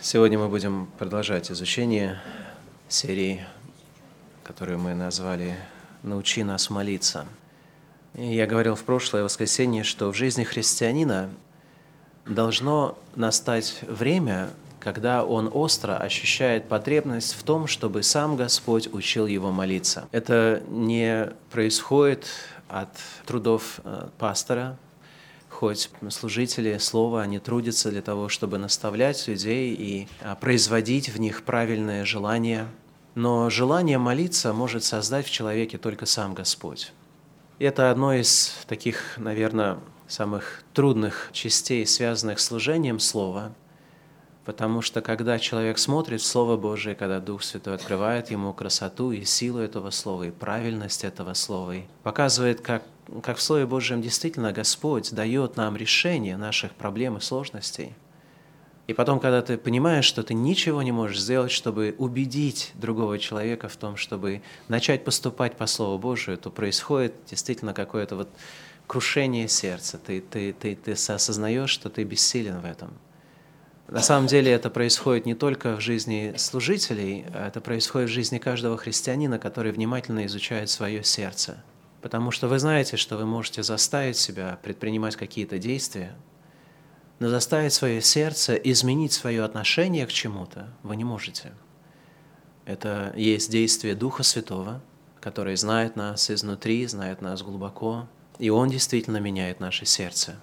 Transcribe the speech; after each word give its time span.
Сегодня 0.00 0.38
мы 0.38 0.48
будем 0.48 0.88
продолжать 0.96 1.50
изучение 1.50 2.20
серии, 2.88 3.44
которую 4.44 4.78
мы 4.78 4.94
назвали 4.94 5.56
«Научи 6.04 6.44
нас 6.44 6.70
молиться». 6.70 7.26
И 8.14 8.24
я 8.24 8.46
говорил 8.46 8.76
в 8.76 8.84
прошлое 8.84 9.24
воскресенье, 9.24 9.82
что 9.82 10.12
в 10.12 10.14
жизни 10.14 10.44
христианина 10.44 11.30
должно 12.26 12.96
настать 13.16 13.80
время, 13.82 14.50
когда 14.78 15.24
он 15.24 15.50
остро 15.52 15.96
ощущает 15.96 16.68
потребность 16.68 17.34
в 17.34 17.42
том, 17.42 17.66
чтобы 17.66 18.04
сам 18.04 18.36
Господь 18.36 18.88
учил 18.92 19.26
его 19.26 19.50
молиться. 19.50 20.08
Это 20.12 20.62
не 20.68 21.32
происходит 21.50 22.24
от 22.68 22.90
трудов 23.26 23.80
э, 23.82 24.06
пастора, 24.16 24.76
хоть 25.48 25.90
служители 26.10 26.78
слова, 26.78 27.22
они 27.22 27.38
трудятся 27.38 27.90
для 27.90 28.02
того, 28.02 28.28
чтобы 28.28 28.58
наставлять 28.58 29.26
людей 29.28 29.74
и 29.74 30.08
а, 30.20 30.34
производить 30.36 31.08
в 31.08 31.18
них 31.18 31.44
правильное 31.44 32.04
желание. 32.04 32.68
Но 33.14 33.50
желание 33.50 33.98
молиться 33.98 34.52
может 34.52 34.84
создать 34.84 35.26
в 35.26 35.30
человеке 35.30 35.78
только 35.78 36.06
сам 36.06 36.34
Господь. 36.34 36.92
Это 37.58 37.90
одно 37.90 38.12
из 38.12 38.54
таких, 38.68 39.16
наверное, 39.16 39.78
самых 40.06 40.62
трудных 40.74 41.30
частей, 41.32 41.86
связанных 41.86 42.38
с 42.38 42.44
служением 42.44 43.00
слова, 43.00 43.52
потому 44.44 44.80
что 44.80 45.02
когда 45.02 45.38
человек 45.38 45.78
смотрит 45.78 46.22
Слово 46.22 46.56
Божие, 46.56 46.94
когда 46.94 47.20
Дух 47.20 47.42
Святой 47.42 47.74
открывает 47.74 48.30
ему 48.30 48.54
красоту 48.54 49.12
и 49.12 49.24
силу 49.24 49.58
этого 49.58 49.90
Слова, 49.90 50.22
и 50.22 50.30
правильность 50.30 51.04
этого 51.04 51.34
Слова, 51.34 51.76
и 51.76 51.82
показывает, 52.02 52.60
как 52.60 52.82
как 53.22 53.38
в 53.38 53.42
Слове 53.42 53.66
Божьем 53.66 54.02
действительно 54.02 54.52
Господь 54.52 55.12
дает 55.12 55.56
нам 55.56 55.76
решение 55.76 56.36
наших 56.36 56.72
проблем 56.72 57.16
и 57.16 57.20
сложностей. 57.20 57.94
И 58.86 58.94
потом, 58.94 59.20
когда 59.20 59.42
ты 59.42 59.58
понимаешь, 59.58 60.06
что 60.06 60.22
ты 60.22 60.32
ничего 60.32 60.82
не 60.82 60.92
можешь 60.92 61.20
сделать, 61.20 61.50
чтобы 61.50 61.94
убедить 61.98 62.72
другого 62.74 63.18
человека 63.18 63.68
в 63.68 63.76
том, 63.76 63.96
чтобы 63.96 64.40
начать 64.68 65.04
поступать 65.04 65.56
по 65.56 65.66
Слову 65.66 65.98
Божию, 65.98 66.38
то 66.38 66.50
происходит 66.50 67.14
действительно 67.28 67.74
какое-то 67.74 68.16
вот 68.16 68.28
крушение 68.86 69.46
сердца. 69.48 69.98
Ты, 69.98 70.22
ты, 70.22 70.54
ты, 70.54 70.74
ты 70.74 70.92
осознаешь, 70.92 71.68
что 71.68 71.90
ты 71.90 72.04
бессилен 72.04 72.60
в 72.60 72.64
этом. 72.64 72.90
На 73.88 74.00
самом 74.00 74.26
деле 74.26 74.52
это 74.52 74.70
происходит 74.70 75.26
не 75.26 75.34
только 75.34 75.76
в 75.76 75.80
жизни 75.80 76.34
служителей, 76.36 77.26
а 77.34 77.48
это 77.48 77.60
происходит 77.60 78.08
в 78.08 78.12
жизни 78.12 78.38
каждого 78.38 78.78
христианина, 78.78 79.38
который 79.38 79.72
внимательно 79.72 80.24
изучает 80.26 80.70
свое 80.70 81.04
сердце– 81.04 81.62
Потому 82.00 82.30
что 82.30 82.48
вы 82.48 82.58
знаете, 82.58 82.96
что 82.96 83.16
вы 83.16 83.26
можете 83.26 83.62
заставить 83.62 84.16
себя 84.16 84.58
предпринимать 84.62 85.16
какие-то 85.16 85.58
действия, 85.58 86.16
но 87.18 87.28
заставить 87.28 87.72
свое 87.72 88.00
сердце 88.00 88.54
изменить 88.54 89.12
свое 89.12 89.42
отношение 89.42 90.06
к 90.06 90.12
чему-то 90.12 90.68
вы 90.82 90.94
не 90.96 91.04
можете. 91.04 91.52
Это 92.64 93.12
есть 93.16 93.50
действие 93.50 93.94
Духа 93.94 94.22
Святого, 94.22 94.80
который 95.20 95.56
знает 95.56 95.96
нас 95.96 96.30
изнутри, 96.30 96.86
знает 96.86 97.20
нас 97.22 97.42
глубоко, 97.42 98.06
и 98.38 98.50
Он 98.50 98.68
действительно 98.68 99.16
меняет 99.16 99.58
наше 99.58 99.84
сердце. 99.84 100.36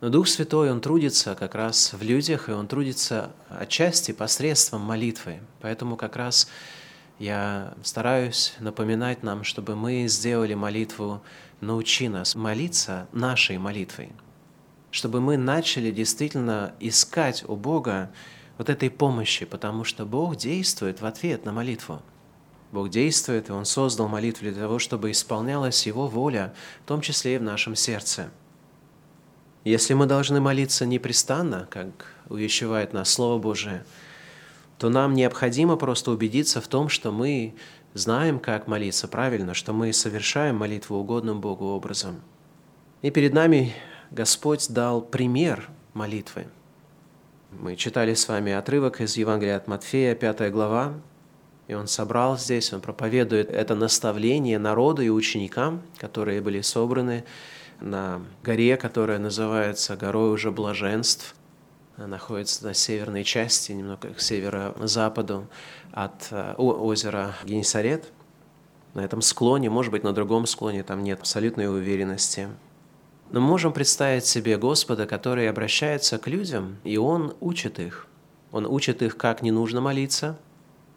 Но 0.00 0.08
Дух 0.08 0.28
Святой, 0.28 0.70
Он 0.70 0.80
трудится 0.80 1.34
как 1.34 1.54
раз 1.54 1.92
в 1.92 2.02
людях, 2.02 2.48
и 2.48 2.52
Он 2.52 2.68
трудится 2.68 3.32
отчасти 3.48 4.12
посредством 4.12 4.82
молитвы. 4.82 5.40
Поэтому 5.60 5.96
как 5.96 6.16
раз 6.16 6.48
я 7.20 7.74
стараюсь 7.84 8.54
напоминать 8.60 9.22
нам, 9.22 9.44
чтобы 9.44 9.76
мы 9.76 10.08
сделали 10.08 10.54
молитву 10.54 11.22
«Научи 11.60 12.08
нас 12.08 12.34
молиться 12.34 13.08
нашей 13.12 13.58
молитвой», 13.58 14.10
чтобы 14.90 15.20
мы 15.20 15.36
начали 15.36 15.90
действительно 15.90 16.74
искать 16.80 17.44
у 17.46 17.56
Бога 17.56 18.10
вот 18.56 18.70
этой 18.70 18.88
помощи, 18.88 19.44
потому 19.44 19.84
что 19.84 20.06
Бог 20.06 20.36
действует 20.36 21.02
в 21.02 21.06
ответ 21.06 21.44
на 21.44 21.52
молитву. 21.52 22.00
Бог 22.72 22.88
действует, 22.88 23.50
и 23.50 23.52
Он 23.52 23.66
создал 23.66 24.08
молитву 24.08 24.46
для 24.46 24.54
того, 24.54 24.78
чтобы 24.78 25.10
исполнялась 25.10 25.86
Его 25.86 26.08
воля, 26.08 26.54
в 26.84 26.88
том 26.88 27.02
числе 27.02 27.34
и 27.34 27.38
в 27.38 27.42
нашем 27.42 27.76
сердце. 27.76 28.30
Если 29.62 29.92
мы 29.92 30.06
должны 30.06 30.40
молиться 30.40 30.86
непрестанно, 30.86 31.68
как 31.68 32.14
увещевает 32.30 32.94
нас 32.94 33.10
Слово 33.10 33.38
Божие– 33.38 33.84
то 34.80 34.88
нам 34.88 35.12
необходимо 35.12 35.76
просто 35.76 36.10
убедиться 36.10 36.62
в 36.62 36.66
том, 36.66 36.88
что 36.88 37.12
мы 37.12 37.54
знаем, 37.92 38.38
как 38.38 38.66
молиться 38.66 39.08
правильно, 39.08 39.52
что 39.52 39.74
мы 39.74 39.92
совершаем 39.92 40.56
молитву 40.56 40.96
угодным 40.96 41.42
Богу 41.42 41.66
образом. 41.66 42.22
И 43.02 43.10
перед 43.10 43.34
нами 43.34 43.74
Господь 44.10 44.70
дал 44.70 45.02
пример 45.02 45.68
молитвы. 45.92 46.46
Мы 47.50 47.76
читали 47.76 48.14
с 48.14 48.26
вами 48.26 48.52
отрывок 48.52 49.02
из 49.02 49.18
Евангелия 49.18 49.58
от 49.58 49.68
Матфея, 49.68 50.14
5 50.14 50.50
глава, 50.50 50.94
и 51.68 51.74
он 51.74 51.86
собрал 51.86 52.38
здесь, 52.38 52.72
он 52.72 52.80
проповедует 52.80 53.50
это 53.50 53.74
наставление 53.74 54.58
народу 54.58 55.02
и 55.02 55.10
ученикам, 55.10 55.82
которые 55.98 56.40
были 56.40 56.62
собраны 56.62 57.24
на 57.82 58.22
горе, 58.42 58.78
которая 58.78 59.18
называется 59.18 59.94
горой 59.98 60.32
уже 60.32 60.50
блаженств– 60.50 61.34
находится 61.96 62.64
на 62.64 62.74
северной 62.74 63.24
части, 63.24 63.72
немного 63.72 64.08
к 64.14 64.20
северо-западу 64.20 65.46
от 65.92 66.28
э, 66.30 66.54
озера 66.56 67.34
Генесарет. 67.44 68.12
На 68.94 69.00
этом 69.00 69.22
склоне, 69.22 69.70
может 69.70 69.92
быть, 69.92 70.02
на 70.02 70.12
другом 70.12 70.46
склоне, 70.46 70.82
там 70.82 71.02
нет 71.02 71.20
абсолютной 71.20 71.68
уверенности. 71.68 72.48
Но 73.30 73.40
мы 73.40 73.46
можем 73.46 73.72
представить 73.72 74.26
себе 74.26 74.56
Господа, 74.56 75.06
который 75.06 75.48
обращается 75.48 76.18
к 76.18 76.26
людям, 76.26 76.78
и 76.84 76.96
Он 76.96 77.34
учит 77.40 77.78
их. 77.78 78.06
Он 78.50 78.66
учит 78.66 79.02
их, 79.02 79.16
как 79.16 79.42
не 79.42 79.50
нужно 79.50 79.80
молиться– 79.80 80.38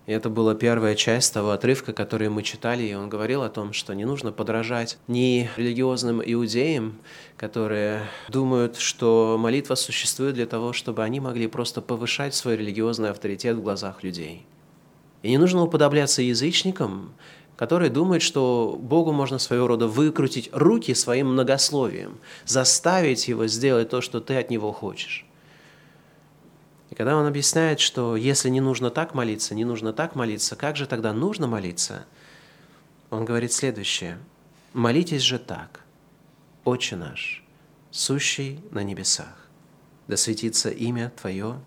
и 0.05 0.11
это 0.11 0.29
была 0.29 0.53
первая 0.53 0.95
часть 0.95 1.33
того 1.33 1.51
отрывка, 1.51 1.93
который 1.93 2.27
мы 2.29 2.43
читали, 2.43 2.83
и 2.83 2.93
он 2.93 3.07
говорил 3.07 3.41
о 3.41 3.49
том, 3.49 3.71
что 3.71 3.93
не 3.93 4.03
нужно 4.03 4.33
подражать 4.33 4.97
ни 5.07 5.49
религиозным 5.55 6.21
иудеям, 6.25 6.97
которые 7.37 8.01
думают, 8.27 8.77
что 8.77 9.37
молитва 9.39 9.75
существует 9.75 10.35
для 10.35 10.45
того, 10.45 10.73
чтобы 10.73 11.03
они 11.03 11.21
могли 11.21 11.47
просто 11.47 11.81
повышать 11.81 12.35
свой 12.35 12.57
религиозный 12.57 13.11
авторитет 13.11 13.55
в 13.55 13.61
глазах 13.61 14.03
людей. 14.03 14.45
И 15.21 15.29
не 15.29 15.37
нужно 15.37 15.63
уподобляться 15.63 16.21
язычникам, 16.21 17.13
которые 17.55 17.89
думают, 17.89 18.23
что 18.23 18.77
Богу 18.77 19.13
можно 19.13 19.39
своего 19.39 19.67
рода 19.67 19.87
выкрутить 19.87 20.49
руки 20.51 20.93
своим 20.93 21.27
многословием, 21.27 22.17
заставить 22.45 23.29
его 23.29 23.47
сделать 23.47 23.89
то, 23.89 24.01
что 24.01 24.19
ты 24.19 24.35
от 24.35 24.49
него 24.49 24.73
хочешь. 24.73 25.25
И 26.93 26.95
когда 26.95 27.17
он 27.17 27.25
объясняет, 27.25 27.79
что 27.79 28.15
если 28.15 28.49
не 28.49 28.61
нужно 28.61 28.91
так 28.91 29.15
молиться, 29.15 29.55
не 29.55 29.65
нужно 29.65 29.93
так 29.93 30.13
молиться, 30.13 30.55
как 30.55 30.75
же 30.75 30.85
тогда 30.85 31.11
нужно 31.11 31.47
молиться? 31.47 32.05
Он 33.09 33.25
говорит 33.25 33.51
следующее. 33.51 34.19
«Молитесь 34.73 35.23
же 35.23 35.39
так, 35.39 35.79
Отче 36.63 36.95
наш, 36.95 37.43
сущий 37.89 38.63
на 38.69 38.83
небесах, 38.83 39.47
да 40.07 40.17
светится 40.17 40.69
имя 40.69 41.11
Твое, 41.19 41.59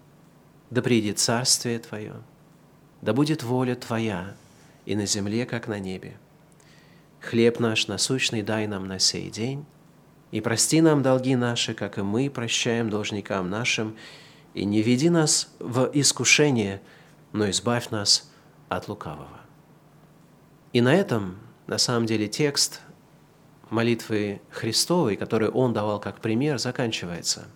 да 0.70 0.80
придет 0.80 1.18
царствие 1.18 1.80
Твое, 1.80 2.14
да 3.02 3.12
будет 3.12 3.42
воля 3.42 3.74
Твоя 3.74 4.36
и 4.84 4.94
на 4.94 5.06
земле, 5.06 5.44
как 5.44 5.66
на 5.66 5.80
небе. 5.80 6.16
Хлеб 7.20 7.58
наш 7.58 7.88
насущный 7.88 8.42
дай 8.42 8.68
нам 8.68 8.86
на 8.86 9.00
сей 9.00 9.28
день, 9.28 9.66
и 10.30 10.40
прости 10.40 10.80
нам 10.80 11.02
долги 11.02 11.34
наши, 11.34 11.74
как 11.74 11.98
и 11.98 12.02
мы 12.02 12.30
прощаем 12.30 12.90
должникам 12.90 13.50
нашим, 13.50 13.96
и 14.56 14.64
не 14.64 14.80
веди 14.80 15.10
нас 15.10 15.54
в 15.58 15.90
искушение, 15.92 16.80
но 17.32 17.48
избавь 17.50 17.90
нас 17.90 18.30
от 18.70 18.88
лукавого. 18.88 19.40
И 20.72 20.80
на 20.80 20.94
этом, 20.94 21.36
на 21.66 21.76
самом 21.76 22.06
деле, 22.06 22.26
текст 22.26 22.80
молитвы 23.68 24.40
Христовой, 24.50 25.16
который 25.16 25.50
он 25.50 25.74
давал 25.74 26.00
как 26.00 26.20
пример, 26.20 26.58
заканчивается. 26.58 27.48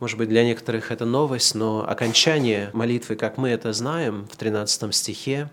Может 0.00 0.18
быть, 0.18 0.28
для 0.28 0.44
некоторых 0.44 0.90
это 0.90 1.04
новость, 1.04 1.54
но 1.54 1.88
окончание 1.88 2.70
молитвы, 2.72 3.14
как 3.14 3.38
мы 3.38 3.50
это 3.50 3.72
знаем, 3.72 4.26
в 4.26 4.36
13 4.36 4.92
стихе, 4.92 5.50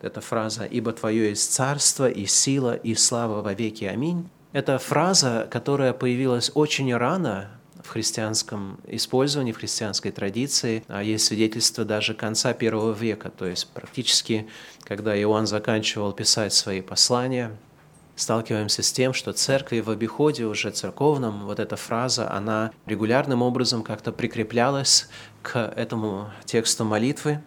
эта 0.00 0.20
фраза 0.20 0.64
«Ибо 0.64 0.92
Твое 0.92 1.30
есть 1.30 1.52
царство 1.52 2.08
и 2.08 2.26
сила 2.26 2.76
и 2.76 2.94
слава 2.94 3.42
во 3.42 3.54
веки. 3.54 3.84
Аминь», 3.84 4.28
это 4.52 4.78
фраза, 4.78 5.48
которая 5.50 5.92
появилась 5.92 6.52
очень 6.54 6.94
рано 6.94 7.50
в 7.86 7.90
христианском 7.90 8.78
использовании, 8.86 9.52
в 9.52 9.58
христианской 9.58 10.10
традиции. 10.10 10.84
А 10.88 11.02
есть 11.02 11.26
свидетельство 11.26 11.84
даже 11.84 12.14
конца 12.14 12.52
первого 12.52 12.92
века, 12.92 13.30
то 13.30 13.46
есть 13.46 13.68
практически, 13.68 14.46
когда 14.82 15.18
Иоанн 15.20 15.46
заканчивал 15.46 16.12
писать 16.12 16.52
свои 16.52 16.80
послания, 16.80 17.56
сталкиваемся 18.16 18.82
с 18.82 18.90
тем, 18.92 19.12
что 19.12 19.32
церкви 19.32 19.80
в 19.80 19.90
обиходе 19.90 20.44
уже 20.44 20.70
церковном, 20.70 21.46
вот 21.46 21.60
эта 21.60 21.76
фраза, 21.76 22.30
она 22.30 22.72
регулярным 22.86 23.42
образом 23.42 23.82
как-то 23.82 24.10
прикреплялась 24.10 25.08
к 25.42 25.58
этому 25.76 26.30
тексту 26.44 26.84
молитвы. 26.84 27.40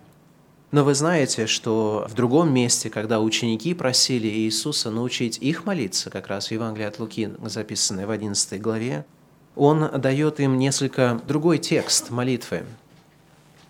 Но 0.71 0.83
вы 0.83 0.94
знаете, 0.94 1.47
что 1.47 2.06
в 2.07 2.13
другом 2.13 2.53
месте, 2.53 2.91
когда 2.91 3.19
ученики 3.19 3.74
просили 3.74 4.27
Иисуса 4.27 4.91
научить 4.91 5.39
их 5.39 5.65
молиться, 5.65 6.12
как 6.12 6.27
раз 6.27 6.47
в 6.47 6.51
Евангелии 6.51 6.86
от 6.86 7.00
Луки, 7.00 7.31
записанной 7.41 8.06
в 8.06 8.12
11 8.12 8.62
главе, 8.62 9.06
он 9.59 10.00
дает 10.00 10.39
им 10.39 10.57
несколько 10.57 11.19
другой 11.27 11.57
текст 11.57 12.09
молитвы. 12.09 12.63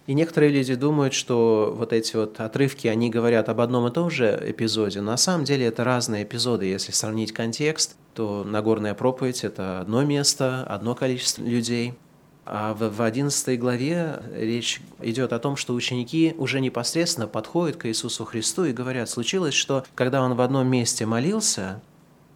И 0.06 0.14
некоторые 0.14 0.52
люди 0.52 0.76
думают, 0.76 1.14
что 1.14 1.74
вот 1.76 1.94
эти 1.94 2.16
вот 2.16 2.40
отрывки, 2.40 2.88
они 2.88 3.10
говорят 3.10 3.50
об 3.50 3.60
одном 3.60 3.88
и 3.88 3.92
том 3.92 4.10
же 4.10 4.42
эпизоде, 4.46 5.02
на 5.02 5.18
самом 5.18 5.46
деле 5.46 5.66
это 5.66 5.84
разные 5.84 6.24
эпизоды. 6.24 6.66
Если 6.66 6.92
сравнить 6.92 7.32
контекст, 7.32 7.96
то 8.16 8.44
Нагорная 8.44 8.94
проповедь– 8.94 9.44
это 9.44 9.80
одно 9.82 10.04
место, 10.04 10.64
одно 10.64 10.96
количество 10.96 11.44
людей. 11.44 11.94
А 12.46 12.74
в 12.74 13.02
11 13.04 13.60
главе 13.60 14.22
речь 14.36 14.82
идет 15.02 15.34
о 15.34 15.40
том, 15.40 15.56
что 15.56 15.76
ученики 15.76 16.34
уже 16.38 16.60
непосредственно 16.60 17.28
подходят 17.28 17.78
к 17.78 17.88
Иисусу 17.88 18.26
Христу 18.26 18.66
и 18.66 18.74
говорят, 18.74 19.10
случилось, 19.10 19.54
что 19.54 19.86
когда 19.94 20.24
он 20.24 20.34
в 20.34 20.42
одном 20.42 20.68
месте 20.68 21.06
молился 21.06 21.82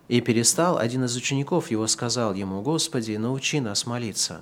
и 0.07 0.21
перестал, 0.21 0.77
один 0.77 1.05
из 1.05 1.15
учеников 1.15 1.71
его 1.71 1.87
сказал 1.87 2.33
ему, 2.33 2.61
«Господи, 2.61 3.15
научи 3.15 3.59
нас 3.59 3.85
молиться». 3.85 4.41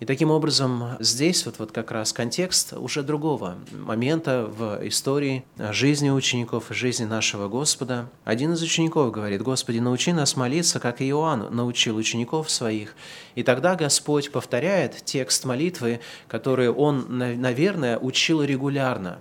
И 0.00 0.06
таким 0.06 0.30
образом 0.30 0.96
здесь 0.98 1.44
вот, 1.44 1.58
вот 1.58 1.72
как 1.72 1.90
раз 1.90 2.14
контекст 2.14 2.72
уже 2.72 3.02
другого 3.02 3.58
момента 3.70 4.46
в 4.46 4.80
истории 4.88 5.44
жизни 5.58 6.08
учеников, 6.08 6.64
жизни 6.70 7.04
нашего 7.04 7.48
Господа. 7.48 8.08
Один 8.24 8.54
из 8.54 8.62
учеников 8.62 9.12
говорит, 9.12 9.42
«Господи, 9.42 9.78
научи 9.78 10.14
нас 10.14 10.36
молиться, 10.36 10.80
как 10.80 11.02
и 11.02 11.10
Иоанн 11.10 11.54
научил 11.54 11.96
учеников 11.96 12.50
своих». 12.50 12.94
И 13.34 13.42
тогда 13.42 13.76
Господь 13.76 14.32
повторяет 14.32 15.04
текст 15.04 15.44
молитвы, 15.44 16.00
который 16.28 16.70
он, 16.70 17.04
наверное, 17.18 17.98
учил 17.98 18.42
регулярно, 18.42 19.18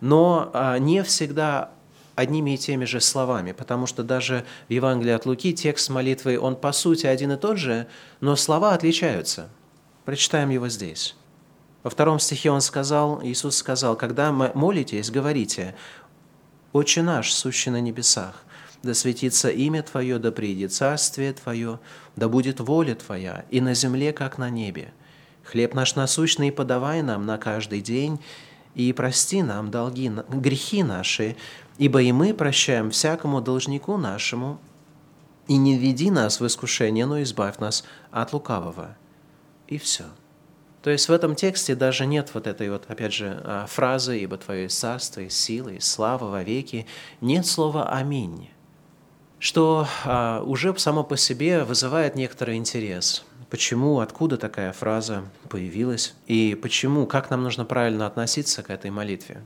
но 0.00 0.50
а, 0.54 0.78
не 0.78 1.02
всегда 1.02 1.72
одними 2.16 2.54
и 2.54 2.58
теми 2.58 2.84
же 2.84 3.00
словами, 3.00 3.52
потому 3.52 3.86
что 3.86 4.02
даже 4.02 4.44
в 4.68 4.72
Евангелии 4.72 5.12
от 5.12 5.26
Луки 5.26 5.52
текст 5.52 5.88
молитвы, 5.90 6.40
он 6.40 6.56
по 6.56 6.72
сути 6.72 7.06
один 7.06 7.30
и 7.32 7.36
тот 7.36 7.58
же, 7.58 7.86
но 8.20 8.34
слова 8.34 8.74
отличаются– 8.74 9.48
Прочитаем 10.06 10.50
его 10.50 10.68
здесь. 10.68 11.16
Во 11.82 11.90
втором 11.90 12.20
стихе 12.20 12.52
он 12.52 12.60
сказал, 12.60 13.20
Иисус 13.24 13.56
сказал, 13.56 13.96
«Когда 13.96 14.30
молитесь, 14.30 15.10
говорите, 15.10 15.74
«Отче 16.72 17.02
наш, 17.02 17.34
сущий 17.34 17.72
на 17.72 17.80
небесах, 17.80 18.44
да 18.84 18.94
светится 18.94 19.48
имя 19.48 19.82
Твое, 19.82 20.20
да 20.20 20.30
приидет 20.30 20.72
царствие 20.72 21.32
Твое, 21.32 21.80
да 22.14 22.28
будет 22.28 22.60
воля 22.60 22.94
Твоя, 22.94 23.46
и 23.50 23.60
на 23.60 23.74
земле, 23.74 24.12
как 24.12 24.38
на 24.38 24.48
небе. 24.48 24.92
Хлеб 25.42 25.74
наш 25.74 25.96
насущный 25.96 26.52
подавай 26.52 27.02
нам 27.02 27.26
на 27.26 27.36
каждый 27.36 27.80
день, 27.80 28.20
и 28.76 28.92
прости 28.92 29.42
нам 29.42 29.72
долги, 29.72 30.08
грехи 30.28 30.84
наши, 30.84 31.34
ибо 31.78 32.02
и 32.02 32.12
мы 32.12 32.34
прощаем 32.34 32.90
всякому 32.90 33.40
должнику 33.40 33.96
нашему, 33.96 34.58
и 35.48 35.56
не 35.56 35.78
введи 35.78 36.10
нас 36.10 36.40
в 36.40 36.46
искушение, 36.46 37.06
но 37.06 37.22
избавь 37.22 37.58
нас 37.58 37.84
от 38.10 38.32
лукавого» 38.32 38.96
и 39.68 39.78
все. 39.78 40.04
То 40.82 40.90
есть 40.90 41.08
в 41.08 41.12
этом 41.12 41.34
тексте 41.34 41.74
даже 41.74 42.06
нет 42.06 42.30
вот 42.32 42.46
этой 42.46 42.70
вот, 42.70 42.84
опять 42.88 43.12
же, 43.12 43.40
а, 43.44 43.66
фразы 43.66 44.20
«Ибо 44.20 44.36
Твое 44.36 44.68
царство 44.68 45.20
и 45.20 45.28
сила 45.28 45.70
и 45.70 45.80
слава 45.80 46.26
во 46.30 46.42
веки», 46.42 46.86
нет 47.20 47.44
слова 47.44 47.90
«Аминь», 47.90 48.50
что 49.40 49.88
а, 50.04 50.42
уже 50.44 50.76
само 50.78 51.02
по 51.02 51.16
себе 51.16 51.64
вызывает 51.64 52.14
некоторый 52.14 52.56
интерес. 52.56 53.24
Почему, 53.50 53.98
откуда 53.98 54.36
такая 54.36 54.72
фраза 54.72 55.24
появилась, 55.48 56.14
и 56.26 56.56
почему, 56.60 57.06
как 57.06 57.30
нам 57.30 57.42
нужно 57.42 57.64
правильно 57.64 58.06
относиться 58.06 58.62
к 58.62 58.70
этой 58.70 58.90
молитве. 58.90 59.42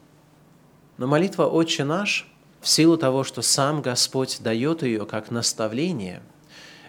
Но 1.01 1.07
молитва 1.07 1.47
«Отче 1.47 1.83
наш» 1.83 2.29
в 2.61 2.69
силу 2.69 2.97
того, 2.97 3.25
что 3.25 3.41
сам 3.41 3.81
Господь 3.81 4.39
дает 4.43 4.83
ее 4.83 5.07
как 5.07 5.33
наставление– 5.33 6.23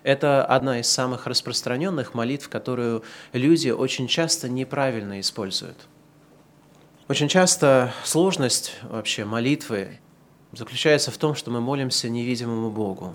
это 0.03 0.43
одна 0.43 0.79
из 0.79 0.89
самых 0.89 1.27
распространенных 1.27 2.13
молитв, 2.13 2.49
которую 2.49 3.03
люди 3.33 3.69
очень 3.69 4.07
часто 4.07 4.49
неправильно 4.49 5.19
используют. 5.19 5.77
Очень 7.07 7.27
часто 7.27 7.93
сложность 8.03 8.73
вообще 8.81 9.25
молитвы 9.25 9.99
заключается 10.53 11.11
в 11.11 11.17
том, 11.17 11.35
что 11.35 11.51
мы 11.51 11.61
молимся 11.61 12.09
невидимому 12.09 12.71
Богу. 12.71 13.13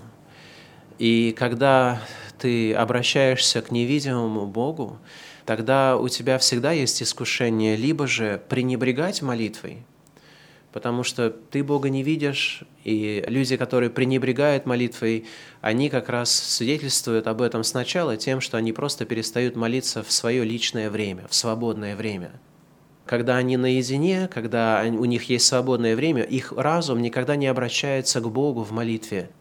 И 0.97 1.35
когда 1.37 2.01
ты 2.39 2.73
обращаешься 2.73 3.61
к 3.61 3.69
невидимому 3.69 4.45
Богу, 4.45 4.97
тогда 5.45 5.97
у 5.97 6.07
тебя 6.07 6.37
всегда 6.37 6.71
есть 6.71 7.03
искушение 7.03 7.75
либо 7.75 8.07
же 8.07 8.41
пренебрегать 8.49 9.21
молитвой, 9.21 9.83
потому 10.77 11.01
что 11.01 11.31
ты 11.31 11.63
Бога 11.63 11.89
не 11.89 12.03
видишь, 12.03 12.61
и 12.83 13.25
люди, 13.27 13.57
которые 13.57 13.89
пренебрегают 13.89 14.67
молитвой, 14.67 15.25
они 15.59 15.89
как 15.89 16.07
раз 16.07 16.31
свидетельствуют 16.31 17.25
об 17.25 17.41
этом 17.41 17.63
сначала 17.63 18.15
тем, 18.15 18.41
что 18.41 18.57
они 18.57 18.73
просто 18.73 19.03
перестают 19.05 19.55
молиться 19.55 20.03
в 20.03 20.11
свое 20.11 20.43
личное 20.43 20.91
время, 20.91 21.25
в 21.27 21.33
свободное 21.33 21.95
время. 21.95 22.29
Когда 23.07 23.37
они 23.37 23.57
наедине, 23.57 24.29
когда 24.31 24.83
у 24.87 25.05
них 25.05 25.23
есть 25.23 25.47
свободное 25.47 25.95
время, 25.95 26.21
их 26.21 26.51
разум 26.51 27.01
никогда 27.01 27.35
не 27.35 27.47
обращается 27.47 28.21
к 28.21 28.29
Богу 28.29 28.61
в 28.61 28.71
молитве– 28.71 29.31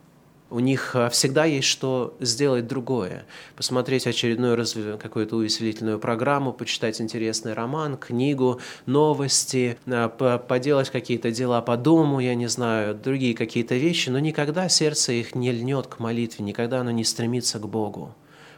у 0.51 0.61
них 0.61 0.95
а, 0.95 1.09
всегда 1.09 1.45
есть 1.45 1.67
что 1.67 2.17
сделать 2.21 2.67
другое. 2.67 3.27
Посмотреть 3.57 4.07
очередную 4.07 4.57
какую-то 4.99 5.37
увеселительную 5.37 5.99
программу, 5.99 6.53
почитать 6.53 7.01
интересный 7.01 7.53
роман, 7.53 7.97
книгу, 7.97 8.61
новости, 8.87 9.79
а, 9.87 10.09
поделать 10.39 10.91
какие-то 10.91 11.31
дела 11.31 11.61
по 11.63 11.77
дому, 11.77 12.21
я 12.21 12.35
не 12.35 12.49
знаю, 12.49 12.95
другие 12.95 13.35
какие-то 13.35 13.75
вещи, 13.75 14.09
но 14.09 14.19
никогда 14.19 14.69
сердце 14.69 15.13
их 15.13 15.35
не 15.35 15.51
льнет 15.51 15.87
к 15.89 15.99
молитве, 15.99 16.45
никогда 16.45 16.81
оно 16.81 16.91
не 16.91 17.05
стремится 17.05 17.59
к 17.59 17.69
Богу 17.69 18.15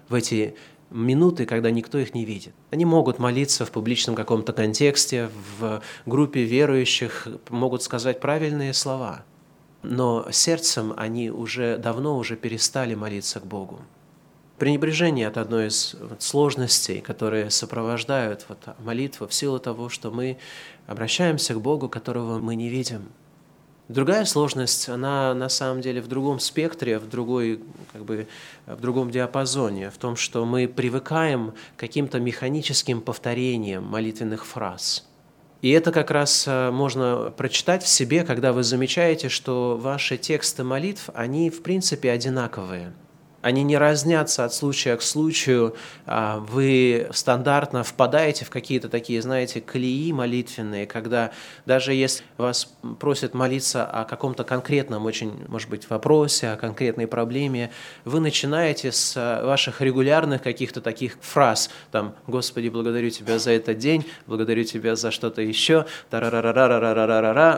в 0.08 0.14
эти 0.14 0.54
минуты, 0.90 1.44
когда 1.44 1.70
никто 1.70 1.98
их 1.98 2.14
не 2.14 2.24
видит. 2.24 2.54
Они 2.70 2.84
могут 2.84 3.18
молиться 3.18 3.66
в 3.66 3.70
публичном 3.70 4.14
каком-то 4.14 4.52
контексте, 4.52 5.30
в 5.58 5.82
группе 6.06 6.44
верующих, 6.44 7.28
могут 7.50 7.82
сказать 7.82 8.20
правильные 8.20 8.72
слова– 8.74 9.24
но 9.82 10.26
сердцем 10.30 10.92
они 10.96 11.30
уже 11.30 11.78
давно 11.78 12.16
уже 12.16 12.36
перестали 12.36 12.94
молиться 12.94 13.40
к 13.40 13.46
Богу. 13.46 13.80
Пренебрежение– 14.58 15.26
это 15.28 15.40
одно 15.40 15.62
из 15.62 15.94
сложностей, 16.18 17.00
которые 17.00 17.48
сопровождают 17.50 18.44
вот 18.48 18.58
молитву 18.80 19.28
в 19.28 19.34
силу 19.34 19.60
того, 19.60 19.88
что 19.88 20.10
мы 20.10 20.36
обращаемся 20.88 21.54
к 21.54 21.60
Богу, 21.60 21.88
которого 21.88 22.40
мы 22.40 22.56
не 22.56 22.68
видим. 22.68 23.08
Другая 23.86 24.24
сложность, 24.24 24.88
она 24.88 25.32
на 25.32 25.48
самом 25.48 25.80
деле 25.80 26.02
в 26.02 26.08
другом 26.08 26.40
спектре, 26.40 26.98
в, 26.98 27.08
другой, 27.08 27.60
как 27.92 28.04
бы, 28.04 28.26
в 28.66 28.80
другом 28.80 29.10
диапазоне, 29.10 29.90
в 29.90 29.96
том, 29.96 30.16
что 30.16 30.44
мы 30.44 30.66
привыкаем 30.68 31.52
к 31.76 31.80
каким-то 31.80 32.18
механическим 32.18 33.00
повторениям 33.00 33.84
молитвенных 33.84 34.44
фраз– 34.44 35.04
и 35.62 35.70
это 35.70 35.92
как 35.92 36.10
раз 36.10 36.44
э, 36.46 36.70
можно 36.70 37.32
прочитать 37.36 37.82
в 37.82 37.88
себе, 37.88 38.24
когда 38.24 38.52
вы 38.52 38.62
замечаете, 38.62 39.28
что 39.28 39.76
ваши 39.76 40.16
тексты 40.16 40.64
молитв, 40.64 41.10
они 41.14 41.50
в 41.50 41.62
принципе 41.62 42.10
одинаковые– 42.10 42.92
они 43.40 43.62
не 43.62 43.78
разнятся 43.78 44.44
от 44.44 44.52
случая 44.52 44.96
к 44.96 45.02
случаю. 45.02 45.76
А, 46.06 46.38
вы 46.38 47.08
стандартно 47.12 47.84
впадаете 47.84 48.44
в 48.44 48.50
какие-то 48.50 48.88
такие, 48.88 49.22
знаете, 49.22 49.60
колеи 49.60 50.12
молитвенные, 50.12 50.86
когда 50.86 51.30
даже 51.64 51.94
если 51.94 52.24
вас 52.36 52.74
просят 52.98 53.34
молиться 53.34 53.84
о 53.84 54.04
каком-то 54.04 54.42
конкретном, 54.42 55.06
очень, 55.06 55.44
может 55.46 55.70
быть, 55.70 55.88
вопросе, 55.88 56.48
о 56.48 56.56
конкретной 56.56 57.06
проблеме, 57.06 57.70
вы 58.04 58.18
начинаете 58.20 58.90
с 58.90 59.14
а, 59.16 59.46
ваших 59.46 59.80
регулярных 59.80 60.42
каких-то 60.42 60.80
таких 60.80 61.18
фраз, 61.20 61.70
там, 61.92 62.14
«Господи, 62.26 62.68
благодарю 62.68 63.10
Тебя 63.10 63.38
за 63.38 63.52
этот 63.52 63.78
день, 63.78 64.04
благодарю 64.26 64.64
Тебя 64.64 64.96
за 64.96 65.10
что-то 65.10 65.42
еще», 65.42 65.86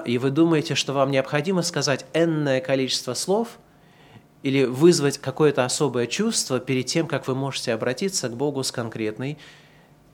и 0.04 0.18
вы 0.18 0.30
думаете, 0.30 0.75
что 0.75 0.92
вам 0.92 1.10
необходимо 1.10 1.62
сказать 1.62 2.04
энное 2.12 2.60
количество 2.60 3.14
слов– 3.14 3.49
или 4.42 4.64
вызвать 4.64 5.18
какое-то 5.18 5.64
особое 5.64 6.06
чувство 6.06 6.61
перед 6.61 6.87
тем, 6.87 7.06
как 7.06 7.28
вы 7.28 7.35
можете 7.35 7.73
обратиться 7.73 8.28
к 8.28 8.37
Богу 8.37 8.62
с 8.62 8.73
конкретной 8.73 9.38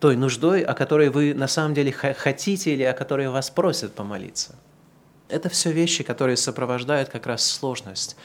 той 0.01 0.17
нуждой, 0.17 0.63
о 0.63 0.75
которой 0.75 1.09
вы 1.09 1.33
на 1.33 1.49
самом 1.49 1.75
деле 1.75 1.93
хотите 1.93 2.75
или 2.75 2.83
о 2.83 2.93
которой 2.93 3.29
вас 3.29 3.51
просят 3.51 3.95
помолиться. 3.95 4.57
Это 5.29 5.49
все 5.49 5.73
вещи, 5.73 6.05
которые 6.05 6.37
сопровождают 6.37 7.09
как 7.09 7.27
раз 7.27 7.45
сложность 7.45 8.17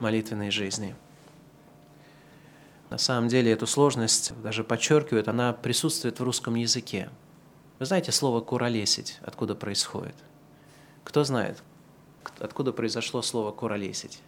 молитвенной 0.00 0.50
жизни. 0.50 0.94
На 2.90 2.98
самом 2.98 3.28
деле 3.28 3.52
эту 3.52 3.66
сложность 3.66 4.32
даже 4.42 4.62
подчеркивают, 4.62 5.28
она 5.28 5.52
присутствует 5.52 6.20
в 6.20 6.22
русском 6.22 6.54
языке. 6.54 7.08
Вы 7.78 7.86
знаете 7.86 8.12
слово 8.12 8.40
«куролесить», 8.40 9.18
откуда 9.22 9.54
происходит? 9.54 10.14
Кто 11.02 11.24
знает, 11.24 11.62
откуда 12.38 12.72
произошло 12.72 13.22
слово 13.22 13.50
«куролесить»? 13.50 14.20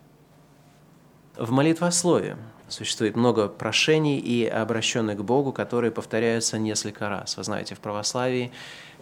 В 1.37 1.51
молитвослове 1.51 2.39
существует 2.69 3.15
много 3.15 3.49
прошений 3.49 4.19
и 4.19 4.47
обращенных 4.47 5.19
к 5.19 5.21
Богу, 5.21 5.53
которые 5.53 5.91
повторяются 5.91 6.59
несколько 6.59 7.11
раз. 7.11 7.37
Вы 7.37 7.45
знаете, 7.45 7.75
в 7.75 7.81
православии 7.81 8.53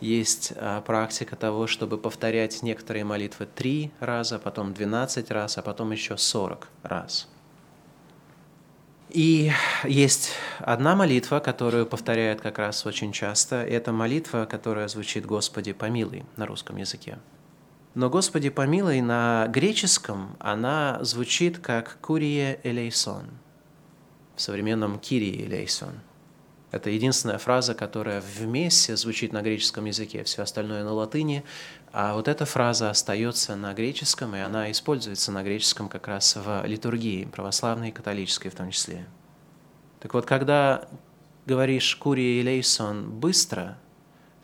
есть 0.00 0.52
а, 0.56 0.80
практика 0.80 1.36
того, 1.36 1.68
чтобы 1.68 1.96
повторять 1.96 2.62
некоторые 2.62 3.04
молитвы 3.04 3.46
три 3.46 3.92
раза, 4.00 4.40
потом 4.40 4.74
12 4.74 5.30
раз, 5.30 5.58
а 5.58 5.62
потом 5.62 5.92
еще 5.92 6.16
40 6.16 6.68
раз. 6.82 7.28
И 9.10 9.52
есть 9.84 10.32
одна 10.58 10.96
молитва, 10.96 11.38
которую 11.38 11.86
повторяют 11.86 12.40
как 12.40 12.58
раз 12.58 12.84
очень 12.84 13.12
часто. 13.12 13.62
Это 13.62 13.92
молитва, 13.92 14.44
которая 14.50 14.88
звучит 14.88 15.24
«Господи, 15.24 15.72
помилуй» 15.72 16.24
на 16.36 16.46
русском 16.46 16.76
языке. 16.78 17.18
Но 17.94 18.10
«Господи, 18.10 18.48
помилуй» 18.48 19.00
на 19.00 19.46
греческом 19.48 20.36
она 20.40 20.98
звучит 21.02 21.58
как 21.58 21.98
«Курие 22.00 22.58
элейсон», 22.64 23.26
в 24.34 24.40
современном 24.40 24.98
«Кирие 24.98 25.46
элейсон». 25.46 26.00
Это 26.72 26.90
единственная 26.90 27.38
фраза, 27.38 27.72
которая 27.72 28.20
вместе 28.20 28.96
звучит 28.96 29.32
на 29.32 29.42
греческом 29.42 29.84
языке, 29.84 30.24
все 30.24 30.42
остальное 30.42 30.82
на 30.82 30.92
латыни. 30.92 31.44
А 31.92 32.14
вот 32.14 32.26
эта 32.26 32.46
фраза 32.46 32.90
остается 32.90 33.54
на 33.54 33.72
греческом, 33.74 34.34
и 34.34 34.40
она 34.40 34.72
используется 34.72 35.30
на 35.30 35.44
греческом 35.44 35.88
как 35.88 36.08
раз 36.08 36.34
в 36.34 36.66
литургии, 36.66 37.26
православной 37.26 37.90
и 37.90 37.92
католической 37.92 38.48
в 38.48 38.56
том 38.56 38.72
числе. 38.72 39.06
Так 40.00 40.14
вот, 40.14 40.26
когда 40.26 40.88
говоришь 41.46 41.94
«курия 41.94 42.42
лейсон» 42.42 43.08
быстро, 43.08 43.78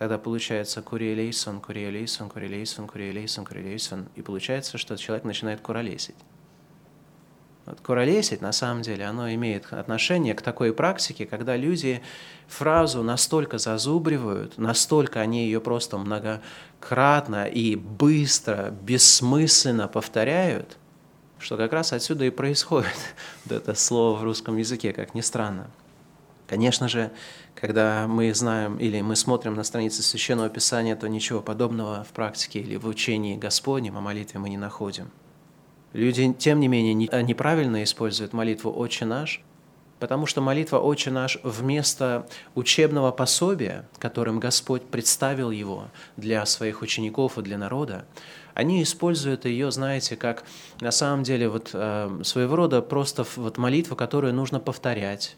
тогда 0.00 0.16
получается 0.16 0.80
«курия 0.80 1.14
лейсон», 1.14 1.60
«курия 1.60 1.90
лейсон», 1.90 2.30
«курия 2.30 2.48
лейсон», 2.48 2.86
«курия 2.86 3.12
лейсон», 3.12 3.44
«курия 3.44 3.64
лейсон», 3.64 4.08
и 4.16 4.22
получается, 4.22 4.78
что 4.78 4.96
человек 4.96 5.24
начинает 5.24 5.60
куролесить. 5.60 6.16
Вот 7.66 7.82
куролесить, 7.82 8.40
на 8.40 8.52
самом 8.52 8.80
деле, 8.80 9.04
оно 9.04 9.30
имеет 9.34 9.70
отношение 9.74 10.32
к 10.32 10.40
такой 10.40 10.72
практике, 10.72 11.26
когда 11.26 11.54
люди 11.54 12.00
фразу 12.48 13.02
настолько 13.02 13.58
зазубривают, 13.58 14.56
настолько 14.56 15.20
они 15.20 15.44
ее 15.44 15.60
просто 15.60 15.98
многократно 15.98 17.44
и 17.44 17.76
быстро, 17.76 18.70
бессмысленно 18.70 19.86
повторяют, 19.86 20.78
что 21.38 21.58
как 21.58 21.74
раз 21.74 21.92
отсюда 21.92 22.24
и 22.24 22.30
происходит 22.30 22.96
это 23.50 23.74
слово 23.74 24.16
в 24.16 24.24
русском 24.24 24.56
языке, 24.56 24.94
как 24.94 25.14
ни 25.14 25.20
странно. 25.20 25.70
Конечно 26.50 26.88
же, 26.88 27.12
когда 27.54 28.08
мы 28.08 28.34
знаем 28.34 28.76
или 28.78 29.00
мы 29.02 29.14
смотрим 29.14 29.54
на 29.54 29.62
страницы 29.62 30.02
Священного 30.02 30.48
Писания, 30.48 30.96
то 30.96 31.08
ничего 31.08 31.40
подобного 31.40 32.02
в 32.02 32.08
практике 32.08 32.58
или 32.58 32.74
в 32.74 32.88
учении 32.88 33.36
Господнем 33.36 33.96
о 33.96 34.00
молитве 34.00 34.40
мы 34.40 34.48
не 34.48 34.56
находим. 34.56 35.12
Люди, 35.92 36.34
тем 36.36 36.58
не 36.58 36.66
менее, 36.66 36.94
неправильно 37.22 37.84
используют 37.84 38.32
молитву 38.32 38.76
«Отче 38.76 39.04
наш», 39.04 39.44
потому 40.00 40.26
что 40.26 40.40
молитва 40.40 40.80
«Отче 40.80 41.12
наш» 41.12 41.38
вместо 41.44 42.26
учебного 42.56 43.12
пособия, 43.12 43.88
которым 44.00 44.40
Господь 44.40 44.82
представил 44.82 45.52
его 45.52 45.84
для 46.16 46.44
своих 46.46 46.82
учеников 46.82 47.38
и 47.38 47.42
для 47.42 47.58
народа, 47.58 48.06
они 48.54 48.82
используют 48.82 49.44
ее, 49.44 49.70
знаете, 49.70 50.16
как 50.16 50.42
на 50.80 50.90
самом 50.90 51.22
деле 51.22 51.48
вот 51.48 51.70
э, 51.74 52.20
своего 52.24 52.56
рода 52.56 52.82
просто 52.82 53.24
вот 53.36 53.56
молитву, 53.56 53.94
которую 53.94 54.34
нужно 54.34 54.58
повторять. 54.58 55.36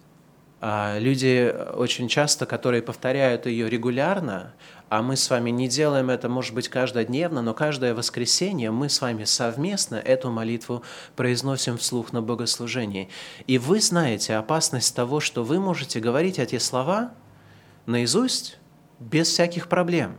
А 0.64 0.96
люди 1.00 1.52
очень 1.74 2.06
часто, 2.06 2.46
которые 2.46 2.82
повторяют 2.82 3.46
ее 3.46 3.68
регулярно, 3.68 4.54
а 4.88 5.02
мы 5.02 5.16
с 5.16 5.28
вами 5.28 5.50
не 5.50 5.66
делаем 5.66 6.08
это, 6.08 6.28
может 6.28 6.54
быть, 6.54 6.68
каждодневно, 6.68 7.42
но 7.42 7.52
каждое 7.52 7.96
воскресенье 7.96 8.70
мы 8.70 8.88
с 8.88 9.00
вами 9.00 9.24
совместно 9.24 9.96
эту 9.96 10.30
молитву 10.30 10.84
произносим 11.16 11.78
вслух 11.78 12.12
на 12.12 12.22
богослужении. 12.22 13.08
И 13.48 13.58
вы 13.58 13.80
знаете 13.80 14.36
опасность 14.36 14.94
того, 14.94 15.18
что 15.18 15.42
вы 15.42 15.58
можете 15.58 15.98
говорить 15.98 16.38
эти 16.38 16.58
слова 16.58 17.10
наизусть 17.86 18.56
без 19.00 19.26
всяких 19.26 19.68
проблем, 19.68 20.16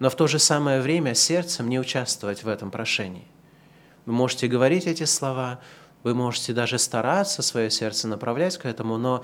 но 0.00 0.10
в 0.10 0.16
то 0.16 0.26
же 0.26 0.38
самое 0.38 0.82
время 0.82 1.14
сердцем 1.14 1.70
не 1.70 1.80
участвовать 1.80 2.44
в 2.44 2.48
этом 2.48 2.70
прошении. 2.70 3.26
Вы 4.04 4.12
можете 4.12 4.48
говорить 4.48 4.86
эти 4.86 5.04
слова, 5.04 5.60
вы 6.02 6.14
можете 6.14 6.52
даже 6.52 6.78
стараться 6.78 7.42
свое 7.42 7.70
сердце 7.70 8.08
направлять 8.08 8.56
к 8.56 8.66
этому, 8.66 8.96
но 8.96 9.22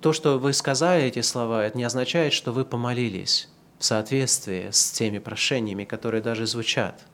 то, 0.00 0.12
что 0.12 0.38
вы 0.38 0.52
сказали 0.52 1.04
эти 1.04 1.22
слова, 1.22 1.64
это 1.64 1.76
не 1.76 1.84
означает, 1.84 2.32
что 2.32 2.52
вы 2.52 2.64
помолились 2.64 3.48
в 3.78 3.84
соответствии 3.84 4.68
с 4.70 4.90
теми 4.92 5.18
прошениями, 5.18 5.84
которые 5.84 6.22
даже 6.22 6.46
звучат. 6.46 7.04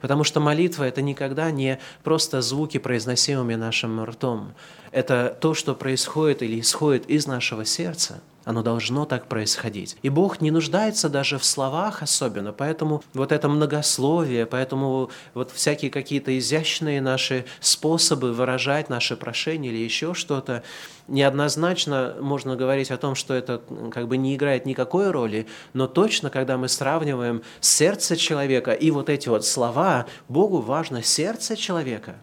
Потому 0.00 0.24
что 0.24 0.40
молитва– 0.40 0.84
это 0.84 1.02
никогда 1.02 1.50
не 1.50 1.78
просто 2.02 2.40
звуки, 2.40 2.78
произносимыми 2.78 3.54
нашим 3.54 4.02
ртом. 4.04 4.54
Это 4.92 5.36
то, 5.40 5.54
что 5.54 5.74
происходит 5.74 6.42
или 6.42 6.60
исходит 6.60 7.06
из 7.10 7.26
нашего 7.26 7.64
сердца– 7.64 8.20
оно 8.48 8.62
должно 8.62 9.04
так 9.04 9.26
происходить. 9.26 9.98
И 10.00 10.08
Бог 10.08 10.40
не 10.40 10.50
нуждается 10.50 11.10
даже 11.10 11.38
в 11.38 11.44
словах 11.44 12.02
особенно, 12.02 12.54
поэтому 12.54 13.02
вот 13.12 13.30
это 13.30 13.46
многословие, 13.46 14.46
поэтому 14.46 15.10
вот 15.34 15.50
всякие 15.50 15.90
какие-то 15.90 16.36
изящные 16.38 17.02
наши 17.02 17.44
способы 17.60 18.32
выражать 18.32 18.88
наши 18.88 19.18
прошения 19.18 19.68
или 19.68 19.76
еще 19.76 20.14
что-то, 20.14 20.62
неоднозначно 21.08 22.16
можно 22.20 22.54
говорить 22.54 22.90
о 22.90 22.98
том, 22.98 23.14
что 23.14 23.34
это 23.34 23.62
как 23.92 24.06
бы 24.06 24.16
не 24.16 24.36
играет 24.36 24.66
никакой 24.66 25.10
роли, 25.10 25.46
но 25.72 25.86
точно, 25.86 26.30
когда 26.30 26.56
мы 26.56 26.68
сравниваем 26.68 27.42
сердце 27.60 28.16
человека 28.16 28.72
и 28.72 28.90
вот 28.90 29.08
эти 29.08 29.28
вот 29.28 29.44
слова, 29.44 30.06
Богу 30.28 30.60
важно 30.60 31.02
сердце 31.02 31.56
человека, 31.56 32.16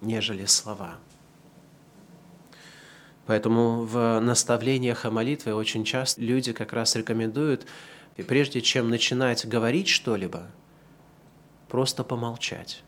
нежели 0.00 0.46
слова. 0.46 0.94
Поэтому 3.26 3.82
в 3.84 4.20
наставлениях 4.20 5.04
о 5.04 5.10
молитве 5.10 5.54
очень 5.54 5.84
часто 5.84 6.20
люди 6.20 6.52
как 6.52 6.72
раз 6.72 6.94
рекомендуют, 6.94 7.66
прежде 8.28 8.60
чем 8.60 8.90
начинать 8.90 9.46
говорить 9.46 9.88
что-либо, 9.88 10.46
просто 11.68 12.04
помолчать. 12.04 12.82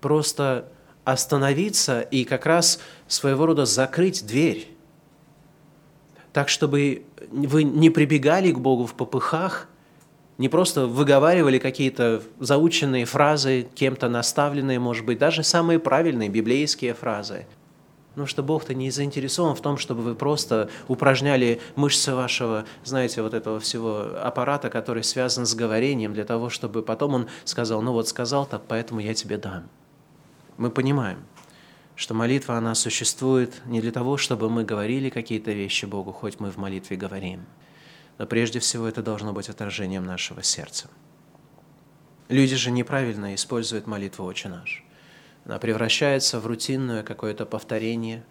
Просто 0.00 0.71
остановиться 1.04 2.00
и 2.00 2.24
как 2.24 2.46
раз 2.46 2.80
своего 3.08 3.46
рода 3.46 3.64
закрыть 3.64 4.26
дверь. 4.26 4.68
Так, 6.32 6.48
чтобы 6.48 7.04
вы 7.30 7.64
не 7.64 7.90
прибегали 7.90 8.52
к 8.52 8.58
Богу 8.58 8.86
в 8.86 8.94
попыхах, 8.94 9.68
не 10.38 10.48
просто 10.48 10.86
выговаривали 10.86 11.58
какие-то 11.58 12.22
заученные 12.40 13.04
фразы, 13.04 13.68
кем-то 13.74 14.08
наставленные, 14.08 14.78
может 14.78 15.04
быть, 15.04 15.18
даже 15.18 15.42
самые 15.42 15.78
правильные 15.78 16.28
библейские 16.28 16.94
фразы– 16.94 17.46
Потому 18.12 18.26
что 18.26 18.42
Бог-то 18.42 18.74
не 18.74 18.90
заинтересован 18.90 19.54
в 19.54 19.62
том, 19.62 19.78
чтобы 19.78 20.02
вы 20.02 20.14
просто 20.14 20.68
упражняли 20.86 21.62
мышцы 21.76 22.14
вашего, 22.14 22.66
знаете, 22.84 23.22
вот 23.22 23.32
этого 23.32 23.58
всего 23.58 24.06
аппарата, 24.22 24.68
который 24.68 25.02
связан 25.02 25.46
с 25.46 25.54
говорением, 25.54 26.12
для 26.12 26.26
того, 26.26 26.50
чтобы 26.50 26.82
потом 26.82 27.14
Он 27.14 27.28
сказал, 27.44 27.80
ну 27.80 27.92
вот 27.92 28.08
сказал 28.08 28.44
так, 28.44 28.62
поэтому 28.68 29.00
я 29.00 29.14
тебе 29.14 29.38
дам. 29.38 29.64
Мы 30.58 30.70
понимаем, 30.70 31.24
что 31.96 32.14
молитва, 32.14 32.56
она 32.56 32.74
существует 32.74 33.62
не 33.66 33.80
для 33.80 33.92
того, 33.92 34.16
чтобы 34.16 34.50
мы 34.50 34.64
говорили 34.64 35.08
какие-то 35.08 35.52
вещи 35.52 35.86
Богу, 35.86 36.12
хоть 36.12 36.40
мы 36.40 36.50
в 36.50 36.56
молитве 36.56 36.96
говорим, 36.96 37.46
но 38.18 38.26
прежде 38.26 38.58
всего 38.58 38.86
это 38.86 39.02
должно 39.02 39.32
быть 39.32 39.48
отражением 39.48 40.04
нашего 40.04 40.42
сердца. 40.42 40.88
Люди 42.28 42.56
же 42.56 42.70
неправильно 42.70 43.34
используют 43.34 43.86
молитву 43.86 44.24
«Отче 44.24 44.48
наш». 44.48 44.84
Она 45.44 45.58
превращается 45.58 46.38
в 46.38 46.46
рутинное 46.46 47.02
какое-то 47.02 47.46
повторение. 47.46 48.24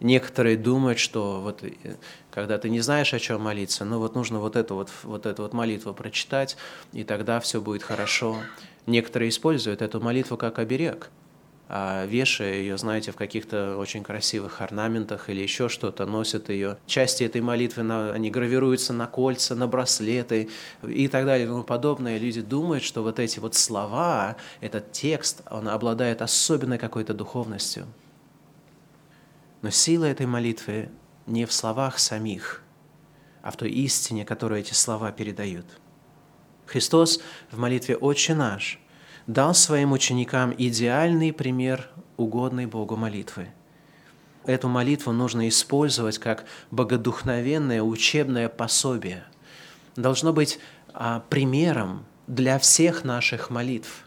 Некоторые 0.00 0.56
думают, 0.56 0.98
что 0.98 1.40
вот 1.40 1.62
э, 1.62 1.96
когда 2.30 2.58
ты 2.58 2.70
не 2.70 2.80
знаешь, 2.80 3.14
о 3.14 3.18
чем 3.18 3.42
молиться, 3.42 3.84
ну 3.84 3.98
вот 3.98 4.14
нужно 4.14 4.40
вот 4.40 4.56
эту 4.56 4.74
вот, 4.74 4.90
вот 5.02 5.26
эту 5.26 5.42
вот 5.42 5.52
молитву 5.52 5.92
прочитать, 5.92 6.56
и 6.92 7.04
тогда 7.04 7.38
все 7.38 7.60
будет 7.60 7.82
хорошо. 7.82 8.38
Некоторые 8.86 9.28
используют 9.28 9.82
эту 9.82 10.00
молитву 10.00 10.36
как 10.36 10.58
оберег– 10.58 11.10
вешая 11.68 12.54
ее, 12.54 12.76
знаете, 12.76 13.10
в 13.10 13.16
каких-то 13.16 13.76
очень 13.78 14.02
красивых 14.02 14.60
орнаментах 14.60 15.30
или 15.30 15.40
еще 15.40 15.68
что-то, 15.68 16.06
носят 16.06 16.50
ее. 16.50 16.76
Части 16.86 17.24
этой 17.24 17.40
молитвы, 17.40 17.82
на, 17.82 18.12
они 18.12 18.30
гравируются 18.30 18.92
на 18.92 19.06
кольца, 19.06 19.54
на 19.54 19.66
браслеты 19.66 20.50
и 20.82 21.08
так 21.08 21.24
далее 21.24 21.46
и 21.46 21.48
тому 21.48 21.64
подобное. 21.64 22.18
Люди 22.18 22.42
думают, 22.42 22.84
что 22.84 23.02
вот 23.02 23.18
эти 23.18 23.38
вот 23.38 23.54
слова, 23.54 24.36
этот 24.60 24.92
текст, 24.92 25.42
он 25.50 25.68
обладает 25.68 26.20
особенной 26.22 26.78
какой-то 26.78 27.14
духовностью. 27.14 27.86
Но 29.62 29.70
сила 29.70 30.04
этой 30.04 30.26
молитвы 30.26 30.90
не 31.26 31.46
в 31.46 31.52
словах 31.52 31.98
самих, 31.98 32.62
а 33.42 33.50
в 33.50 33.56
той 33.56 33.70
истине, 33.70 34.26
которую 34.26 34.60
эти 34.60 34.74
слова 34.74 35.10
передают. 35.10 35.64
Христос 36.66 37.20
в 37.50 37.58
молитве 37.58 37.96
«Отче 37.96 38.34
наш» 38.34 38.78
дал 39.26 39.54
своим 39.54 39.92
ученикам 39.92 40.54
идеальный 40.56 41.32
пример 41.32 41.88
угодной 42.16 42.66
Богу 42.66 42.96
молитвы. 42.96 43.48
Эту 44.44 44.68
молитву 44.68 45.12
нужно 45.12 45.48
использовать 45.48 46.18
как 46.18 46.44
богодухновенное 46.70 47.82
учебное 47.82 48.48
пособие. 48.48 49.24
Должно 49.96 50.32
быть 50.32 50.58
а, 50.92 51.24
примером 51.30 52.04
для 52.26 52.58
всех 52.58 53.04
наших 53.04 53.48
молитв. 53.48 54.06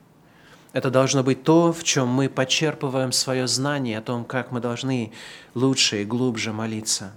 Это 0.73 0.91
должно 0.91 1.23
быть 1.23 1.43
то, 1.43 1.73
в 1.73 1.83
чем 1.83 2.07
мы 2.07 2.29
почерпываем 2.29 3.11
свое 3.11 3.47
знание 3.47 3.97
о 3.97 4.01
том, 4.01 4.25
как 4.25 4.51
мы 4.51 4.59
должны 4.59 5.11
лучше 5.55 6.03
и 6.03 6.05
глубже 6.05 6.53
молиться. 6.53 7.13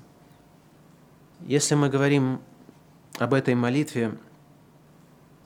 Если 1.46 1.74
мы 1.74 1.90
говорим 1.90 2.40
об 3.18 3.34
этой 3.34 3.54
молитве, 3.54 4.16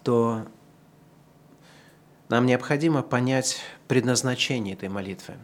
то 0.04 0.46
нам 2.28 2.47
необходимо 2.47 3.02
понять 3.02 3.61
предназначение 3.88 4.75
этой 4.75 4.88
молитвы. 4.88 5.35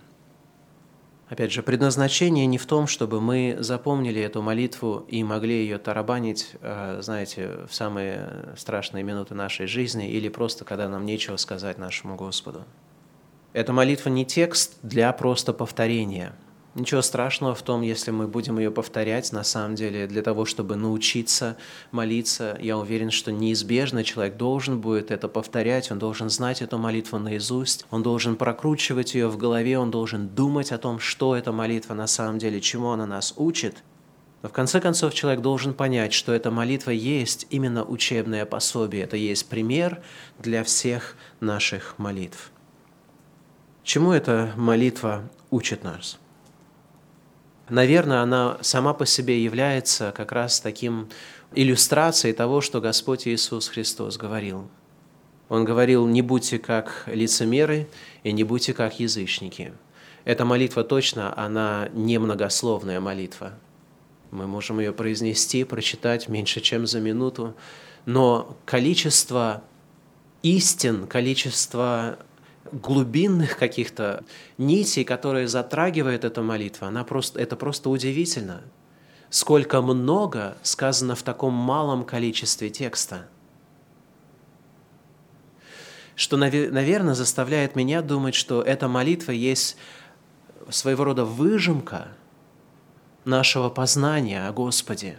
Опять 1.29 1.53
же, 1.53 1.63
предназначение 1.63 2.47
не 2.47 2.59
в 2.59 2.67
том, 2.67 2.89
чтобы 2.89 3.21
мы 3.21 3.57
запомнили 3.61 4.21
эту 4.21 4.43
молитву 4.43 5.05
и 5.07 5.23
могли 5.23 5.63
ее 5.63 5.79
тарабанить, 5.79 6.57
э, 6.61 6.99
знаете, 7.03 7.67
в 7.69 7.75
самые 7.75 8.55
страшные 8.57 9.05
минуты 9.05 9.35
нашей 9.35 9.67
жизни 9.67 10.11
или 10.11 10.29
просто 10.29 10.65
когда 10.65 10.89
нам 10.89 11.07
нечего 11.07 11.37
сказать 11.37 11.79
нашему 11.79 12.17
Господу. 12.17 12.65
Эта 13.53 13.73
молитва 13.73 14.09
не 14.09 14.25
текст 14.25 14.79
для 14.83 15.13
просто 15.13 15.53
повторения– 15.53 16.35
Ничего 16.77 17.03
страшного 17.03 17.57
в 17.57 17.63
том, 17.63 17.83
если 17.83 18.13
мы 18.13 18.29
будем 18.29 18.57
ее 18.59 18.71
повторять, 18.71 19.33
на 19.33 19.43
самом 19.43 19.75
деле, 19.75 20.07
для 20.07 20.23
того, 20.23 20.45
чтобы 20.45 20.77
научиться 20.77 21.57
молиться. 21.91 22.57
Я 22.61 22.79
уверен, 22.79 23.11
что 23.11 23.33
неизбежно 23.33 24.05
человек 24.05 24.37
должен 24.37 24.81
будет 24.81 25.11
это 25.11 25.27
повторять, 25.27 25.91
он 25.91 25.99
должен 25.99 26.31
знать 26.31 26.63
эту 26.63 26.79
молитву 26.79 27.19
наизусть, 27.19 27.87
он 27.91 28.05
должен 28.05 28.37
прокручивать 28.37 29.15
ее 29.15 29.27
в 29.27 29.37
голове, 29.37 29.81
он 29.81 29.91
должен 29.91 30.29
думать 30.29 30.71
о 30.71 30.79
том, 30.79 31.01
что 31.01 31.35
эта 31.35 31.51
молитва 31.51 31.95
на 31.95 32.07
самом 32.07 32.39
деле, 32.39 32.61
чему 32.61 32.91
она 32.91 33.05
нас 33.05 33.35
учит. 33.37 33.83
Но 34.43 34.49
в 34.49 34.53
конце 34.53 34.81
концов 34.81 35.13
человек 35.13 35.41
должен 35.41 35.75
понять, 35.75 36.13
что 36.13 36.33
эта 36.33 36.53
молитва 36.53 36.93
есть 36.93 37.49
именно 37.51 37.85
учебное 37.85 38.47
пособие, 38.47 39.03
это 39.03 39.17
есть 39.17 39.49
пример 39.49 40.01
для 40.39 40.63
всех 40.63 41.17
наших 41.41 41.99
молитв. 41.99 42.53
Чему 43.83 44.13
эта 44.13 44.53
молитва 44.57 45.29
учит 45.51 45.83
нас? 45.83 46.20
Наверное, 47.71 48.21
она 48.21 48.59
сама 48.61 48.95
по 48.95 49.07
себе 49.07 49.43
является 49.43 50.13
как 50.17 50.33
раз 50.33 50.61
таким 50.61 51.09
иллюстрацией 51.55 52.35
того, 52.35 52.61
что 52.61 52.81
Господь 52.81 53.27
Иисус 53.27 53.69
Христос 53.69 54.17
говорил. 54.17 54.69
Он 55.49 55.65
говорил, 55.65 56.07
не 56.07 56.23
будьте 56.23 56.59
как 56.59 57.05
лицемеры 57.07 57.89
и 58.23 58.33
не 58.33 58.45
будьте 58.45 58.73
как 58.73 59.01
язычники. 59.01 59.73
Эта 60.25 60.45
молитва 60.45 60.85
точно, 60.85 61.37
она 61.37 61.89
не 61.93 62.19
многословная 62.19 63.01
молитва. 63.01 63.55
Мы 64.31 64.47
можем 64.47 64.79
ее 64.79 64.93
произнести, 64.93 65.65
прочитать 65.65 66.29
меньше, 66.29 66.61
чем 66.61 66.87
за 66.87 67.01
минуту, 67.01 67.57
но 68.07 68.57
количество 68.65 69.65
истин, 70.43 71.07
количество 71.07 72.19
глубинных 72.73 73.57
каких-то 73.57 74.25
нитей, 74.59 75.05
которые 75.05 75.49
затрагивает 75.49 76.25
эта 76.25 76.43
молитва, 76.43 76.89
она 76.89 77.05
просто, 77.05 77.41
это 77.41 77.57
просто 77.57 77.91
удивительно. 77.91 78.63
Сколько 79.29 79.81
много 79.81 80.57
сказано 80.63 81.15
в 81.15 81.23
таком 81.23 81.55
малом 81.55 82.05
количестве 82.05 82.71
текста. 82.71 83.29
Что, 86.17 86.37
наверное, 86.37 87.15
заставляет 87.15 87.77
меня 87.77 88.03
думать, 88.03 88.35
что 88.35 88.61
эта 88.61 88.89
молитва 88.89 89.33
есть 89.33 89.77
своего 90.69 91.05
рода 91.05 91.25
выжимка 91.25 92.09
нашего 93.25 93.71
познания 93.71 94.47
о 94.47 94.53
Господе. 94.53 95.19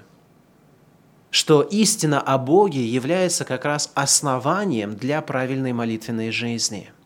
Что 1.31 1.62
истина 1.62 2.20
о 2.20 2.38
Боге 2.38 2.86
является 2.86 3.46
как 3.46 3.63
раз 3.63 3.91
основанием 3.96 4.96
для 4.96 5.22
правильной 5.22 5.72
молитвенной 5.72 6.31
жизни– 6.31 6.91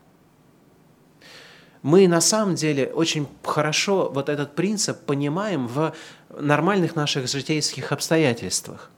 мы 1.85 2.07
на 2.07 2.19
самом 2.19 2.55
деле 2.55 2.87
очень 2.87 3.27
хорошо 3.43 4.09
вот 4.11 4.27
этот 4.27 4.55
принцип 4.55 5.01
понимаем 5.01 5.67
в 5.67 5.93
нормальных 6.31 6.95
наших 6.95 7.27
житейских 7.27 7.91
обстоятельствах. 7.91 8.89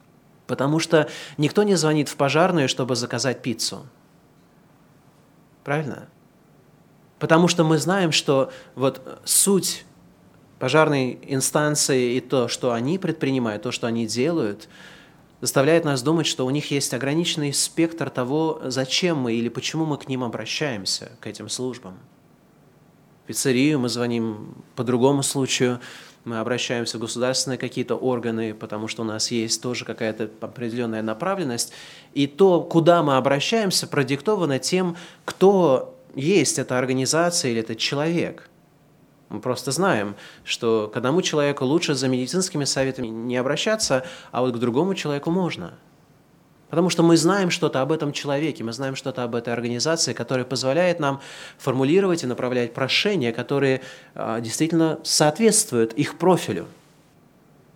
Потому 0.46 0.78
что 0.78 1.06
никто 1.36 1.64
не 1.64 1.74
звонит 1.74 2.08
в 2.08 2.16
пожарную, 2.16 2.66
чтобы 2.66 2.96
заказать 2.96 3.42
пиццу. 3.42 3.84
Правильно? 5.64 6.08
Потому 7.18 7.46
что 7.46 7.62
мы 7.62 7.76
знаем, 7.76 8.10
что 8.10 8.50
вот 8.74 9.20
суть 9.26 9.84
пожарной 10.58 11.18
инстанции 11.24 12.14
и 12.14 12.20
то, 12.20 12.48
что 12.48 12.72
они 12.72 12.98
предпринимают, 12.98 13.64
то, 13.64 13.70
что 13.70 13.86
они 13.86 14.06
делают, 14.06 14.66
заставляет 15.42 15.84
нас 15.84 16.00
думать, 16.00 16.26
что 16.26 16.46
у 16.46 16.50
них 16.50 16.70
есть 16.70 16.94
ограниченный 16.94 17.52
спектр 17.52 18.08
того, 18.08 18.62
зачем 18.64 19.18
мы 19.18 19.34
или 19.34 19.50
почему 19.50 19.84
мы 19.84 19.98
к 19.98 20.08
ним 20.08 20.24
обращаемся, 20.24 21.12
к 21.20 21.26
этим 21.26 21.50
службам 21.50 21.98
пиццерию, 23.28 23.78
мы 23.78 23.90
звоним 23.90 24.54
по 24.74 24.82
другому 24.82 25.22
случаю, 25.22 25.80
мы 26.24 26.38
обращаемся 26.38 26.96
в 26.96 27.00
государственные 27.02 27.58
какие-то 27.58 27.94
органы, 27.94 28.54
потому 28.54 28.88
что 28.88 29.02
у 29.02 29.04
нас 29.04 29.30
есть 29.30 29.62
тоже 29.62 29.84
какая-то 29.84 30.30
определенная 30.40 31.02
направленность. 31.02 31.72
И 32.14 32.26
то, 32.26 32.62
куда 32.62 33.02
мы 33.02 33.16
обращаемся, 33.16 33.86
продиктовано 33.86 34.58
тем, 34.58 34.96
кто 35.26 35.94
есть 36.14 36.58
эта 36.58 36.78
организация 36.78 37.50
или 37.50 37.60
этот 37.60 37.78
человек. 37.78 38.48
Мы 39.28 39.40
просто 39.40 39.72
знаем, 39.72 40.16
что 40.42 40.90
к 40.92 40.96
одному 40.96 41.20
человеку 41.20 41.66
лучше 41.66 41.94
за 41.94 42.08
медицинскими 42.08 42.64
советами 42.64 43.08
не 43.08 43.36
обращаться, 43.36 44.04
а 44.32 44.40
вот 44.40 44.54
к 44.54 44.58
другому 44.58 44.94
человеку 44.94 45.30
можно– 45.30 45.74
Потому 46.70 46.90
что 46.90 47.02
мы 47.02 47.16
знаем 47.16 47.50
что-то 47.50 47.80
об 47.80 47.92
этом 47.92 48.12
человеке, 48.12 48.62
мы 48.62 48.72
знаем 48.72 48.94
что-то 48.94 49.24
об 49.24 49.34
этой 49.34 49.52
организации, 49.52 50.12
которая 50.12 50.44
позволяет 50.44 51.00
нам 51.00 51.20
формулировать 51.56 52.22
и 52.24 52.26
направлять 52.26 52.74
прошения, 52.74 53.32
которые 53.32 53.80
а, 54.14 54.40
действительно 54.40 54.98
соответствуют 55.02 55.94
их 55.94 56.18
профилю. 56.18 56.66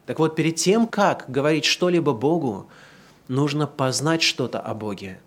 Так 0.05 0.19
вот, 0.19 0.37
перед 0.37 0.57
тем, 0.57 0.87
как 0.87 1.25
говорить 1.29 1.65
что-либо 1.65 2.13
Богу, 2.13 2.69
нужно 3.29 3.67
познать 3.67 4.21
что-то 4.21 4.61
о 4.61 4.75
Боге. 4.75 5.21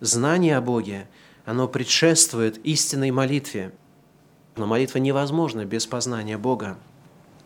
Знание 0.00 0.56
о 0.56 0.62
Боге, 0.62 1.08
оно 1.44 1.68
предшествует 1.68 2.58
истинной 2.64 3.10
молитве. 3.10 3.72
Но 4.56 4.66
молитва 4.66 4.98
невозможна 4.98 5.64
без 5.64 5.86
познания 5.86 6.38
Бога. 6.38 6.78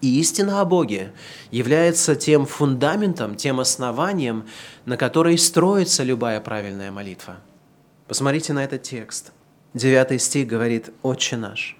И 0.01 0.21
истина 0.21 0.61
о 0.61 0.65
Боге 0.65 1.13
является 1.51 2.17
тем 2.17 2.47
фундаментом, 2.47 3.35
тем 3.35 3.61
основанием, 3.61 4.47
на 4.85 4.97
которой 4.97 5.39
строится 5.39 6.03
любая 6.03 6.41
правильная 6.41 6.93
молитва. 6.93 7.37
Посмотрите 8.07 8.53
на 8.53 8.63
этот 8.63 8.83
текст. 8.83 9.33
Девятый 9.75 10.19
стих 10.19 10.47
говорит 10.47 10.91
«Отче 11.03 11.37
наш». 11.37 11.77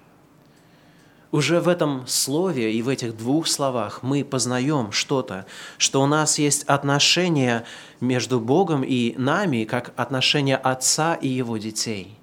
Уже 1.31 1.59
в 1.59 1.67
этом 1.67 2.07
слове 2.07 2.73
и 2.73 2.81
в 2.81 2.89
этих 2.89 3.15
двух 3.15 3.47
словах 3.47 4.01
мы 4.01 4.23
познаем 4.23 4.91
что-то, 4.91 5.45
что 5.77 6.01
у 6.01 6.05
нас 6.05 6.39
есть 6.39 6.63
отношения 6.63 7.65
между 7.99 8.39
Богом 8.39 8.83
и 8.83 9.13
нами, 9.17 9.65
как 9.65 9.93
отношения 9.97 10.55
отца 10.55 11.15
и 11.15 11.27
его 11.27 11.57
детей. 11.57 12.17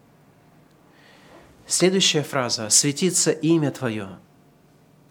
Следующая 1.66 2.22
фраза 2.22 2.70
«Светится 2.70 3.30
имя 3.30 3.70
Твое». 3.70 4.08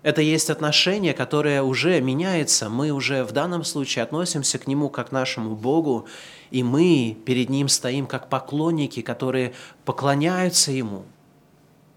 Это 0.04 0.22
есть 0.22 0.50
отношение, 0.50 1.14
которое 1.14 1.64
уже 1.64 2.02
меняется. 2.02 2.70
Мы 2.70 2.92
уже 2.92 3.24
в 3.24 3.32
данном 3.32 3.64
случае 3.64 4.04
относимся 4.04 4.60
к 4.60 4.68
Нему 4.68 4.90
как 4.90 5.10
к 5.10 5.12
нашему 5.14 5.56
Богу, 5.56 6.08
и 6.52 6.62
мы 6.62 7.18
перед 7.26 7.50
Ним 7.50 7.70
стоим 7.70 8.06
как 8.06 8.28
поклонники, 8.28 9.02
которые 9.02 9.54
поклоняются 9.86 10.74
Ему, 10.74 11.06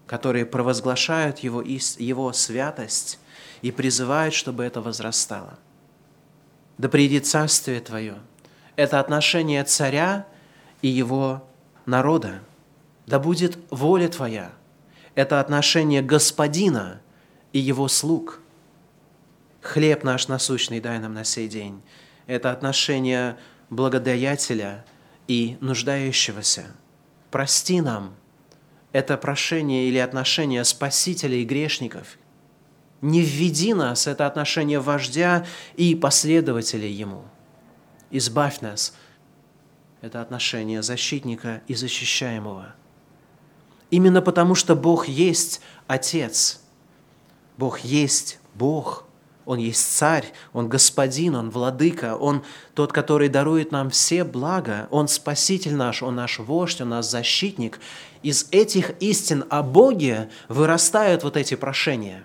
которые 0.05 0.45
провозглашают 0.45 1.39
Его, 1.39 1.61
его 1.61 2.31
святость 2.31 3.19
и 3.61 3.71
призывают, 3.71 4.33
чтобы 4.33 4.63
это 4.63 4.81
возрастало. 4.81 5.59
Да 6.77 6.87
придет 6.87 7.27
Царствие 7.27 7.81
Твое. 7.81 8.15
Это 8.77 9.01
отношение 9.01 9.65
царя 9.65 10.27
и 10.81 10.87
его 10.87 11.43
народа. 11.85 12.39
Да 13.05 13.19
будет 13.19 13.57
воля 13.69 14.07
Твоя. 14.07 14.53
Это 15.13 15.41
отношение 15.41 16.01
Господина– 16.01 17.01
и 17.57 17.59
его 17.59 17.87
слуг. 17.87 18.39
Хлеб 19.61 20.03
наш 20.03 20.27
насущный 20.27 20.79
дай 20.79 20.99
нам 20.99 21.15
на 21.15 21.23
сей 21.23 21.47
день. 21.47 21.81
Это 22.27 22.51
отношение 22.51 23.35
благодаятеля 23.71 24.85
и 25.27 25.57
нуждающегося. 25.59 26.67
Прости 27.31 27.81
нам. 27.81 28.13
Это 28.91 29.17
прошение 29.17 29.87
или 29.87 29.97
отношение 29.97 30.63
спасителя 30.65 31.35
и 31.35 31.45
грешников. 31.45 32.19
Не 33.01 33.21
введи 33.21 33.73
нас, 33.73 34.05
это 34.05 34.27
отношение 34.27 34.79
вождя 34.79 35.43
и 35.75 35.95
последователей 35.95 36.91
ему. 36.91 37.23
Избавь 38.11 38.61
нас, 38.61 38.93
это 40.01 40.21
отношение 40.21 40.83
защитника 40.83 41.63
и 41.67 41.73
защищаемого. 41.73 42.75
Именно 43.89 44.21
потому, 44.21 44.53
что 44.53 44.75
Бог 44.75 45.07
есть 45.07 45.59
Отец– 45.87 46.61
Бог 47.57 47.79
есть 47.79 48.39
Бог, 48.55 49.05
Он 49.45 49.59
есть 49.59 49.81
Царь, 49.81 50.25
Он 50.53 50.69
Господин, 50.69 51.35
Он 51.35 51.49
Владыка, 51.49 52.15
Он 52.15 52.43
тот, 52.73 52.93
который 52.93 53.29
дарует 53.29 53.71
нам 53.71 53.89
все 53.89 54.23
блага, 54.23 54.87
Он 54.91 55.07
Спаситель 55.07 55.75
наш, 55.75 56.03
Он 56.03 56.15
наш 56.15 56.39
вождь, 56.39 56.81
Он 56.81 56.89
наш 56.89 57.05
защитник. 57.05 57.79
Из 58.23 58.47
этих 58.51 58.91
истин 58.99 59.45
о 59.49 59.63
Боге 59.63 60.29
вырастают 60.49 61.23
вот 61.23 61.37
эти 61.37 61.55
прошения. 61.55 62.23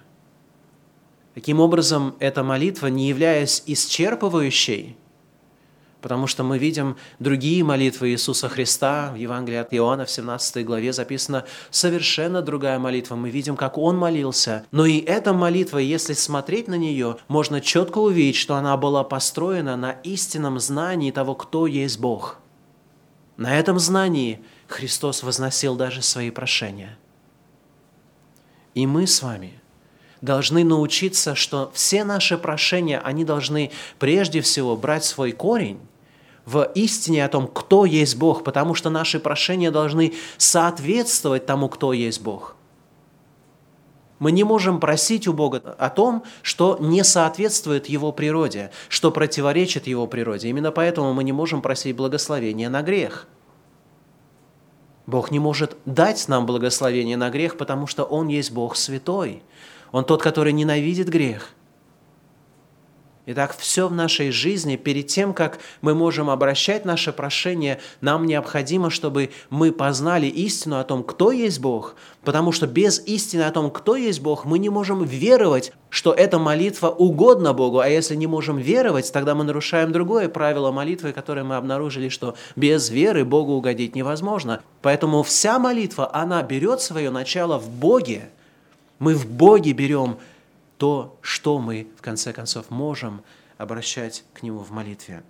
Таким 1.35 1.61
образом, 1.61 2.15
эта 2.19 2.43
молитва, 2.43 2.89
не 2.89 3.09
являясь 3.09 3.63
исчерпывающей, 3.67 4.97
Потому 6.03 6.27
что 6.27 6.43
мы 6.43 6.59
видим 6.59 6.97
другие 7.21 7.63
молитвы 7.63 8.11
Иисуса 8.11 8.49
Христа 8.49 9.13
в 9.13 9.17
Евангелии 9.17 9.59
от 9.59 9.73
Иоанна 9.73 10.05
в 10.05 10.11
17 10.11 10.67
главе 10.67 10.93
записана 10.93 11.45
совершенно 11.71 12.43
другая 12.43 12.81
молитва. 12.81 13.15
Мы 13.15 13.31
видим, 13.31 13.57
как 13.57 13.79
Он 13.79 13.97
молился. 13.97 14.67
Но 14.73 14.85
и 14.85 14.99
эта 14.99 15.33
молитва, 15.33 15.79
если 15.79 16.15
смотреть 16.15 16.67
на 16.67 16.75
нее, 16.75 17.19
можно 17.29 17.61
четко 17.61 17.99
увидеть, 17.99 18.35
что 18.35 18.57
она 18.57 18.77
была 18.77 19.05
построена 19.05 19.77
на 19.77 19.93
истинном 20.03 20.59
знании 20.59 21.13
того, 21.13 21.37
кто 21.37 21.69
есть 21.69 22.01
Бог. 22.01 22.39
На 23.37 23.57
этом 23.57 23.79
знании 23.79 24.41
Христос 24.67 25.23
возносил 25.23 25.77
даже 25.77 26.03
свои 26.03 26.31
прошения. 26.31 26.99
И 28.75 28.89
мы 28.89 29.07
с 29.07 29.23
вами 29.23 29.61
должны 30.21 30.65
научиться, 30.65 31.37
что 31.37 31.71
все 31.75 32.03
наши 32.03 32.37
прошения, 32.39 32.99
они 32.99 33.25
должны 33.25 33.71
прежде 34.01 34.41
всего 34.41 34.77
брать 34.77 35.05
свой 35.05 35.31
корень 35.31 35.79
в 36.45 36.71
истине 36.75 37.25
о 37.25 37.29
том, 37.29 37.47
кто 37.47 37.85
есть 37.85 38.17
Бог, 38.17 38.45
потому 38.45 38.75
что 38.75 38.91
наши 38.91 39.21
прошения 39.21 39.71
должны 39.71 40.15
соответствовать 40.39 41.47
тому, 41.47 41.69
кто 41.69 41.93
есть 41.93 42.21
Бог. 42.23 42.57
Мы 44.19 44.31
не 44.31 44.45
можем 44.45 44.79
просить 44.79 45.27
у 45.27 45.33
Бога 45.33 45.75
о 45.79 45.91
том, 45.91 46.23
что 46.43 46.77
не 46.81 47.03
соответствует 47.03 47.87
Его 47.87 48.13
природе, 48.13 48.71
что 48.89 49.11
противоречит 49.11 49.89
Его 49.89 50.07
природе. 50.07 50.49
Именно 50.49 50.71
поэтому 50.71 51.13
мы 51.13 51.25
не 51.25 51.33
можем 51.33 51.61
просить 51.61 51.97
благословения 51.97 52.69
на 52.69 52.83
грех. 52.83 53.27
Бог 55.07 55.33
не 55.33 55.41
может 55.41 55.77
дать 55.87 56.29
нам 56.29 56.47
благословение 56.47 57.17
на 57.17 57.31
грех, 57.31 57.57
потому 57.57 57.89
что 57.89 58.05
Он 58.05 58.29
есть 58.29 58.53
Бог 58.53 58.77
святой. 58.77 59.43
Он 59.91 60.05
тот, 60.05 60.23
который 60.23 60.53
ненавидит 60.53 61.09
грех– 61.09 61.51
Итак, 63.25 63.55
все 63.57 63.87
в 63.87 63.93
нашей 63.93 64.33
жизни, 64.33 64.75
перед 64.75 65.07
тем, 65.07 65.33
как 65.33 65.61
мы 65.81 65.95
можем 65.95 66.29
обращать 66.29 66.85
наше 66.85 67.13
прошение, 67.13 67.79
нам 68.01 68.27
необходимо, 68.27 68.91
чтобы 68.91 69.31
мы 69.49 69.71
познали 69.71 70.27
истину 70.27 70.81
о 70.81 70.85
том, 70.85 71.05
кто 71.05 71.31
есть 71.31 71.61
Бог, 71.61 71.95
потому 72.25 72.51
что 72.51 72.67
без 72.67 72.99
истины 73.07 73.43
о 73.43 73.53
том, 73.53 73.71
кто 73.71 73.95
есть 73.95 74.21
Бог, 74.21 74.45
мы 74.45 74.59
не 74.59 74.71
можем 74.71 75.05
веровать, 75.05 75.73
что 75.89 76.13
эта 76.13 76.41
молитва 76.41 76.89
угодна 76.89 77.53
Богу, 77.53 77.79
а 77.79 77.87
если 77.87 78.17
не 78.17 78.27
можем 78.27 78.57
веровать, 78.57 79.13
тогда 79.13 79.37
мы 79.37 79.45
нарушаем 79.45 79.93
другое 79.93 80.29
правило 80.29 80.73
молитвы, 80.73 81.13
которое 81.13 81.45
мы 81.45 81.55
обнаружили, 81.55 82.09
что 82.09 82.35
без 82.57 82.91
веры 82.91 83.25
Богу 83.25 83.53
угодить 83.53 83.95
невозможно. 83.95 84.63
Поэтому 84.81 85.23
вся 85.23 85.61
молитва, 85.61 86.11
она 86.13 86.43
берет 86.43 86.81
свое 86.81 87.11
начало 87.11 87.61
в 87.61 87.71
Боге. 87.71 88.31
Мы 88.99 89.15
в 89.15 89.27
Боге 89.27 89.75
берем 89.75 90.17
то, 90.79 91.19
что 91.23 91.59
мы, 91.59 91.89
в 91.97 92.03
конце 92.03 92.33
концов, 92.33 92.71
можем 92.71 93.23
обращать 93.59 94.25
к 94.35 94.43
Нему 94.43 94.59
в 94.61 94.71
молитве. 94.71 95.23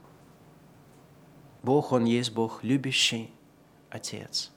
Бог, 1.62 1.92
Он 1.92 2.04
есть 2.04 2.32
Бог 2.32 2.64
любящий 2.64 3.32
Отец. 3.90 4.50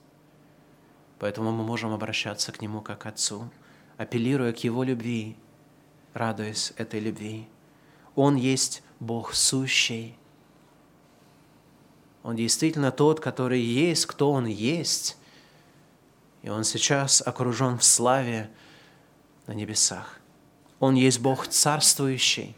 Поэтому 1.18 1.52
мы 1.52 1.62
можем 1.64 1.92
обращаться 1.92 2.52
к 2.52 2.60
Нему 2.60 2.80
как 2.80 3.06
Отцу, 3.06 3.50
апеллируя 3.96 4.52
к 4.52 4.64
Его 4.64 4.82
любви, 4.82 5.36
радуясь 6.14 6.72
этой 6.76 7.00
любви. 7.00 7.48
Он 8.14 8.36
есть 8.36 8.82
Бог 9.00 9.34
сущий. 9.34 10.16
Он 12.22 12.34
действительно 12.34 12.90
тот, 12.90 13.20
который 13.20 13.60
есть, 13.60 14.06
кто 14.06 14.32
Он 14.32 14.46
есть. 14.46 15.16
И 16.42 16.48
Он 16.48 16.64
сейчас 16.64 17.22
окружен 17.24 17.78
в 17.78 17.84
славе 17.84 18.50
на 19.46 19.52
небесах. 19.52 20.20
Он 20.80 20.94
есть 20.94 21.20
Бог 21.20 21.46
царствующий. 21.48 22.56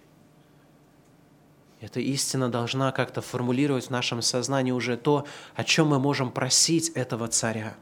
Эта 1.80 2.00
истина 2.00 2.48
должна 2.48 2.90
как-то 2.90 3.20
формулировать 3.20 3.86
в 3.86 3.90
нашем 3.90 4.20
сознании 4.20 4.72
уже 4.72 4.96
то, 4.96 5.26
о 5.54 5.62
чем 5.62 5.88
мы 5.88 6.00
можем 6.00 6.32
просить 6.32 6.88
этого 6.90 7.28
царя. 7.28 7.76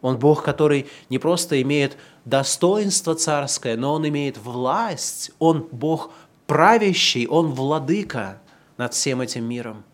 Он 0.00 0.18
Бог, 0.18 0.42
который 0.42 0.88
не 1.10 1.18
просто 1.18 1.60
имеет 1.60 1.98
достоинство 2.24 3.14
царское, 3.14 3.76
но 3.76 3.92
Он 3.92 4.08
имеет 4.08 4.38
власть. 4.38 5.32
Он 5.38 5.68
Бог 5.70 6.12
правящий, 6.46 7.26
Он 7.26 7.52
владыка 7.52 8.40
над 8.78 8.94
всем 8.94 9.20
этим 9.20 9.44
миром. 9.44 9.84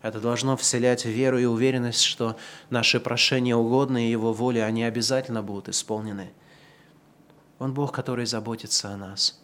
Это 0.00 0.18
должно 0.18 0.56
вселять 0.56 1.04
веру 1.04 1.38
и 1.38 1.44
уверенность, 1.44 2.02
что 2.02 2.36
наши 2.70 2.98
прошения 3.00 3.54
угодные 3.54 4.10
Его 4.10 4.32
воле, 4.32 4.64
они 4.64 4.84
обязательно 4.84 5.42
будут 5.42 5.68
исполнены– 5.68 6.32
он 7.64 7.72
Бог, 7.72 7.92
который 7.92 8.26
заботится 8.26 8.90
о 8.90 8.96
нас. 8.98 9.40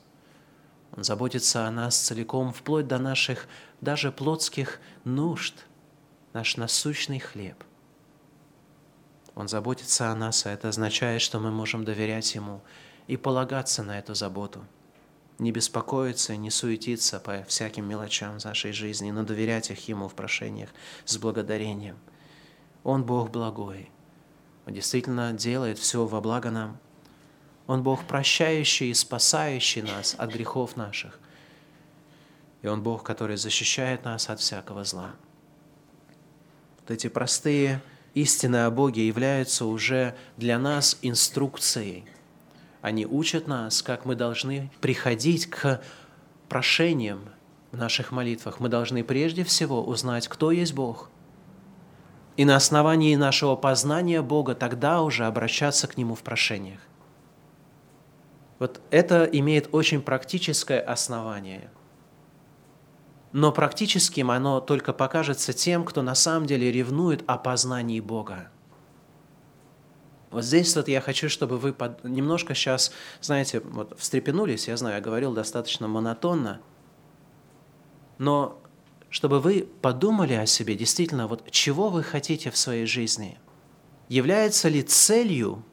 Он 0.92 1.04
заботится 1.04 1.66
о 1.66 1.70
нас 1.70 1.96
целиком, 1.96 2.52
вплоть 2.52 2.86
до 2.86 2.98
наших 2.98 3.48
даже 3.80 4.12
плотских 4.12 4.78
нужд, 5.04 5.54
наш 6.34 6.58
насущный 6.58 7.18
хлеб. 7.18 7.64
Он 9.34 9.48
заботится 9.48 10.10
о 10.10 10.14
нас, 10.14 10.44
а 10.44 10.50
это 10.50 10.68
означает, 10.68 11.22
что 11.22 11.40
мы 11.40 11.50
можем 11.50 11.82
доверять 11.86 12.34
Ему 12.34 12.60
и 13.06 13.16
полагаться 13.16 13.82
на 13.82 13.98
эту 13.98 14.14
заботу. 14.14 14.66
Не 15.38 15.50
беспокоиться, 15.50 16.36
не 16.36 16.50
суетиться 16.50 17.20
по 17.20 17.42
всяким 17.44 17.88
мелочам 17.88 18.36
нашей 18.44 18.72
жизни, 18.72 19.10
но 19.12 19.22
доверять 19.22 19.70
их 19.70 19.88
Ему 19.88 20.08
в 20.08 20.14
прошениях 20.14 20.68
с 21.06 21.16
благодарением. 21.16 21.96
Он 22.84 23.02
Бог 23.02 23.30
благой. 23.30 23.90
Он 24.66 24.74
действительно 24.74 25.32
делает 25.32 25.78
все 25.78 26.04
во 26.04 26.20
благо 26.20 26.50
нам– 26.50 26.78
он 27.70 27.84
Бог 27.84 28.04
прощающий 28.04 28.90
и 28.90 28.94
спасающий 28.94 29.82
нас 29.82 30.16
от 30.18 30.32
грехов 30.32 30.76
наших. 30.76 31.20
И 32.62 32.66
Он 32.66 32.82
Бог, 32.82 33.04
который 33.04 33.36
защищает 33.36 34.04
нас 34.04 34.28
от 34.28 34.40
всякого 34.40 34.82
зла. 34.82 35.12
Вот 36.80 36.90
эти 36.90 37.08
простые 37.08 37.80
истины 38.12 38.64
о 38.64 38.72
Боге 38.72 39.06
являются 39.06 39.66
уже 39.66 40.16
для 40.36 40.58
нас 40.58 40.98
инструкцией. 41.02 42.06
Они 42.82 43.06
учат 43.06 43.46
нас, 43.46 43.82
как 43.82 44.04
мы 44.04 44.16
должны 44.16 44.72
приходить 44.80 45.46
к 45.46 45.80
прошениям 46.48 47.20
в 47.70 47.76
наших 47.76 48.10
молитвах. 48.10 48.58
Мы 48.58 48.68
должны 48.68 49.04
прежде 49.04 49.44
всего 49.44 49.84
узнать, 49.84 50.26
кто 50.26 50.50
есть 50.50 50.74
Бог. 50.74 51.08
И 52.36 52.44
на 52.44 52.56
основании 52.56 53.14
нашего 53.14 53.54
познания 53.54 54.22
Бога 54.22 54.56
тогда 54.56 55.02
уже 55.02 55.24
обращаться 55.24 55.86
к 55.86 55.96
Нему 55.96 56.16
в 56.16 56.24
прошениях. 56.24 56.80
Вот 58.60 58.80
это 58.90 59.24
имеет 59.24 59.70
очень 59.72 60.02
практическое 60.02 60.80
основание. 60.80 61.70
Но 63.32 63.52
практическим 63.52 64.30
оно 64.30 64.60
только 64.60 64.92
покажется 64.92 65.52
тем, 65.52 65.84
кто 65.84 66.02
на 66.02 66.14
самом 66.14 66.46
деле 66.46 66.70
ревнует 66.70 67.24
о 67.26 67.38
познании 67.38 68.00
Бога. 68.00 68.50
Вот 70.30 70.44
здесь 70.44 70.76
вот 70.76 70.88
я 70.88 71.00
хочу, 71.00 71.28
чтобы 71.28 71.56
вы 71.56 71.72
под... 71.72 72.04
немножко 72.04 72.54
сейчас, 72.54 72.92
знаете, 73.20 73.60
вот 73.60 73.98
встрепенулись, 73.98 74.68
я 74.68 74.76
знаю, 74.76 74.96
я 74.96 75.00
говорил 75.00 75.32
достаточно 75.32 75.88
монотонно, 75.88 76.60
но 78.18 78.60
чтобы 79.08 79.40
вы 79.40 79.66
подумали 79.80 80.34
о 80.34 80.46
себе, 80.46 80.76
действительно, 80.76 81.26
вот 81.26 81.50
чего 81.50 81.88
вы 81.88 82.02
хотите 82.02 82.50
в 82.50 82.56
своей 82.56 82.86
жизни. 82.86 83.40
Является 84.08 84.68
ли 84.68 84.82
целью 84.82 85.64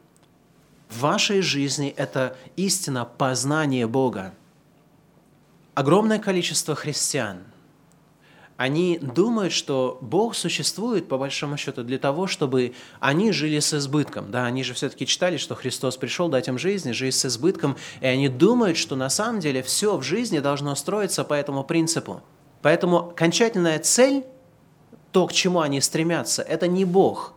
в 0.90 1.00
вашей 1.02 1.42
жизни 1.42 1.94
это 1.96 2.38
истина 2.56 3.06
познания 3.06 3.88
Бога. 3.88 4.34
Огромное 5.74 6.20
количество 6.20 6.76
христиан, 6.76 7.40
они 8.56 8.98
думают, 8.98 9.54
что 9.54 10.00
Бог 10.02 10.34
существует, 10.34 11.08
по 11.08 11.20
большому 11.20 11.58
счету, 11.58 11.84
для 11.84 12.00
того, 12.00 12.26
чтобы 12.26 12.74
они 13.00 13.32
жили 13.32 13.60
с 13.60 13.72
избытком. 13.76 14.32
Да, 14.32 14.46
они 14.46 14.64
же 14.64 14.74
все-таки 14.74 15.06
читали, 15.06 15.38
что 15.38 15.54
Христос 15.54 15.96
пришел 15.98 16.28
дать 16.28 16.48
им 16.48 16.58
жизнь, 16.58 16.92
жизнь 16.94 17.18
с 17.18 17.26
избытком, 17.26 17.78
и 18.02 18.08
они 18.08 18.30
думают, 18.30 18.78
что 18.78 18.96
на 18.96 19.10
самом 19.10 19.40
деле 19.40 19.62
все 19.62 19.96
в 19.98 20.02
жизни 20.02 20.40
должно 20.40 20.74
строиться 20.74 21.24
по 21.24 21.36
этому 21.36 21.64
принципу. 21.64 22.24
Поэтому 22.64 23.10
окончательная 23.10 23.78
цель, 23.78 24.26
то, 25.12 25.28
к 25.28 25.34
чему 25.34 25.60
они 25.60 25.80
стремятся, 25.80 26.42
это 26.42 26.68
не 26.68 26.86
Бог 26.86 27.34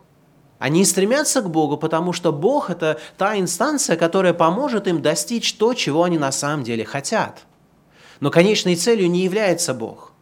они 0.61 0.85
стремятся 0.85 1.41
к 1.41 1.49
Богу, 1.49 1.75
потому 1.75 2.13
что 2.13 2.31
Бог– 2.31 2.69
это 2.69 2.99
та 3.17 3.39
инстанция, 3.39 3.97
которая 3.97 4.35
поможет 4.35 4.87
им 4.87 5.01
достичь 5.01 5.53
то, 5.53 5.73
чего 5.73 6.03
они 6.03 6.19
на 6.19 6.31
самом 6.31 6.63
деле 6.63 6.85
хотят. 6.85 7.47
Но 8.19 8.29
конечной 8.29 8.75
целью 8.75 9.09
не 9.09 9.23
является 9.23 9.73
Бог. 9.73 10.13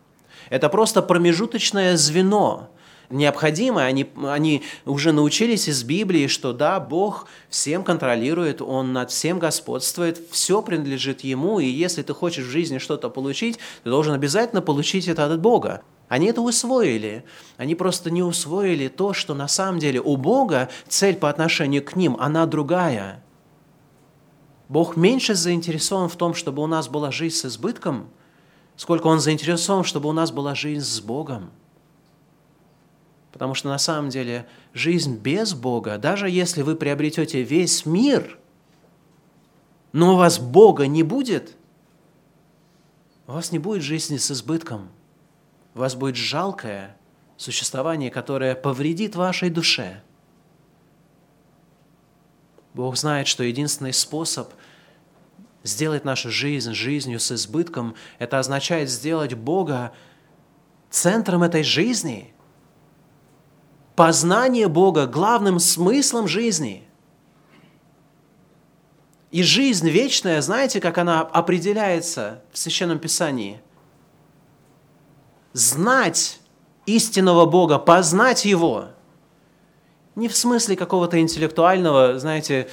Это 0.50 0.70
просто 0.70 1.02
промежуточное 1.02 1.98
звено, 1.98 2.70
необходимое. 3.10 3.88
Они, 3.88 4.10
они 4.24 4.64
уже 4.86 5.12
научились 5.12 5.68
из 5.68 5.84
Библии, 5.84 6.28
что 6.28 6.54
да, 6.54 6.80
Бог 6.80 7.28
всем 7.50 7.84
контролирует, 7.84 8.62
Он 8.62 8.94
над 8.94 9.12
всем 9.12 9.40
господствует, 9.40 10.22
все 10.32 10.62
принадлежит 10.62 11.20
Ему, 11.20 11.60
и 11.60 11.66
если 11.66 12.02
ты 12.02 12.14
хочешь 12.14 12.46
в 12.46 12.50
жизни 12.50 12.78
что-то 12.78 13.10
получить, 13.10 13.60
ты 13.84 13.90
должен 13.90 14.14
обязательно 14.14 14.62
получить 14.62 15.10
это 15.10 15.26
от 15.26 15.38
Бога. 15.42 15.82
Они 16.10 16.28
это 16.28 16.42
усвоили. 16.42 17.24
Они 17.56 17.76
просто 17.76 18.12
не 18.12 18.22
усвоили 18.22 18.90
то, 18.90 19.14
что 19.14 19.34
на 19.34 19.48
самом 19.48 19.80
деле 19.80 20.02
у 20.02 20.18
Бога 20.18 20.70
цель 20.90 21.16
по 21.16 21.30
отношению 21.30 21.86
к 21.86 21.96
ним, 21.96 22.18
она 22.20 22.46
другая. 22.46 23.24
Бог 24.68 24.98
меньше 24.98 25.34
заинтересован 25.34 26.10
в 26.10 26.18
том, 26.18 26.34
чтобы 26.34 26.62
у 26.62 26.68
нас 26.68 26.90
была 26.90 27.12
жизнь 27.12 27.38
с 27.38 27.46
избытком, 27.46 28.10
сколько 28.76 29.08
Он 29.08 29.22
заинтересован, 29.22 29.86
чтобы 29.86 30.10
у 30.10 30.12
нас 30.12 30.32
была 30.32 30.54
жизнь 30.54 30.86
с 30.86 31.00
Богом– 31.00 31.52
Потому 33.32 33.54
что 33.54 33.70
на 33.70 33.78
самом 33.78 34.10
деле 34.10 34.48
жизнь 34.74 35.16
без 35.16 35.54
Бога, 35.54 35.98
даже 35.98 36.30
если 36.30 36.62
вы 36.62 36.76
приобретете 36.76 37.44
весь 37.44 37.86
мир, 37.86 38.38
но 39.92 40.14
у 40.14 40.18
вас 40.18 40.40
Бога 40.40 40.88
не 40.88 41.04
будет, 41.04 41.56
у 43.28 43.34
вас 43.34 43.52
не 43.52 43.60
будет 43.60 43.84
жизни 43.84 44.18
с 44.18 44.32
избытком. 44.32 44.90
Вас 45.80 45.96
будет 45.96 46.18
жалкое 46.18 46.98
существование, 47.38 48.12
которое 48.12 48.54
повредит 48.54 49.16
вашей 49.16 49.50
душе. 49.50 50.04
Бог 52.74 52.98
знает, 52.98 53.30
что 53.30 53.46
единственный 53.46 53.94
способ 53.94 54.52
сделать 55.64 56.04
нашу 56.04 56.32
жизнь 56.32 56.74
жизнью 56.74 57.22
с 57.22 57.32
избытком, 57.32 57.96
это 58.18 58.40
означает 58.40 58.90
сделать 58.90 59.36
Бога 59.36 59.94
центром 60.90 61.44
этой 61.44 61.64
жизни– 61.64 62.34
познание 63.96 64.68
Бога 64.68 65.08
главным 65.08 65.60
смыслом 65.60 66.28
жизни. 66.28 66.84
И 69.32 69.44
жизнь 69.44 69.88
вечная, 69.88 70.42
знаете, 70.42 70.82
как 70.82 70.98
она 70.98 71.22
определяется 71.22 72.44
в 72.52 72.58
Священном 72.58 73.00
Писании? 73.00 73.62
Знать 75.54 76.40
истинного 76.86 77.46
Бога, 77.46 77.80
познать 77.80 78.46
Его. 78.46 78.90
Не 80.16 80.28
в 80.28 80.36
смысле 80.36 80.76
какого-то 80.76 81.20
интеллектуального, 81.20 82.20
знаете, 82.20 82.68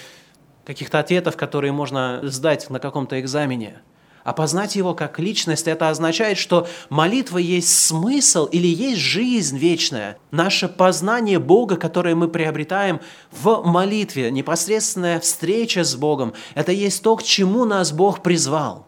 каких-то 0.64 0.98
ответов, 0.98 1.36
которые 1.36 1.72
можно 1.72 2.20
сдать 2.22 2.68
на 2.70 2.80
каком-то 2.80 3.20
экзамене– 3.20 3.82
Опознать 4.26 4.74
Его 4.74 4.92
как 4.92 5.20
личность– 5.20 5.68
это 5.68 5.88
означает, 5.88 6.36
что 6.36 6.66
молитва 6.90 7.38
есть 7.38 7.68
смысл 7.68 8.46
или 8.46 8.66
есть 8.66 9.00
жизнь 9.00 9.56
вечная. 9.56 10.18
Наше 10.32 10.66
познание 10.66 11.38
Бога, 11.38 11.76
которое 11.76 12.16
мы 12.16 12.26
приобретаем 12.26 13.00
в 13.30 13.62
молитве, 13.64 14.32
непосредственная 14.32 15.20
встреча 15.20 15.84
с 15.84 15.94
Богом– 15.94 16.32
это 16.56 16.72
есть 16.72 17.04
то, 17.04 17.14
к 17.14 17.22
чему 17.22 17.64
нас 17.66 17.92
Бог 17.92 18.20
призвал. 18.24 18.85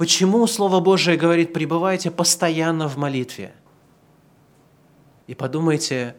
Почему 0.00 0.46
Слово 0.46 0.80
Божие 0.80 1.18
говорит 1.18 1.52
«пребывайте 1.52 2.10
постоянно 2.10 2.88
в 2.88 2.96
молитве»? 2.96 3.52
И 5.26 5.34
подумайте, 5.34 6.16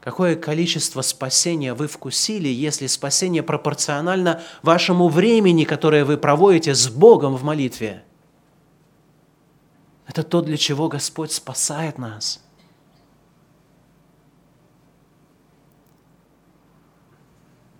Какое 0.00 0.34
количество 0.34 1.02
спасения 1.02 1.72
вы 1.74 1.86
вкусили, 1.86 2.48
если 2.48 2.88
спасение 2.88 3.44
пропорционально 3.44 4.42
вашему 4.62 5.08
времени, 5.08 5.62
которое 5.62 6.04
вы 6.04 6.16
проводите 6.16 6.74
с 6.74 6.88
Богом 6.88 7.36
в 7.36 7.44
молитве? 7.44 8.02
Это 10.08 10.24
то, 10.24 10.40
для 10.40 10.56
чего 10.56 10.88
Господь 10.88 11.30
спасает 11.30 11.96
нас. 11.96 12.42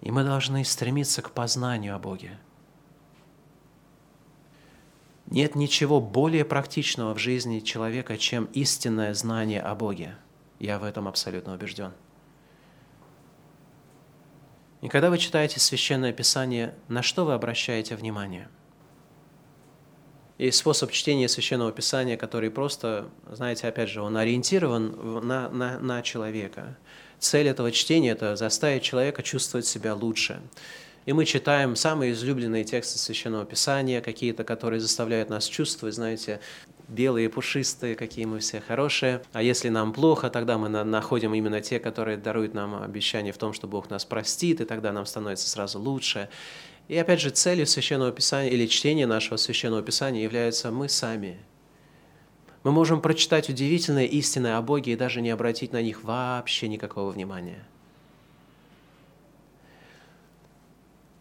И 0.02 0.12
мы 0.12 0.22
должны 0.22 0.64
стремиться 0.64 1.20
к 1.20 1.32
познанию 1.32 1.96
о 1.96 1.98
Боге. 1.98 2.38
Нет 5.30 5.54
ничего 5.54 6.00
более 6.00 6.44
практичного 6.44 7.14
в 7.14 7.18
жизни 7.18 7.60
человека, 7.60 8.18
чем 8.18 8.46
истинное 8.52 9.14
знание 9.14 9.62
о 9.62 9.76
Боге. 9.76 10.16
Я 10.58 10.78
в 10.78 10.84
этом 10.84 11.06
абсолютно 11.06 11.54
убежден. 11.54 11.92
И 14.82 14.88
когда 14.88 15.08
вы 15.08 15.18
читаете 15.18 15.60
Священное 15.60 16.12
Писание, 16.12 16.74
на 16.88 17.02
что 17.02 17.24
вы 17.24 17.34
обращаете 17.34 17.94
внимание? 17.94 18.48
Есть 20.38 20.58
способ 20.58 20.90
чтения 20.90 21.28
Священного 21.28 21.70
Писания, 21.70 22.16
который 22.16 22.50
просто, 22.50 23.08
знаете, 23.30 23.68
опять 23.68 23.90
же, 23.90 24.00
он 24.00 24.16
ориентирован 24.16 25.26
на, 25.26 25.50
на, 25.50 25.78
на 25.78 26.02
человека. 26.02 26.78
Цель 27.18 27.48
этого 27.48 27.70
чтения– 27.70 28.10
это 28.12 28.36
заставить 28.36 28.82
человека 28.82 29.22
чувствовать 29.22 29.66
себя 29.66 29.94
лучше. 29.94 30.40
И 31.06 31.12
мы 31.14 31.24
читаем 31.24 31.76
самые 31.76 32.12
излюбленные 32.12 32.64
тексты 32.64 32.98
Священного 32.98 33.46
Писания, 33.46 34.02
какие-то, 34.02 34.44
которые 34.44 34.80
заставляют 34.80 35.30
нас 35.30 35.46
чувствовать, 35.46 35.94
знаете, 35.94 36.40
белые, 36.88 37.30
пушистые, 37.30 37.94
какие 37.94 38.26
мы 38.26 38.40
все 38.40 38.60
хорошие. 38.60 39.22
А 39.32 39.42
если 39.42 39.70
нам 39.70 39.94
плохо, 39.94 40.28
тогда 40.28 40.58
мы 40.58 40.68
находим 40.68 41.32
именно 41.32 41.62
те, 41.62 41.78
которые 41.78 42.18
даруют 42.18 42.52
нам 42.52 42.82
обещание 42.82 43.32
в 43.32 43.38
том, 43.38 43.54
что 43.54 43.66
Бог 43.66 43.88
нас 43.88 44.04
простит, 44.04 44.60
и 44.60 44.66
тогда 44.66 44.92
нам 44.92 45.06
становится 45.06 45.48
сразу 45.48 45.80
лучше. 45.80 46.28
И 46.88 46.96
опять 46.96 47.20
же, 47.20 47.30
целью 47.30 47.66
Священного 47.66 48.12
Писания 48.12 48.50
или 48.50 48.66
чтения 48.66 49.06
нашего 49.06 49.38
Священного 49.38 49.82
Писания 49.82 50.22
является 50.22 50.70
мы 50.70 50.88
сами. 50.88 51.38
Мы 52.62 52.72
можем 52.72 53.00
прочитать 53.00 53.48
удивительные 53.48 54.06
истины 54.06 54.48
о 54.48 54.60
Боге 54.60 54.92
и 54.92 54.96
даже 54.96 55.22
не 55.22 55.30
обратить 55.30 55.72
на 55.72 55.80
них 55.80 56.04
вообще 56.04 56.68
никакого 56.68 57.10
внимания– 57.10 57.64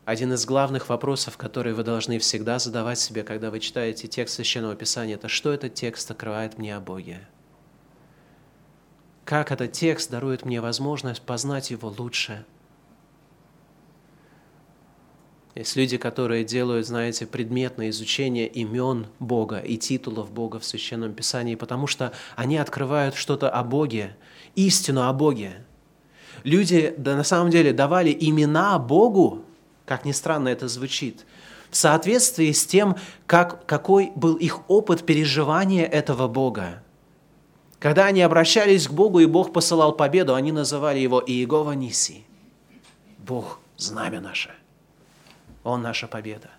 Один 0.09 0.33
из 0.33 0.43
главных 0.43 0.89
вопросов, 0.89 1.37
которые 1.37 1.75
вы 1.75 1.83
должны 1.83 2.17
всегда 2.17 2.57
задавать 2.57 2.97
себе, 2.97 3.21
когда 3.21 3.51
вы 3.51 3.59
читаете 3.59 4.07
текст 4.07 4.37
Священного 4.37 4.75
Писания, 4.75 5.13
это 5.13 5.27
что 5.27 5.53
этот 5.53 5.75
текст 5.75 6.09
открывает 6.09 6.57
мне 6.57 6.75
о 6.75 6.79
Боге? 6.79 7.27
Как 9.23 9.51
этот 9.51 9.71
текст 9.71 10.09
дарует 10.09 10.45
мне 10.45 10.61
возможность 10.61 11.21
познать 11.21 11.69
его 11.69 11.93
лучше? 11.95 12.43
Есть 15.53 15.75
люди, 15.75 15.97
которые 15.97 16.43
делают, 16.43 16.87
знаете, 16.87 17.27
предметное 17.27 17.91
изучение 17.91 18.47
имен 18.47 19.05
Бога 19.19 19.59
и 19.59 19.77
титулов 19.77 20.31
Бога 20.31 20.57
в 20.57 20.65
Священном 20.65 21.13
Писании, 21.13 21.53
потому 21.53 21.85
что 21.85 22.13
они 22.35 22.57
открывают 22.57 23.13
что-то 23.13 23.51
о 23.51 23.63
Боге, 23.63 24.17
истину 24.55 25.07
о 25.07 25.13
Боге. 25.13 25.63
Люди 26.43 26.95
да, 26.97 27.15
на 27.15 27.23
самом 27.23 27.51
деле 27.51 27.73
давали 27.73 28.17
имена 28.19 28.79
Богу, 28.79 29.45
как 29.89 30.05
ни 30.05 30.11
странно 30.11 30.49
это 30.49 30.67
звучит, 30.67 31.25
в 31.71 31.75
соответствии 31.75 32.51
с 32.51 32.63
тем, 32.63 32.95
как, 33.25 33.65
какой 33.65 34.11
был 34.15 34.35
их 34.35 34.69
опыт 34.69 35.03
переживания 35.03 35.83
этого 35.87 36.27
Бога. 36.27 36.83
Когда 37.79 38.05
они 38.05 38.21
обращались 38.21 38.87
к 38.87 38.91
Богу, 38.91 39.19
и 39.19 39.25
Бог 39.25 39.51
посылал 39.51 39.93
победу, 39.93 40.35
они 40.35 40.51
называли 40.51 40.99
его 40.99 41.23
Иегова 41.25 41.71
Ниси. 41.71 42.23
Бог– 43.17 43.59
знамя 43.77 44.21
наше. 44.21 44.51
Он– 45.63 45.81
наша 45.89 46.07
победа. 46.07 46.51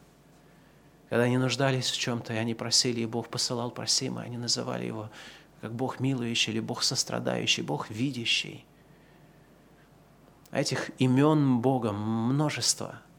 Когда 1.08 1.22
они 1.22 1.38
нуждались 1.38 1.88
в 1.88 1.98
чем-то, 2.00 2.32
и 2.32 2.36
они 2.36 2.54
просили, 2.54 3.02
и 3.02 3.06
Бог 3.06 3.28
посылал 3.28 3.70
просимое, 3.70 4.24
они 4.24 4.38
называли 4.38 4.86
его 4.86 5.08
как 5.60 5.72
Бог 5.72 6.00
милующий 6.00 6.52
или 6.52 6.58
Бог 6.58 6.82
сострадающий, 6.82 7.62
Бог 7.62 7.90
видящий. 7.90 8.64
Этих 10.50 10.90
имен 10.98 11.60
Бога 11.60 11.92
множество– 11.92 12.98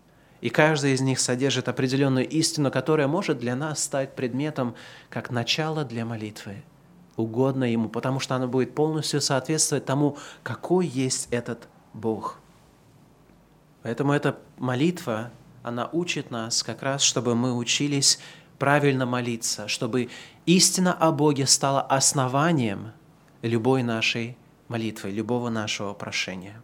и 0.42 0.50
каждый 0.50 0.94
из 0.94 1.02
них 1.02 1.20
содержит 1.20 1.70
определенную 1.70 2.28
истину, 2.28 2.72
которая 2.72 3.08
может 3.08 3.38
для 3.38 3.56
нас 3.56 3.84
стать 3.84 4.16
предметом 4.16 4.76
как 5.10 5.30
начало 5.30 5.86
для 5.86 6.04
молитвы, 6.04 6.64
угодно 7.16 7.64
Ему, 7.64 7.90
потому 7.90 8.20
что 8.20 8.36
она 8.36 8.48
будет 8.48 8.76
полностью 8.76 9.22
соответствовать 9.22 9.86
тому, 9.86 10.18
какой 10.44 10.88
есть 10.88 11.28
этот 11.32 11.68
Бог. 11.94 12.40
Поэтому 13.84 14.14
эта 14.14 14.38
молитва, 14.58 15.32
она 15.64 15.88
учит 15.92 16.32
нас 16.32 16.64
как 16.64 16.82
раз, 16.82 17.02
чтобы 17.02 17.36
мы 17.36 17.56
учились 17.56 18.20
правильно 18.58 19.06
молиться, 19.06 19.68
чтобы 19.68 20.10
истина 20.46 20.94
о 20.94 21.12
Боге 21.12 21.46
стала 21.46 21.82
основанием 21.82 22.92
любой 23.42 23.84
нашей 23.84 24.38
молитвы, 24.68 25.12
любого 25.12 25.50
нашего 25.50 25.94
прошения. 25.94 26.62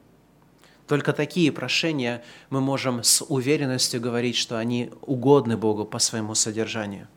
Только 0.88 1.12
такие 1.12 1.52
прошения 1.52 2.24
мы 2.50 2.62
можем 2.62 3.04
с 3.04 3.22
уверенностью 3.22 4.00
говорить, 4.00 4.38
что 4.38 4.58
они 4.58 4.90
угодны 5.02 5.58
Богу 5.58 5.84
по 5.84 6.00
своему 6.00 6.34
содержанию. 6.34 7.08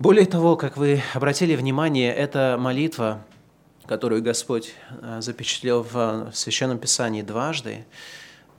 Более 0.00 0.26
того, 0.26 0.56
как 0.56 0.76
вы 0.76 1.02
обратили 1.14 1.54
внимание, 1.54 2.12
эта 2.12 2.56
молитва, 2.58 3.24
которую 3.86 4.22
Господь 4.22 4.74
э, 4.90 5.20
запечатлел 5.20 5.86
в 5.88 6.32
Священном 6.34 6.78
Писании 6.78 7.22
дважды, 7.22 7.86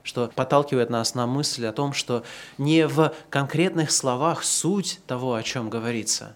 что 0.02 0.28
подталкивает 0.34 0.88
нас 0.88 1.14
на 1.14 1.26
мысль 1.26 1.66
о 1.66 1.72
том, 1.72 1.92
что 1.92 2.24
не 2.56 2.86
в 2.86 3.12
конкретных 3.28 3.90
словах 3.90 4.44
суть 4.44 5.00
того, 5.06 5.34
о 5.34 5.42
чем 5.42 5.68
говорится, 5.68 6.34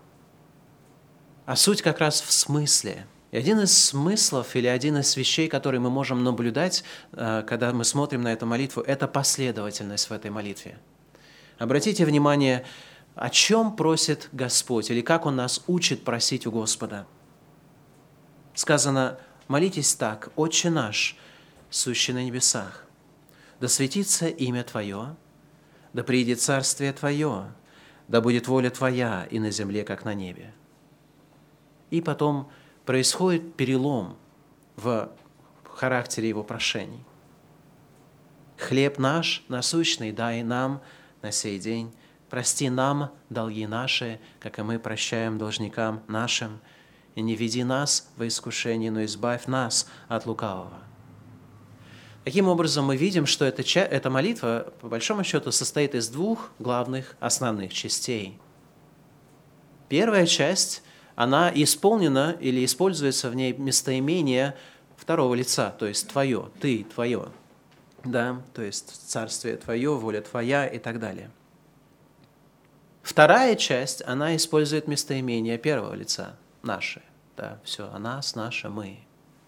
а 1.47 1.57
суть 1.57 1.81
как 1.81 1.99
раз 1.99 2.21
в 2.21 2.31
смысле– 2.31 3.07
и 3.31 3.37
один 3.37 3.61
из 3.61 3.77
смыслов 3.77 4.57
или 4.57 4.67
один 4.67 4.99
из 4.99 5.17
вещей, 5.17 5.49
которые 5.49 5.81
мы 5.81 5.89
можем 5.89 6.25
наблюдать, 6.25 6.83
э, 7.13 7.45
когда 7.47 7.73
мы 7.73 7.85
смотрим 7.85 8.23
на 8.23 8.33
эту 8.33 8.45
молитву, 8.47 8.83
это 8.83 9.07
последовательность 9.07 10.11
в 10.11 10.13
этой 10.13 10.31
молитве. 10.31 10.79
Обратите 11.59 12.05
внимание, 12.05 12.65
о 13.15 13.31
чем 13.31 13.77
просит 13.77 14.29
Господь 14.33 14.91
или 14.91 15.01
как 15.01 15.27
Он 15.27 15.37
нас 15.37 15.63
учит 15.69 16.03
просить 16.05 16.47
у 16.47 16.51
Господа. 16.51 17.07
Сказано, 18.55 19.19
молитесь 19.47 19.95
так, 19.95 20.31
«Отче 20.35 20.71
наш, 20.71 21.17
сущий 21.71 22.13
на 22.13 22.25
небесах, 22.25 22.85
да 23.61 23.69
светится 23.69 24.27
имя 24.27 24.65
Твое, 24.65 25.15
да 25.93 26.03
приидет 26.03 26.41
царствие 26.41 26.93
Твое, 26.93 27.53
да 28.09 28.21
будет 28.21 28.49
воля 28.49 28.71
Твоя 28.71 29.29
и 29.31 29.39
на 29.39 29.53
земле, 29.53 29.85
как 29.85 30.05
на 30.05 30.15
небе». 30.15 30.53
И 31.91 32.01
потом 32.01 32.51
происходит 32.85 33.55
перелом 33.55 34.17
в 34.77 35.11
характере 35.65 36.29
его 36.29 36.43
прошений. 36.43 37.05
«Хлеб 38.59 38.99
наш 38.99 39.45
насущный 39.49 40.13
дай 40.13 40.43
нам 40.43 40.83
на 41.23 41.33
сей 41.33 41.59
день, 41.59 41.93
прости 42.29 42.69
нам 42.69 43.11
долги 43.31 43.67
наши, 43.67 44.21
как 44.39 44.59
и 44.59 44.63
мы 44.63 44.79
прощаем 44.79 45.39
должникам 45.39 46.03
нашим, 46.09 46.61
и 47.15 47.23
не 47.23 47.35
веди 47.35 47.65
нас 47.65 48.11
во 48.17 48.29
искушение, 48.29 48.91
но 48.91 49.05
избавь 49.05 49.47
нас 49.47 49.89
от 50.09 50.27
лукавого». 50.27 50.91
Таким 52.25 52.49
образом, 52.49 52.85
мы 52.85 52.97
видим, 52.97 53.25
что 53.25 53.47
эта, 53.47 53.63
эта 53.81 54.11
молитва, 54.11 54.75
по 54.81 54.89
большому 54.89 55.25
счету, 55.25 55.51
состоит 55.53 55.95
из 55.95 56.09
двух 56.09 56.51
главных 56.59 57.17
основных 57.19 57.73
частей. 57.73 58.39
Первая 59.89 60.27
часть, 60.27 60.83
она 61.21 61.53
исполнена 61.55 62.35
или 62.41 62.65
используется 62.65 63.29
в 63.29 63.35
ней 63.37 63.53
местоимение 63.53 64.57
второго 64.97 65.35
лица, 65.35 65.69
то 65.79 65.85
есть 65.85 66.09
твое, 66.09 66.49
ты, 66.63 66.85
твое, 66.85 67.29
да, 68.05 68.41
то 68.55 68.63
есть 68.63 69.11
царствие 69.11 69.59
твое, 69.59 69.95
воля 69.95 70.23
твоя 70.23 70.67
и 70.67 70.79
так 70.79 70.99
далее. 70.99 71.31
Вторая 73.03 73.55
часть, 73.57 74.03
она 74.07 74.35
использует 74.35 74.89
местоимение 74.89 75.59
первого 75.59 75.93
лица, 75.93 76.37
наше, 76.63 77.03
да, 77.37 77.61
все, 77.65 77.91
о 77.93 77.99
нас, 77.99 78.35
наше, 78.35 78.71
мы. 78.71 79.01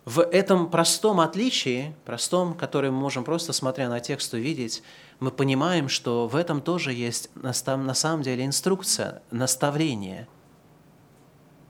В 0.05 0.21
этом 0.21 0.71
простом 0.71 1.21
отличии, 1.21 1.95
простом, 2.05 2.53
который 2.53 2.91
мы 2.91 2.99
можем 2.99 3.25
просто 3.25 3.55
смотря 3.55 3.89
на 3.89 4.01
текст 4.01 4.35
увидеть, 4.35 4.83
мы 5.21 5.31
понимаем, 5.31 5.89
что 5.89 6.29
в 6.29 6.37
этом 6.37 6.61
тоже 6.61 6.93
есть 6.93 7.31
на 7.35 7.55
самом 7.55 8.21
деле 8.21 8.45
инструкция, 8.45 9.23
наставление. 9.31 10.29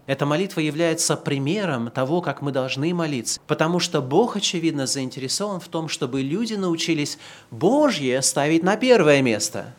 Эта 0.07 0.27
молитва 0.27 0.61
является 0.61 1.17
примером 1.17 1.91
того, 1.91 2.23
как 2.23 2.43
мы 2.43 2.51
должны 2.51 2.93
молиться, 2.93 3.41
потому 3.47 3.79
что 3.79 4.03
Бог, 4.03 4.37
очевидно, 4.37 4.87
заинтересован 4.87 5.61
в 5.61 5.69
том, 5.69 5.89
чтобы 5.89 6.23
люди 6.23 6.55
научились 6.55 7.19
Божье 7.51 8.21
ставить 8.23 8.65
на 8.65 8.77
первое 8.77 9.23
место, 9.23 9.73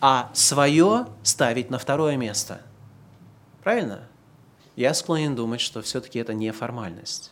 а 0.00 0.30
свое 0.34 1.06
ставить 1.22 1.70
на 1.70 1.78
второе 1.78 2.16
место. 2.16 2.60
Правильно? 3.62 4.02
Я 4.76 4.92
склонен 4.92 5.34
думать, 5.34 5.60
что 5.60 5.80
все-таки 5.80 6.18
это 6.18 6.34
не 6.34 6.50
формальность. 6.50 7.30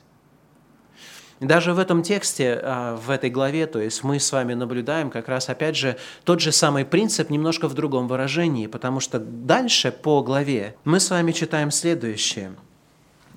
Даже 1.40 1.72
в 1.72 1.78
этом 1.78 2.02
тексте, 2.02 2.60
а, 2.62 2.96
в 2.96 3.08
этой 3.08 3.30
главе, 3.30 3.66
то 3.66 3.80
есть 3.80 4.04
мы 4.04 4.20
с 4.20 4.30
вами 4.30 4.52
наблюдаем 4.52 5.10
как 5.10 5.26
раз, 5.26 5.48
опять 5.48 5.74
же, 5.74 5.96
тот 6.24 6.40
же 6.40 6.52
самый 6.52 6.84
принцип 6.84 7.30
немножко 7.30 7.66
в 7.66 7.72
другом 7.72 8.08
выражении, 8.08 8.66
потому 8.66 9.00
что 9.00 9.18
дальше 9.18 9.90
по 9.90 10.22
главе 10.22 10.76
мы 10.84 11.00
с 11.00 11.08
вами 11.08 11.32
читаем 11.32 11.70
следующее. 11.70 12.54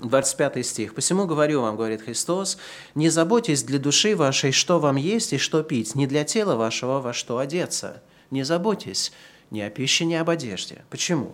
25 0.01 0.65
стих. 0.65 0.95
«Посему 0.95 1.25
говорю 1.25 1.61
вам, 1.61 1.77
говорит 1.77 2.01
Христос, 2.01 2.57
не 2.93 3.09
заботьтесь 3.09 3.63
для 3.63 3.79
души 3.79 4.17
вашей, 4.17 4.51
что 4.51 4.79
вам 4.79 4.97
есть 4.97 5.31
и 5.31 5.37
что 5.37 5.63
пить, 5.63 5.95
не 5.95 6.05
для 6.05 6.25
тела 6.25 6.55
вашего, 6.55 6.99
во 6.99 7.13
что 7.13 7.37
одеться. 7.37 8.03
Не 8.31 8.43
заботьтесь 8.43 9.13
ни 9.49 9.61
о 9.61 9.69
пище, 9.69 10.03
ни 10.03 10.15
об 10.15 10.29
одежде». 10.29 10.83
Почему? 10.89 11.33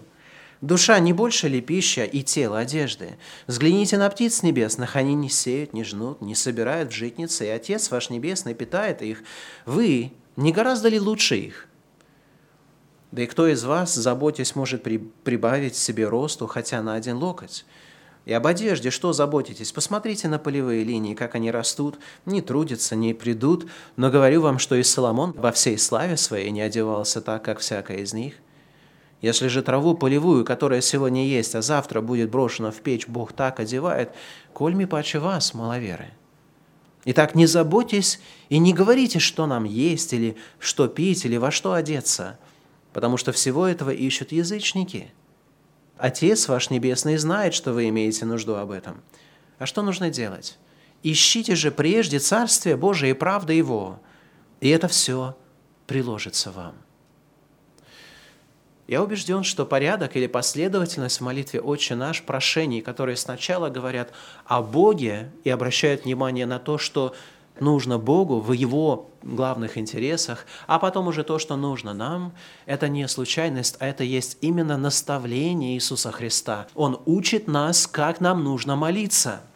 Душа 0.61 0.99
не 0.99 1.13
больше 1.13 1.47
ли 1.47 1.61
пища 1.61 2.03
и 2.03 2.21
тело 2.21 2.59
одежды? 2.59 3.17
Взгляните 3.47 3.97
на 3.97 4.09
птиц 4.09 4.43
небесных, 4.43 4.97
они 4.97 5.13
не 5.13 5.29
сеют, 5.29 5.71
не 5.73 5.85
жнут, 5.85 6.21
не 6.21 6.35
собирают 6.35 6.91
в 6.91 6.95
житницы, 6.95 7.45
и 7.45 7.49
Отец 7.49 7.89
ваш 7.91 8.09
Небесный 8.09 8.53
питает 8.53 9.01
их. 9.01 9.23
Вы 9.65 10.11
не 10.35 10.51
гораздо 10.51 10.89
ли 10.89 10.99
лучше 10.99 11.37
их? 11.37 11.67
Да 13.11 13.23
и 13.23 13.25
кто 13.25 13.47
из 13.47 13.63
вас, 13.63 13.95
заботясь, 13.95 14.53
может 14.53 14.83
прибавить 14.83 15.77
себе 15.77 16.07
росту 16.07 16.45
хотя 16.45 16.81
на 16.81 16.95
один 16.95 17.17
локоть? 17.17 17.65
И 18.25 18.33
об 18.33 18.45
одежде 18.45 18.89
что 18.91 19.13
заботитесь? 19.13 19.71
Посмотрите 19.71 20.27
на 20.27 20.39
полевые 20.39 20.83
линии, 20.83 21.15
как 21.15 21.35
они 21.35 21.51
растут, 21.51 21.97
не 22.25 22.41
трудятся, 22.41 22.97
не 22.97 23.13
придут. 23.13 23.65
Но 23.95 24.11
говорю 24.11 24.41
вам, 24.41 24.59
что 24.59 24.75
и 24.75 24.83
Соломон 24.83 25.31
во 25.31 25.53
всей 25.53 25.77
славе 25.77 26.17
своей 26.17 26.51
не 26.51 26.61
одевался 26.61 27.21
так, 27.21 27.45
как 27.45 27.59
всякая 27.59 27.99
из 27.99 28.13
них– 28.13 28.33
если 29.21 29.47
же 29.47 29.61
траву 29.61 29.95
полевую, 29.95 30.45
которая 30.45 30.81
сегодня 30.81 31.27
есть, 31.27 31.55
а 31.55 31.61
завтра 31.61 32.01
будет 32.01 32.29
брошена 32.29 32.71
в 32.71 32.77
печь, 32.77 33.07
Бог 33.07 33.33
так 33.33 33.59
одевает, 33.59 34.13
кольми 34.53 34.85
паче 34.85 35.19
вас, 35.19 35.53
маловеры. 35.53 36.11
Итак, 37.05 37.35
не 37.35 37.45
заботьтесь 37.45 38.19
и 38.49 38.59
не 38.59 38.73
говорите, 38.73 39.19
что 39.19 39.45
нам 39.45 39.63
есть, 39.63 40.13
или 40.13 40.37
что 40.59 40.87
пить, 40.87 41.25
или 41.25 41.37
во 41.37 41.51
что 41.51 41.73
одеться, 41.73 42.39
потому 42.93 43.17
что 43.17 43.31
всего 43.31 43.65
этого 43.67 43.89
ищут 43.89 44.31
язычники. 44.31 45.11
Отец 45.97 46.47
ваш 46.47 46.69
Небесный 46.69 47.17
знает, 47.17 47.53
что 47.53 47.73
вы 47.73 47.89
имеете 47.89 48.25
нужду 48.25 48.55
об 48.55 48.71
этом. 48.71 49.01
А 49.57 49.65
что 49.65 49.81
нужно 49.81 50.09
делать? 50.09 50.57
Ищите 51.03 51.55
же 51.55 51.71
прежде 51.71 52.19
Царствие 52.19 52.77
Божие 52.77 53.11
и 53.11 53.15
правда 53.15 53.53
Его, 53.53 53.99
и 54.61 54.69
это 54.69 54.87
все 54.87 55.37
приложится 55.87 56.51
вам. 56.51 56.75
Я 58.89 59.03
убежден, 59.03 59.43
что 59.43 59.67
порядок 59.67 60.15
или 60.15 60.25
последовательность 60.25 61.19
в 61.19 61.23
молитве 61.23 61.61
«Отче 61.61 61.93
наш» 61.93 62.23
прошений, 62.23 62.81
которые 62.81 63.17
сначала 63.17 63.69
говорят 63.69 64.11
о 64.45 64.63
Боге 64.63 65.31
и 65.43 65.51
обращают 65.51 66.05
внимание 66.05 66.47
на 66.47 66.57
то, 66.57 66.79
что 66.79 67.13
нужно 67.59 67.99
Богу 67.99 68.39
в 68.39 68.51
Его 68.51 69.11
главных 69.21 69.77
интересах, 69.77 70.47
а 70.65 70.79
потом 70.79 71.07
уже 71.07 71.23
то, 71.23 71.37
что 71.37 71.55
нужно 71.55 71.93
нам, 71.93 72.33
это 72.65 72.89
не 72.89 73.07
случайность, 73.07 73.75
а 73.77 73.85
это 73.85 74.03
есть 74.03 74.39
именно 74.41 74.75
наставление 74.75 75.75
Иисуса 75.75 76.11
Христа. 76.11 76.65
Он 76.73 76.99
учит 77.05 77.47
нас, 77.47 77.85
как 77.85 78.19
нам 78.19 78.43
нужно 78.43 78.75
молиться– 78.75 79.41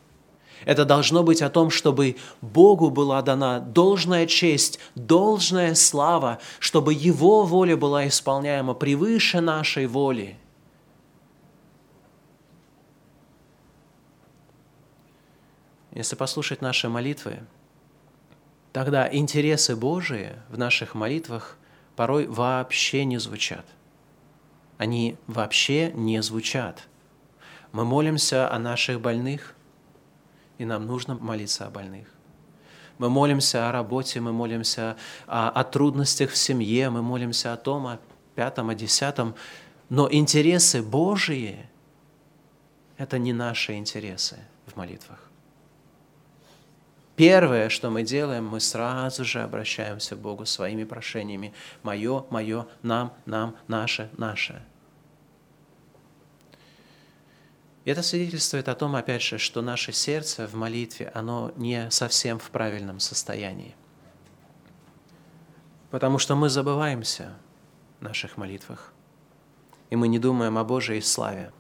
это 0.65 0.86
должно 0.86 1.23
быть 1.23 1.41
о 1.41 1.49
том, 1.49 1.69
чтобы 1.69 2.17
Богу 2.41 2.89
была 2.89 3.21
дана 3.21 3.60
должная 3.60 4.26
честь, 4.26 4.80
должная 4.95 5.76
слава, 5.76 6.39
чтобы 6.60 6.93
Его 6.93 7.43
воля 7.43 7.76
была 7.76 8.08
исполняема 8.08 8.73
превыше 8.73 9.41
нашей 9.41 9.88
воли. 9.88 10.38
Если 15.91 16.15
послушать 16.15 16.62
наши 16.62 16.89
молитвы, 16.89 17.39
тогда 18.71 19.08
интересы 19.13 19.76
Божии 19.76 20.32
в 20.49 20.58
наших 20.58 20.95
молитвах 20.95 21.58
порой 21.95 22.26
вообще 22.26 23.06
не 23.06 23.19
звучат. 23.19 23.65
Они 24.80 25.17
вообще 25.28 25.91
не 25.93 26.21
звучат. 26.23 26.88
Мы 27.71 27.86
молимся 27.86 28.52
о 28.52 28.58
наших 28.58 29.02
больных– 29.02 29.56
и 30.58 30.66
нам 30.66 30.86
нужно 30.86 31.16
молиться 31.16 31.66
о 31.66 31.70
больных. 31.70 32.08
Мы 32.98 33.10
молимся 33.10 33.70
о 33.70 33.72
работе, 33.72 34.20
мы 34.20 34.34
молимся 34.34 34.98
о, 35.26 35.50
о 35.50 35.63
трудностях 35.63 36.32
в 36.32 36.38
семье, 36.38 36.89
мы 36.89 37.02
молимся 37.02 37.54
о 37.54 37.58
том, 37.58 37.88
о 37.88 38.00
пятом, 38.36 38.70
о 38.70 38.76
десятом, 38.76 39.36
но 39.89 40.08
интересы 40.12 40.82
Божьи– 40.82 41.68
это 42.98 43.18
не 43.18 43.34
наши 43.34 43.74
интересы 43.74 44.38
в 44.68 44.76
молитвах. 44.76 45.20
Первое, 47.16 47.70
что 47.70 47.89
мы 47.89 48.04
делаем, 48.04 48.48
мы 48.48 48.60
сразу 48.60 49.24
же 49.24 49.42
обращаемся 49.42 50.16
к 50.16 50.20
Богу 50.20 50.46
своими 50.46 50.84
прошениями. 50.84 51.54
Мое, 51.84 52.26
мое, 52.32 52.68
нам, 52.82 53.13
нам, 53.26 53.56
наше, 53.68 54.10
наше– 54.18 54.63
это 57.91 58.02
свидетельствует 58.02 58.69
о 58.69 58.76
том, 58.76 58.96
опять 58.96 59.22
же, 59.22 59.38
что 59.38 59.62
наше 59.62 59.91
сердце 59.91 60.48
в 60.48 60.54
молитве, 60.56 61.12
оно 61.13 61.52
не 61.58 61.91
совсем 61.91 62.39
в 62.39 62.50
правильном 62.50 63.00
состоянии. 63.00 63.76
Потому 65.91 66.17
что 66.17 66.36
мы 66.36 66.50
забываемся 66.50 67.34
в 68.00 68.04
наших 68.04 68.38
молитвах, 68.38 68.93
и 69.89 69.98
мы 69.98 70.08
не 70.08 70.17
думаем 70.17 70.58
о 70.58 70.63
Божьей 70.63 71.02
славе. 71.02 71.52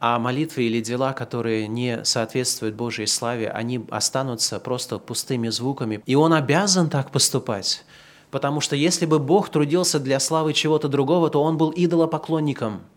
А 0.00 0.18
молитвы 0.18 0.64
или 0.64 0.80
дела, 0.80 1.12
которые 1.12 1.68
не 1.68 2.04
соответствуют 2.04 2.74
Божьей 2.74 3.06
славе, 3.06 3.48
они 3.50 3.86
останутся 3.88 4.58
просто 4.58 4.98
пустыми 4.98 5.48
звуками. 5.48 6.02
И 6.06 6.16
Он 6.16 6.32
обязан 6.32 6.90
так 6.90 7.12
поступать, 7.12 7.84
потому 8.32 8.60
что 8.60 8.74
если 8.74 9.06
бы 9.06 9.20
Бог 9.20 9.48
трудился 9.48 10.00
для 10.00 10.18
славы 10.18 10.54
чего-то 10.54 10.88
другого, 10.88 11.30
то 11.30 11.40
Он 11.40 11.56
был 11.56 11.72
идолопоклонником– 11.74 12.82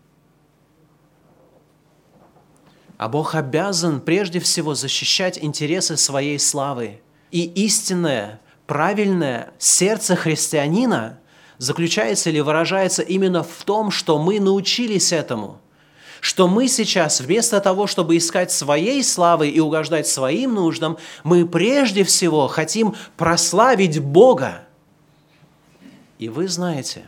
а 2.98 3.08
Бог 3.08 3.34
обязан 3.34 4.00
прежде 4.00 4.40
всего 4.40 4.74
защищать 4.74 5.38
интересы 5.42 5.96
своей 5.96 6.38
славы. 6.38 7.00
И 7.30 7.44
истинное, 7.44 8.40
правильное 8.66 9.50
сердце 9.58 10.16
христианина 10.16 11.18
заключается 11.58 12.30
или 12.30 12.40
выражается 12.40 13.02
именно 13.02 13.42
в 13.42 13.64
том, 13.64 13.90
что 13.90 14.18
мы 14.18 14.40
научились 14.40 15.12
этому– 15.12 15.60
что 16.22 16.48
мы 16.48 16.66
сейчас 16.66 17.20
вместо 17.20 17.60
того, 17.60 17.86
чтобы 17.86 18.16
искать 18.16 18.50
своей 18.50 19.04
славы 19.04 19.48
и 19.48 19.60
угождать 19.60 20.08
своим 20.08 20.54
нуждам, 20.54 20.98
мы 21.22 21.46
прежде 21.46 22.02
всего 22.02 22.48
хотим 22.48 22.96
прославить 23.16 24.00
Бога. 24.00 24.62
И 26.18 26.28
вы 26.28 26.48
знаете, 26.48 27.06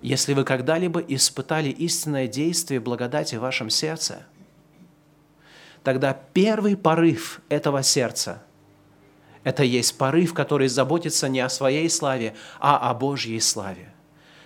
если 0.00 0.32
вы 0.32 0.44
когда-либо 0.44 1.00
испытали 1.00 1.70
истинное 1.70 2.28
действие 2.28 2.78
благодати 2.78 3.34
в 3.34 3.40
вашем 3.40 3.68
сердце– 3.68 4.26
тогда 5.86 6.18
первый 6.32 6.76
порыв 6.76 7.40
этого 7.48 7.84
сердца– 7.84 8.42
это 9.44 9.62
есть 9.62 9.96
порыв, 9.96 10.34
который 10.34 10.66
заботится 10.66 11.28
не 11.28 11.38
о 11.38 11.48
своей 11.48 11.88
славе, 11.88 12.34
а 12.58 12.90
о 12.90 12.92
Божьей 12.92 13.38
славе. 13.38 13.94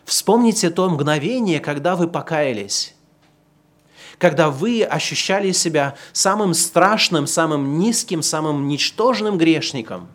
Вспомните 0.05 0.69
то 0.69 0.91
мгновение, 0.91 1.59
когда 1.59 1.97
вы 1.97 2.09
покаялись, 2.09 2.95
когда 4.19 4.51
вы 4.51 4.83
ощущали 4.83 5.53
себя 5.53 5.97
самым 6.13 6.53
страшным, 6.53 7.27
самым 7.27 7.79
низким, 7.79 8.21
самым 8.23 8.69
ничтожным 8.69 9.39
грешником. 9.39 10.09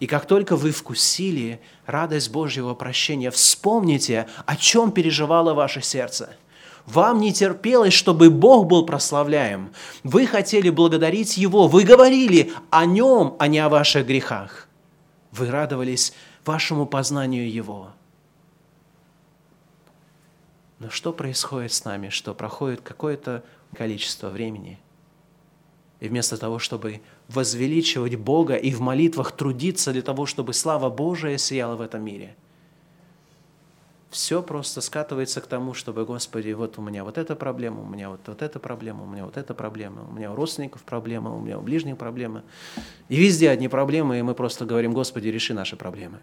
И 0.00 0.08
как 0.08 0.26
только 0.26 0.56
вы 0.56 0.72
вкусили 0.72 1.60
радость 1.86 2.32
Божьего 2.32 2.74
прощения, 2.74 3.30
вспомните, 3.30 4.26
о 4.44 4.56
чем 4.56 4.90
переживало 4.90 5.54
ваше 5.54 5.82
сердце– 5.82 6.34
вам 6.86 7.20
не 7.20 7.32
терпелось, 7.32 7.92
чтобы 7.92 8.30
Бог 8.30 8.66
был 8.66 8.84
прославляем. 8.84 9.72
Вы 10.02 10.26
хотели 10.26 10.70
благодарить 10.70 11.36
Его. 11.36 11.68
Вы 11.68 11.84
говорили 11.84 12.52
о 12.70 12.84
Нем, 12.86 13.36
а 13.38 13.48
не 13.48 13.58
о 13.58 13.68
ваших 13.68 14.06
грехах. 14.06 14.68
Вы 15.30 15.50
радовались 15.50 16.12
вашему 16.44 16.86
познанию 16.86 17.50
Его. 17.50 17.90
Но 20.78 20.90
что 20.90 21.12
происходит 21.12 21.72
с 21.72 21.84
нами, 21.84 22.08
что 22.08 22.34
проходит 22.34 22.80
какое-то 22.80 23.44
количество 23.76 24.30
времени, 24.30 24.80
и 26.00 26.08
вместо 26.08 26.36
того, 26.36 26.58
чтобы 26.58 27.00
возвеличивать 27.28 28.16
Бога 28.16 28.56
и 28.56 28.72
в 28.72 28.80
молитвах 28.80 29.30
трудиться 29.30 29.92
для 29.92 30.02
того, 30.02 30.26
чтобы 30.26 30.52
слава 30.52 30.90
Божия 30.90 31.38
сияла 31.38 31.76
в 31.76 31.80
этом 31.80 32.04
мире, 32.04 32.34
все 34.12 34.42
просто 34.42 34.82
скатывается 34.82 35.40
к 35.40 35.46
тому, 35.46 35.72
чтобы, 35.72 36.04
Господи, 36.04 36.52
вот 36.52 36.78
у 36.78 36.82
меня 36.82 37.02
вот 37.02 37.16
эта 37.16 37.34
проблема, 37.34 37.80
у 37.80 37.86
меня 37.86 38.10
вот, 38.10 38.20
вот 38.26 38.42
эта 38.42 38.58
проблема, 38.60 39.04
у 39.04 39.06
меня 39.06 39.24
вот 39.24 39.38
эта 39.38 39.54
проблема, 39.54 40.06
у 40.06 40.12
меня 40.12 40.30
у 40.30 40.36
родственников 40.36 40.82
проблема, 40.82 41.34
у 41.34 41.40
меня 41.40 41.58
у 41.58 41.62
ближних 41.62 41.96
проблемы. 41.96 42.42
И 43.08 43.16
везде 43.16 43.48
одни 43.48 43.68
проблемы, 43.68 44.18
и 44.18 44.22
мы 44.22 44.34
просто 44.34 44.66
говорим, 44.66 44.92
Господи, 44.92 45.28
реши 45.28 45.54
наши 45.54 45.76
проблемы. 45.76 46.20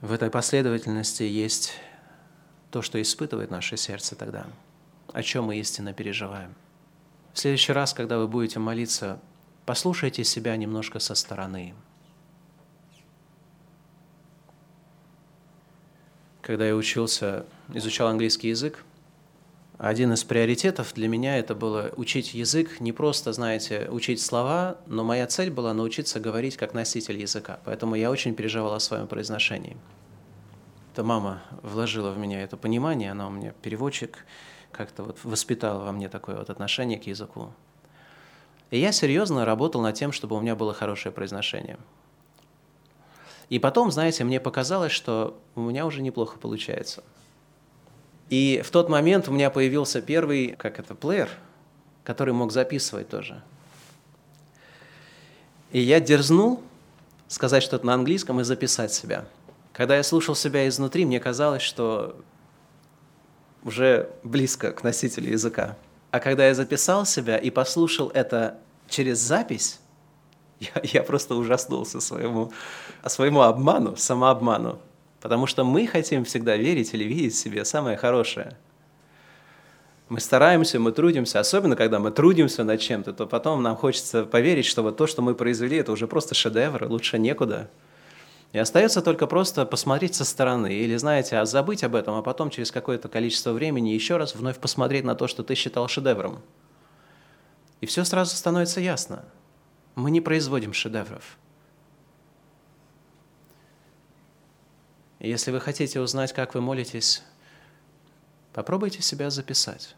В 0.00 0.10
этой 0.10 0.30
последовательности 0.30 1.22
есть 1.22 1.74
то, 2.70 2.80
что 2.80 3.00
испытывает 3.00 3.50
наше 3.50 3.76
сердце 3.76 4.16
тогда, 4.16 4.46
о 5.12 5.22
чем 5.22 5.44
мы 5.44 5.58
истинно 5.58 5.92
переживаем. 5.92 6.54
В 7.34 7.38
следующий 7.38 7.72
раз, 7.72 7.92
когда 7.92 8.16
вы 8.16 8.26
будете 8.26 8.58
молиться, 8.58 9.20
послушайте 9.66 10.24
себя 10.24 10.56
немножко 10.56 10.98
со 10.98 11.14
стороны. 11.14 11.74
Когда 16.46 16.64
я 16.64 16.76
учился, 16.76 17.44
изучал 17.74 18.06
английский 18.06 18.50
язык, 18.50 18.84
один 19.78 20.12
из 20.12 20.22
приоритетов 20.22 20.94
для 20.94 21.08
меня 21.08 21.38
это 21.38 21.56
было 21.56 21.90
учить 21.96 22.34
язык, 22.34 22.78
не 22.78 22.92
просто, 22.92 23.32
знаете, 23.32 23.88
учить 23.90 24.20
слова, 24.20 24.76
но 24.86 25.02
моя 25.02 25.26
цель 25.26 25.50
была 25.50 25.74
научиться 25.74 26.20
говорить 26.20 26.56
как 26.56 26.72
носитель 26.72 27.20
языка. 27.20 27.58
Поэтому 27.64 27.96
я 27.96 28.12
очень 28.12 28.36
переживал 28.36 28.74
о 28.74 28.78
своем 28.78 29.08
произношении. 29.08 29.76
Это 30.92 31.02
мама 31.02 31.42
вложила 31.62 32.12
в 32.12 32.18
меня 32.18 32.40
это 32.40 32.56
понимание, 32.56 33.10
она 33.10 33.26
у 33.26 33.30
меня 33.30 33.52
переводчик, 33.62 34.24
как-то 34.70 35.02
вот 35.02 35.18
воспитала 35.24 35.82
во 35.82 35.90
мне 35.90 36.08
такое 36.08 36.36
вот 36.36 36.48
отношение 36.48 37.00
к 37.00 37.08
языку. 37.08 37.50
И 38.70 38.78
я 38.78 38.92
серьезно 38.92 39.44
работал 39.44 39.80
над 39.80 39.96
тем, 39.96 40.12
чтобы 40.12 40.36
у 40.36 40.40
меня 40.40 40.54
было 40.54 40.72
хорошее 40.72 41.12
произношение. 41.12 41.76
И 43.48 43.58
потом, 43.58 43.90
знаете, 43.90 44.24
мне 44.24 44.40
показалось, 44.40 44.92
что 44.92 45.38
у 45.54 45.60
меня 45.60 45.86
уже 45.86 46.02
неплохо 46.02 46.38
получается– 46.38 47.02
и 48.28 48.60
в 48.64 48.70
тот 48.70 48.88
момент 48.88 49.28
у 49.28 49.32
меня 49.32 49.50
появился 49.50 50.00
первый, 50.00 50.56
как 50.58 50.78
это, 50.78 50.94
плеер, 50.94 51.28
который 52.02 52.34
мог 52.34 52.52
записывать 52.52 53.08
тоже. 53.08 53.42
И 55.70 55.80
я 55.80 56.00
дерзнул 56.00 56.62
сказать 57.28 57.62
что-то 57.62 57.86
на 57.86 57.94
английском 57.94 58.40
и 58.40 58.44
записать 58.44 58.92
себя. 58.92 59.26
Когда 59.72 59.96
я 59.96 60.02
слушал 60.02 60.34
себя 60.34 60.66
изнутри, 60.68 61.04
мне 61.04 61.20
казалось, 61.20 61.62
что 61.62 62.16
уже 63.62 64.10
близко 64.22 64.72
к 64.72 64.82
носителю 64.82 65.30
языка. 65.30 65.76
А 66.10 66.20
когда 66.20 66.46
я 66.46 66.54
записал 66.54 67.04
себя 67.04 67.36
и 67.36 67.50
послушал 67.50 68.08
это 68.08 68.58
через 68.88 69.18
запись, 69.18 69.80
я, 70.60 70.80
я 70.82 71.02
просто 71.02 71.34
ужаснулся 71.34 72.00
своему, 72.00 72.52
своему 73.06 73.42
обману, 73.42 73.96
самообману. 73.96 74.78
Потому 75.20 75.46
что 75.46 75.64
мы 75.64 75.86
хотим 75.86 76.24
всегда 76.24 76.56
верить 76.56 76.94
или 76.94 77.04
видеть 77.04 77.34
в 77.34 77.38
себе 77.38 77.64
самое 77.64 77.96
хорошее. 77.96 78.56
Мы 80.08 80.20
стараемся, 80.20 80.78
мы 80.78 80.92
трудимся, 80.92 81.40
особенно 81.40 81.74
когда 81.74 81.98
мы 81.98 82.12
трудимся 82.12 82.62
над 82.62 82.80
чем-то, 82.80 83.12
то 83.12 83.26
потом 83.26 83.62
нам 83.62 83.76
хочется 83.76 84.24
поверить, 84.24 84.66
что 84.66 84.82
вот 84.82 84.96
то, 84.96 85.08
что 85.08 85.20
мы 85.20 85.34
произвели, 85.34 85.78
это 85.78 85.90
уже 85.90 86.06
просто 86.06 86.34
шедевр, 86.36 86.86
лучше 86.88 87.18
некуда. 87.18 87.68
И 88.52 88.58
остается 88.58 89.02
только 89.02 89.26
просто 89.26 89.66
посмотреть 89.66 90.14
со 90.14 90.24
стороны, 90.24 90.72
или, 90.72 90.96
знаете, 90.96 91.38
а 91.38 91.44
забыть 91.44 91.82
об 91.82 91.96
этом, 91.96 92.14
а 92.14 92.22
потом 92.22 92.50
через 92.50 92.70
какое-то 92.70 93.08
количество 93.08 93.50
времени 93.50 93.88
еще 93.88 94.16
раз 94.16 94.36
вновь 94.36 94.58
посмотреть 94.58 95.04
на 95.04 95.16
то, 95.16 95.26
что 95.26 95.42
ты 95.42 95.56
считал 95.56 95.88
шедевром. 95.88 96.40
И 97.80 97.86
все 97.86 98.04
сразу 98.04 98.36
становится 98.36 98.80
ясно. 98.80 99.24
Мы 99.96 100.10
не 100.10 100.20
производим 100.20 100.72
шедевров. 100.72 101.38
если 105.18 105.50
вы 105.50 105.58
хотите 105.58 106.00
узнать, 106.00 106.32
как 106.32 106.54
вы 106.54 106.60
молитесь, 106.60 107.24
попробуйте 108.52 109.02
себя 109.02 109.30
записать. 109.30 109.96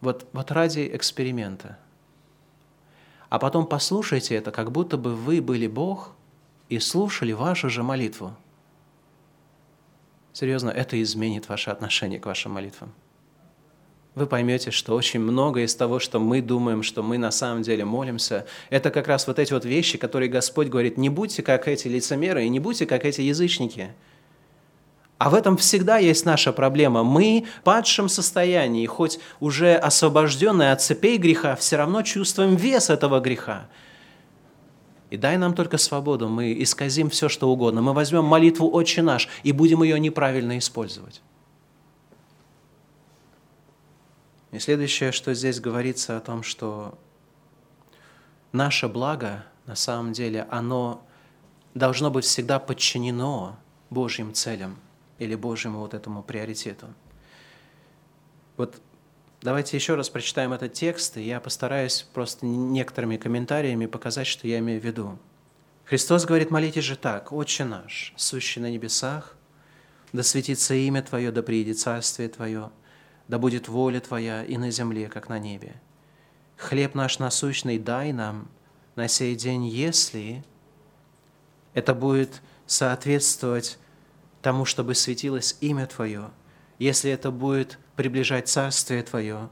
Вот, 0.00 0.28
вот 0.32 0.52
ради 0.52 0.88
эксперимента. 0.92 1.78
А 3.28 3.40
потом 3.40 3.66
послушайте 3.66 4.36
это, 4.36 4.52
как 4.52 4.70
будто 4.70 4.96
бы 4.98 5.16
вы 5.16 5.40
были 5.40 5.66
Бог 5.66 6.14
и 6.68 6.78
слушали 6.78 7.32
вашу 7.32 7.70
же 7.70 7.82
молитву. 7.82 8.36
Серьезно, 10.32 10.70
это 10.70 11.02
изменит 11.02 11.48
ваше 11.48 11.70
отношение 11.70 12.20
к 12.20 12.26
вашим 12.26 12.52
молитвам 12.52 12.94
вы 14.16 14.26
поймете, 14.26 14.70
что 14.70 14.94
очень 14.94 15.20
много 15.20 15.60
из 15.60 15.74
того, 15.76 15.98
что 15.98 16.18
мы 16.18 16.40
думаем, 16.40 16.82
что 16.82 17.02
мы 17.02 17.18
на 17.18 17.30
самом 17.30 17.62
деле 17.62 17.84
молимся, 17.84 18.46
это 18.70 18.90
как 18.90 19.08
раз 19.08 19.26
вот 19.26 19.38
эти 19.38 19.52
вот 19.52 19.66
вещи, 19.66 19.98
которые 19.98 20.30
Господь 20.30 20.68
говорит, 20.68 20.96
не 20.96 21.10
будьте 21.10 21.42
как 21.42 21.68
эти 21.68 21.86
лицемеры 21.86 22.44
и 22.44 22.48
не 22.48 22.58
будьте 22.58 22.86
как 22.86 23.04
эти 23.04 23.20
язычники. 23.20 23.90
А 25.18 25.28
в 25.28 25.34
этом 25.34 25.58
всегда 25.58 25.98
есть 25.98 26.24
наша 26.24 26.52
проблема. 26.52 27.02
Мы 27.04 27.44
в 27.60 27.62
падшем 27.62 28.08
состоянии, 28.08 28.86
хоть 28.86 29.20
уже 29.38 29.74
освобожденные 29.76 30.72
от 30.72 30.80
цепей 30.80 31.18
греха, 31.18 31.54
все 31.54 31.76
равно 31.76 32.00
чувствуем 32.00 32.56
вес 32.56 32.88
этого 32.88 33.20
греха. 33.20 33.68
И 35.10 35.18
дай 35.18 35.36
нам 35.36 35.52
только 35.52 35.76
свободу, 35.76 36.28
мы 36.28 36.54
исказим 36.62 37.10
все, 37.10 37.28
что 37.28 37.50
угодно. 37.50 37.82
Мы 37.82 37.92
возьмем 37.92 38.24
молитву 38.24 38.70
«Отче 38.72 39.02
наш» 39.02 39.28
и 39.42 39.52
будем 39.52 39.82
ее 39.82 40.00
неправильно 40.00 40.56
использовать. 40.56 41.20
И 44.52 44.58
следующее, 44.58 45.12
что 45.12 45.34
здесь 45.34 45.60
говорится 45.60 46.16
о 46.16 46.20
том, 46.20 46.42
что 46.42 46.98
наше 48.52 48.88
благо, 48.88 49.44
на 49.66 49.74
самом 49.74 50.12
деле, 50.12 50.46
оно 50.50 51.06
должно 51.74 52.10
быть 52.10 52.24
всегда 52.24 52.58
подчинено 52.58 53.58
Божьим 53.90 54.32
целям 54.32 54.78
или 55.18 55.34
Божьему 55.34 55.80
вот 55.80 55.94
этому 55.94 56.22
приоритету. 56.22 56.86
Вот 58.56 58.80
давайте 59.42 59.76
еще 59.76 59.94
раз 59.94 60.08
прочитаем 60.08 60.52
этот 60.52 60.72
текст, 60.72 61.16
и 61.16 61.22
я 61.22 61.40
постараюсь 61.40 62.06
просто 62.14 62.46
некоторыми 62.46 63.16
комментариями 63.16 63.86
показать, 63.86 64.26
что 64.26 64.48
я 64.48 64.58
имею 64.58 64.80
в 64.80 64.84
виду. 64.84 65.18
Христос 65.84 66.24
говорит, 66.24 66.50
молитесь 66.50 66.84
же 66.84 66.96
так, 66.96 67.30
«Отче 67.32 67.64
наш, 67.64 68.12
сущий 68.16 68.60
на 68.60 68.70
небесах, 68.70 69.36
да 70.12 70.22
светится 70.22 70.74
имя 70.74 71.02
Твое, 71.02 71.30
да 71.30 71.42
приедет 71.42 71.78
царствие 71.78 72.28
Твое, 72.28 72.70
да 73.28 73.38
будет 73.38 73.68
воля 73.68 74.00
Твоя 74.00 74.44
и 74.44 74.56
на 74.56 74.70
земле, 74.70 75.08
как 75.08 75.28
на 75.28 75.38
небе. 75.38 75.80
Хлеб 76.56 76.94
наш 76.94 77.18
насущный 77.18 77.78
дай 77.78 78.12
нам 78.12 78.48
на 78.94 79.08
сей 79.08 79.34
день, 79.34 79.66
если 79.66 80.44
это 81.74 81.94
будет 81.94 82.40
соответствовать 82.66 83.78
тому, 84.42 84.64
чтобы 84.64 84.94
светилось 84.94 85.56
имя 85.60 85.86
Твое, 85.86 86.30
если 86.78 87.10
это 87.10 87.30
будет 87.30 87.78
приближать 87.96 88.48
Царствие 88.48 89.02
Твое, 89.02 89.48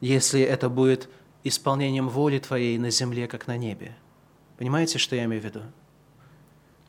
если 0.00 0.40
это 0.40 0.68
будет 0.68 1.08
исполнением 1.44 2.08
воли 2.08 2.38
Твоей 2.38 2.78
на 2.78 2.90
земле, 2.90 3.26
как 3.26 3.46
на 3.46 3.56
небе. 3.56 3.96
Понимаете, 4.58 4.98
что 4.98 5.16
я 5.16 5.24
имею 5.24 5.42
в 5.42 5.44
виду? 5.44 5.62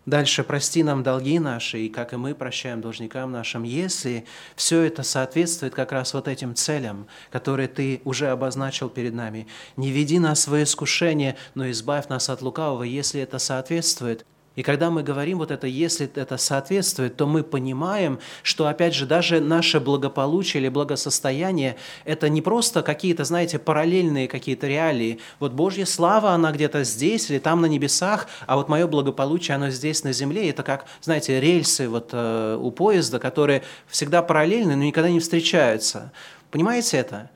Дальше 0.09 0.43
прости 0.43 0.81
нам 0.81 1.03
долги 1.03 1.37
наши, 1.37 1.81
и 1.81 1.87
как 1.87 2.13
и 2.13 2.15
мы 2.15 2.33
прощаем 2.33 2.81
должникам 2.81 3.31
нашим, 3.31 3.61
если 3.61 4.25
все 4.55 4.81
это 4.81 5.03
соответствует 5.03 5.75
как 5.75 5.91
раз 5.91 6.15
вот 6.15 6.27
этим 6.27 6.55
целям, 6.55 7.05
которые 7.29 7.67
Ты 7.67 8.01
уже 8.05 8.29
обозначил 8.29 8.89
перед 8.89 9.13
нами. 9.13 9.45
Не 9.77 9.91
веди 9.91 10.17
нас 10.17 10.47
в 10.47 10.63
искушение, 10.63 11.35
но 11.53 11.69
избавь 11.69 12.07
нас 12.07 12.27
от 12.27 12.41
лукавого, 12.41 12.81
если 12.81 13.21
это 13.21 13.37
соответствует. 13.37 14.25
И 14.59 14.61
когда 14.61 14.89
мы 14.89 15.03
говорим 15.03 15.37
вот 15.37 15.51
это, 15.51 15.67
если 15.67 16.11
это 16.15 16.35
соответствует, 16.35 17.15
то 17.15 17.25
мы 17.25 17.43
понимаем, 17.43 18.19
что, 18.43 18.67
опять 18.67 18.93
же, 18.93 19.05
даже 19.05 19.39
наше 19.39 19.79
благополучие 19.79 20.59
или 20.59 20.67
благосостояние– 20.67 21.77
это 22.03 22.27
не 22.27 22.41
просто 22.41 22.83
какие-то, 22.83 23.23
знаете, 23.23 23.57
параллельные 23.57 24.27
какие-то 24.27 24.67
реалии. 24.67 25.19
Вот 25.39 25.53
Божья 25.53 25.85
слава, 25.85 26.31
она 26.31 26.51
где-то 26.51 26.83
здесь 26.83 27.29
или 27.29 27.39
там 27.39 27.61
на 27.61 27.67
небесах, 27.67 28.27
а 28.47 28.57
вот 28.57 28.67
мое 28.67 28.85
благополучие, 28.85 29.55
оно 29.55 29.69
здесь 29.69 30.03
на 30.03 30.11
земле. 30.11 30.49
Это 30.49 30.63
как, 30.63 30.83
знаете, 30.99 31.39
рельсы 31.39 31.87
вот, 31.87 32.09
э, 32.11 32.57
у 32.59 32.69
поезда, 32.71 33.17
которые 33.17 33.63
всегда 33.87 34.21
параллельны, 34.21 34.75
но 34.75 34.83
никогда 34.83 35.09
не 35.09 35.21
встречаются. 35.21 36.11
Понимаете 36.51 36.97
это? 36.97 37.29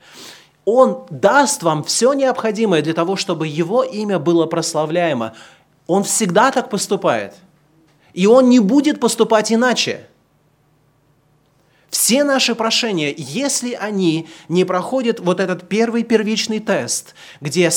Он 0.66 1.06
даст 1.08 1.62
вам 1.62 1.84
все 1.84 2.12
необходимое 2.12 2.82
для 2.82 2.92
того, 2.92 3.16
чтобы 3.16 3.46
Его 3.46 3.82
имя 3.82 4.18
было 4.18 4.44
прославляемо. 4.44 5.32
Он 5.86 6.04
всегда 6.04 6.50
так 6.50 6.70
поступает. 6.70 7.34
И 8.12 8.26
Он 8.26 8.48
не 8.48 8.60
будет 8.60 9.00
поступать 9.00 9.52
иначе. 9.52 10.06
Все 11.90 12.24
наши 12.24 12.56
прошения, 12.56 13.14
если 13.16 13.72
они 13.72 14.28
не 14.48 14.64
проходят 14.64 15.20
вот 15.20 15.38
этот 15.38 15.68
первый 15.68 16.02
первичный 16.02 16.58
тест, 16.58 17.14
где 17.40 17.70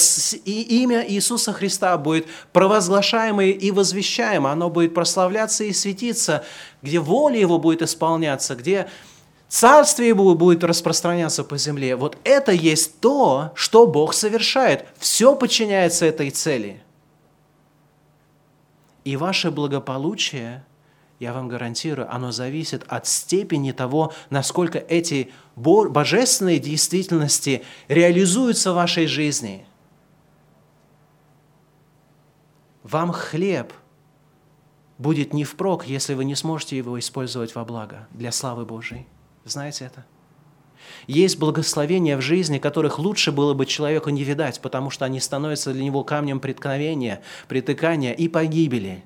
имя 0.44 1.08
Иисуса 1.08 1.54
Христа 1.54 1.96
будет 2.00 2.26
провозглашаемо 2.52 3.46
и 3.46 3.70
возвещаемо, 3.70 4.52
оно 4.52 4.72
будет 4.72 4.96
прославляться 4.96 5.66
и 5.66 5.72
светиться, 5.72 6.44
где 6.82 7.00
воля 7.00 7.40
Его 7.40 7.60
будет 7.60 7.84
исполняться, 7.84 8.56
где 8.56 8.90
Царствие 9.50 10.10
Его 10.10 10.34
будет 10.34 10.64
распространяться 10.64 11.44
по 11.44 11.60
земле. 11.60 11.96
Вот 11.96 12.18
это 12.24 12.52
есть 12.52 13.00
то, 13.00 13.52
что 13.54 13.86
Бог 13.86 14.16
совершает. 14.16 14.86
Все 14.98 15.36
подчиняется 15.36 16.08
этой 16.08 16.32
цели– 16.32 16.82
и 19.08 19.16
ваше 19.16 19.52
благополучие, 19.52 20.66
я 21.20 21.32
вам 21.32 21.48
гарантирую, 21.48 22.14
оно 22.14 22.34
зависит 22.34 22.84
от 22.90 23.08
степени 23.08 23.72
того, 23.72 24.12
насколько 24.30 24.80
эти 24.80 25.32
божественные 25.56 26.60
действительности 26.60 27.64
реализуются 27.88 28.74
в 28.74 28.76
вашей 28.76 29.08
жизни. 29.08 29.66
Вам 32.84 33.14
хлеб 33.14 33.72
будет 34.98 35.34
не 35.34 35.46
впрок, 35.46 35.88
если 35.88 36.14
вы 36.14 36.26
не 36.26 36.36
сможете 36.36 36.76
его 36.76 37.00
использовать 37.00 37.56
во 37.56 37.64
благо, 37.64 38.10
для 38.12 38.34
славы 38.34 38.66
Божией. 38.66 39.08
Знаете 39.46 39.86
это? 39.86 40.06
Есть 41.06 41.38
благословения 41.38 42.18
в 42.18 42.22
жизни, 42.22 42.58
которых 42.58 42.98
лучше 42.98 43.32
было 43.32 43.54
бы 43.54 43.66
человеку 43.66 44.10
не 44.10 44.24
видать, 44.24 44.60
потому 44.62 44.90
что 44.90 45.06
они 45.06 45.20
становятся 45.20 45.72
для 45.74 45.84
него 45.84 46.04
камнем 46.04 46.40
преткновения, 46.40 47.22
притыкания 47.48 48.14
и 48.14 48.28
погибели. 48.28 49.04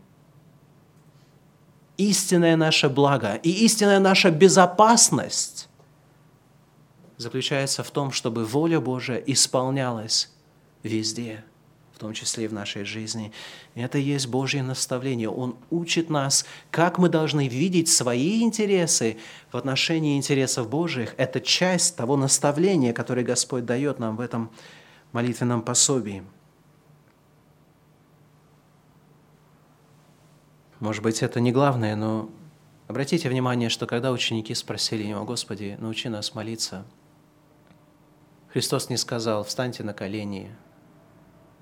Истинное 1.98 2.56
наше 2.56 2.90
благо 2.90 3.36
и 3.36 3.50
истинная 3.66 4.00
наша 4.00 4.32
безопасность 4.32 5.68
заключается 7.18 7.84
в 7.84 7.92
том, 7.92 8.12
чтобы 8.12 8.46
воля 8.46 8.80
Божия 8.80 9.18
исполнялась 9.18 10.32
везде– 10.84 11.44
том 12.02 12.14
числе 12.14 12.46
и 12.46 12.48
в 12.48 12.54
нашей 12.54 12.84
жизни. 12.84 13.32
Это 13.76 14.00
и 14.00 14.02
есть 14.02 14.28
Божье 14.28 14.64
наставление. 14.64 15.30
Он 15.30 15.56
учит 15.70 16.10
нас, 16.10 16.46
как 16.72 16.98
мы 16.98 17.10
должны 17.10 17.48
видеть 17.48 17.90
свои 17.90 18.42
интересы 18.42 19.18
в 19.52 19.58
отношении 19.58 20.18
интересов 20.18 20.68
Божьих. 20.68 21.14
Это 21.18 21.40
часть 21.40 21.96
того 21.96 22.18
наставления, 22.18 22.92
которое 22.92 23.24
Господь 23.24 23.66
дает 23.66 24.00
нам 24.00 24.16
в 24.16 24.20
этом 24.20 24.50
молитвенном 25.12 25.62
пособии. 25.62 26.24
Может 30.80 31.04
быть, 31.04 31.22
это 31.22 31.40
не 31.40 31.52
главное, 31.52 31.96
но 31.96 32.32
обратите 32.88 33.30
внимание, 33.30 33.70
что 33.70 33.86
когда 33.86 34.12
ученики 34.12 34.56
спросили 34.56 35.04
Его, 35.04 35.24
«Господи, 35.24 35.78
научи 35.80 36.10
нас 36.10 36.34
молиться», 36.34 36.84
Христос 38.52 38.90
не 38.90 38.98
сказал 38.98 39.44
«встаньте 39.44 39.84
на 39.84 39.94
колени», 39.94 40.52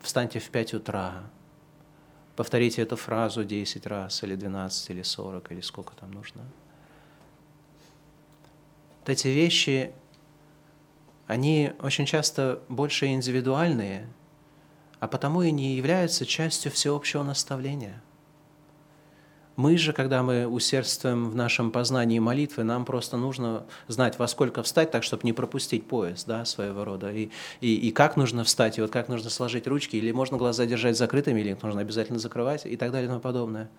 встаньте 0.01 0.39
в 0.39 0.49
5 0.49 0.73
утра, 0.75 1.23
повторите 2.35 2.81
эту 2.81 2.95
фразу 2.95 3.43
10 3.43 3.85
раз, 3.85 4.23
или 4.23 4.35
12, 4.35 4.89
или 4.91 5.01
40, 5.01 5.51
или 5.51 5.61
сколько 5.61 5.95
там 5.95 6.11
нужно. 6.11 6.43
Вот 8.99 9.09
эти 9.09 9.27
вещи, 9.27 9.93
они 11.27 11.73
очень 11.81 12.05
часто 12.05 12.61
больше 12.69 13.07
индивидуальные, 13.07 14.07
а 14.99 15.07
потому 15.07 15.41
и 15.41 15.51
не 15.51 15.75
являются 15.75 16.25
частью 16.25 16.71
всеобщего 16.71 17.23
наставления– 17.23 18.01
мы 19.59 19.77
же, 19.77 19.91
когда 19.91 20.23
мы 20.23 20.47
усердствуем 20.47 21.29
в 21.29 21.35
нашем 21.35 21.71
познании 21.71 22.17
молитвы, 22.19 22.63
нам 22.63 22.85
просто 22.85 23.17
нужно 23.17 23.65
знать, 23.89 24.17
во 24.17 24.25
сколько 24.29 24.63
встать, 24.63 24.89
так, 24.89 25.03
чтобы 25.03 25.23
не 25.25 25.33
пропустить 25.33 25.85
пояс 25.85 26.23
да, 26.23 26.45
своего 26.45 26.85
рода, 26.85 27.11
и, 27.11 27.29
и, 27.59 27.75
и 27.75 27.91
как 27.91 28.15
нужно 28.15 28.45
встать, 28.45 28.77
и 28.77 28.81
вот 28.81 28.89
как 28.89 29.09
нужно 29.09 29.29
сложить 29.29 29.67
ручки, 29.67 29.97
или 29.97 30.13
можно 30.13 30.37
глаза 30.37 30.65
держать 30.65 30.97
закрытыми, 30.97 31.41
или 31.41 31.49
их 31.49 31.61
нужно 31.61 31.81
обязательно 31.81 32.19
закрывать, 32.19 32.65
и 32.65 32.77
так 32.77 32.93
далее 32.93 33.07
и 33.07 33.09
тому 33.09 33.19
подобное. 33.19 33.69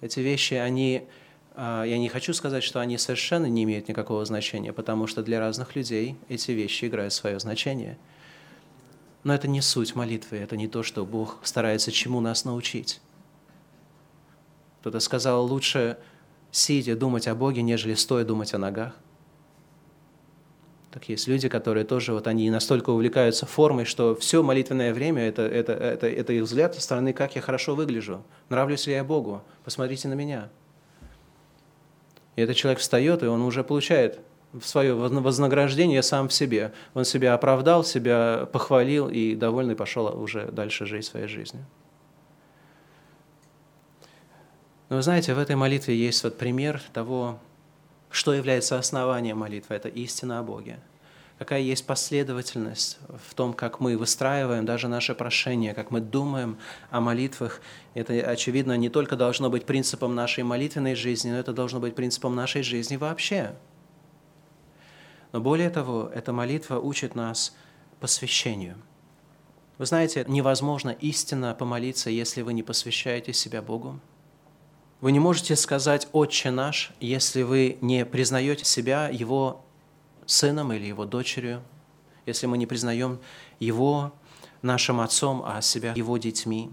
Эти 0.00 0.18
вещи, 0.18 0.54
они, 0.54 1.06
а, 1.54 1.84
я 1.84 1.96
не 1.96 2.08
хочу 2.08 2.34
сказать, 2.34 2.64
что 2.64 2.80
они 2.80 2.98
совершенно 2.98 3.46
не 3.46 3.62
имеют 3.62 3.86
никакого 3.86 4.24
значения, 4.24 4.72
потому 4.72 5.06
что 5.06 5.22
для 5.22 5.38
разных 5.38 5.76
людей 5.76 6.16
эти 6.28 6.50
вещи 6.50 6.86
играют 6.86 7.12
свое 7.12 7.38
значение. 7.38 7.96
Но 9.22 9.32
это 9.36 9.46
не 9.46 9.60
суть 9.60 9.94
молитвы, 9.94 10.38
это 10.38 10.56
не 10.56 10.66
то, 10.66 10.82
что 10.82 11.06
Бог 11.06 11.38
старается 11.44 11.92
чему 11.92 12.20
нас 12.20 12.44
научить. 12.44 13.00
Кто-то 14.84 15.00
сказал, 15.00 15.46
лучше 15.46 15.96
сидя 16.50 16.94
думать 16.94 17.26
о 17.26 17.34
Боге, 17.34 17.62
нежели 17.62 17.94
стоя 17.94 18.22
думать 18.22 18.52
о 18.52 18.58
ногах. 18.58 18.92
Так 20.90 21.08
есть 21.08 21.26
люди, 21.26 21.48
которые 21.48 21.86
тоже, 21.86 22.12
вот 22.12 22.26
они 22.26 22.50
настолько 22.50 22.90
увлекаются 22.90 23.46
формой, 23.46 23.86
что 23.86 24.14
все 24.14 24.42
молитвенное 24.42 24.92
время 24.92 25.26
это, 25.26 25.40
это, 25.40 25.72
это, 25.72 26.06
это 26.06 26.34
их 26.34 26.42
взгляд 26.42 26.74
со 26.74 26.82
стороны, 26.82 27.14
как 27.14 27.34
я 27.34 27.40
хорошо 27.40 27.74
выгляжу, 27.74 28.24
нравлюсь 28.50 28.86
ли 28.86 28.92
я 28.92 29.04
Богу, 29.04 29.42
посмотрите 29.64 30.06
на 30.08 30.12
меня. 30.12 30.50
И 32.36 32.42
этот 32.42 32.54
человек 32.54 32.78
встает, 32.80 33.22
и 33.22 33.26
он 33.26 33.40
уже 33.40 33.64
получает 33.64 34.18
свое 34.62 34.92
вознаграждение 34.92 36.02
сам 36.02 36.28
в 36.28 36.34
себе. 36.34 36.74
Он 36.92 37.06
себя 37.06 37.32
оправдал, 37.32 37.84
себя 37.84 38.46
похвалил 38.52 39.08
и 39.08 39.34
довольный 39.34 39.76
пошел 39.76 40.14
уже 40.14 40.44
дальше 40.52 40.84
жить 40.84 41.06
своей 41.06 41.26
жизнью. 41.26 41.64
Но 44.94 44.98
вы 44.98 45.02
знаете, 45.02 45.34
в 45.34 45.40
этой 45.40 45.56
молитве 45.56 45.96
есть 45.96 46.22
вот 46.22 46.38
пример 46.38 46.80
того, 46.92 47.40
что 48.12 48.32
является 48.32 48.78
основанием 48.78 49.38
молитвы. 49.38 49.74
Это 49.74 49.88
истина 49.88 50.38
о 50.38 50.44
Боге. 50.44 50.78
Какая 51.36 51.62
есть 51.62 51.84
последовательность 51.84 53.00
в 53.28 53.34
том, 53.34 53.54
как 53.54 53.80
мы 53.80 53.98
выстраиваем 53.98 54.64
даже 54.64 54.86
наше 54.86 55.16
прошение, 55.16 55.74
как 55.74 55.90
мы 55.90 56.00
думаем 56.00 56.58
о 56.90 57.00
молитвах. 57.00 57.60
Это, 57.94 58.12
очевидно, 58.12 58.76
не 58.76 58.88
только 58.88 59.16
должно 59.16 59.50
быть 59.50 59.66
принципом 59.66 60.14
нашей 60.14 60.44
молитвенной 60.44 60.94
жизни, 60.94 61.32
но 61.32 61.38
это 61.38 61.52
должно 61.52 61.80
быть 61.80 61.96
принципом 61.96 62.36
нашей 62.36 62.62
жизни 62.62 62.94
вообще. 62.94 63.56
Но 65.32 65.40
более 65.40 65.70
того, 65.70 66.08
эта 66.14 66.32
молитва 66.32 66.78
учит 66.78 67.16
нас 67.16 67.56
посвящению. 67.98 68.76
Вы 69.76 69.86
знаете, 69.86 70.24
невозможно 70.28 70.90
истинно 70.90 71.52
помолиться, 71.52 72.10
если 72.10 72.42
вы 72.42 72.52
не 72.52 72.62
посвящаете 72.62 73.32
себя 73.32 73.60
Богу. 73.60 73.98
Вы 75.00 75.12
не 75.12 75.18
можете 75.18 75.56
сказать 75.56 76.08
«Отче 76.12 76.50
наш», 76.50 76.92
если 77.00 77.42
вы 77.42 77.78
не 77.80 78.06
признаете 78.06 78.64
себя 78.64 79.08
Его 79.08 79.64
сыном 80.26 80.72
или 80.72 80.86
Его 80.86 81.04
дочерью, 81.04 81.62
если 82.26 82.46
мы 82.46 82.56
не 82.56 82.66
признаем 82.66 83.20
Его 83.60 84.12
нашим 84.62 85.00
отцом, 85.00 85.42
а 85.44 85.60
себя 85.60 85.92
Его 85.94 86.16
детьми. 86.16 86.70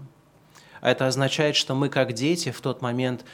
А 0.80 0.90
это 0.90 1.06
означает, 1.06 1.56
что 1.56 1.74
мы, 1.74 1.88
как 1.88 2.12
дети, 2.12 2.50
в 2.50 2.60
тот 2.60 2.80
момент 2.80 3.24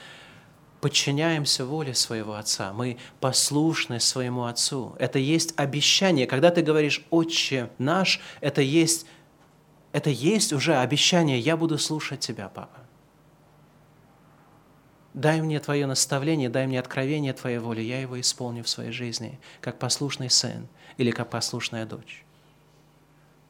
подчиняемся 0.81 1.65
воле 1.65 1.95
своего 1.95 2.35
Отца, 2.35 2.73
мы 2.73 2.99
послушны 3.21 4.01
своему 4.01 4.45
Отцу. 4.45 4.95
Это 4.99 5.19
есть 5.19 5.55
обещание. 5.57 6.27
Когда 6.27 6.51
ты 6.51 6.63
говоришь 6.63 7.05
«Отче 7.11 7.71
наш», 7.79 8.21
это 8.41 8.63
есть, 8.63 9.07
это 9.93 10.11
есть 10.11 10.53
уже 10.53 10.77
обещание 10.77 11.39
«Я 11.39 11.57
буду 11.57 11.79
слушать 11.79 12.21
Тебя, 12.21 12.49
Папа». 12.49 12.78
Дай 15.19 15.41
мне 15.43 15.59
Твое 15.59 15.85
наставление, 15.87 16.49
дай 16.49 16.69
мне 16.69 16.79
откровение 16.79 17.33
Твоей 17.33 17.59
воли, 17.59 17.81
я 17.81 18.01
его 18.01 18.21
исполню 18.21 18.63
в 18.63 18.69
своей 18.69 18.93
жизни, 18.93 19.41
как 19.61 19.81
послушный 19.81 20.31
сын 20.31 20.69
или 20.97 21.11
как 21.11 21.29
послушная 21.29 21.87
дочь. 21.87 22.25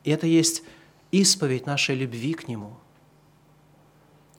И 0.03 0.11
это 0.11 0.27
есть 0.27 0.63
исповедь 1.11 1.67
нашей 1.67 1.95
любви 1.95 2.33
к 2.33 2.49
Нему. 2.49 2.79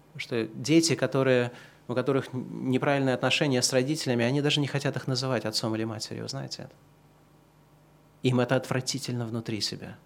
Потому 0.08 0.20
что 0.22 0.48
дети, 0.56 0.96
которые, 0.96 1.52
у 1.88 1.94
которых 1.94 2.34
неправильные 2.34 3.14
отношения 3.14 3.62
с 3.62 3.72
родителями, 3.74 4.26
они 4.26 4.42
даже 4.42 4.60
не 4.60 4.66
хотят 4.66 4.96
их 4.96 5.06
называть 5.06 5.46
отцом 5.46 5.76
или 5.76 5.84
матерью, 5.84 6.28
знаете 6.28 6.64
это? 6.64 6.74
Им 8.24 8.40
это 8.40 8.56
отвратительно 8.56 9.28
внутри 9.28 9.62
себя. 9.62 10.00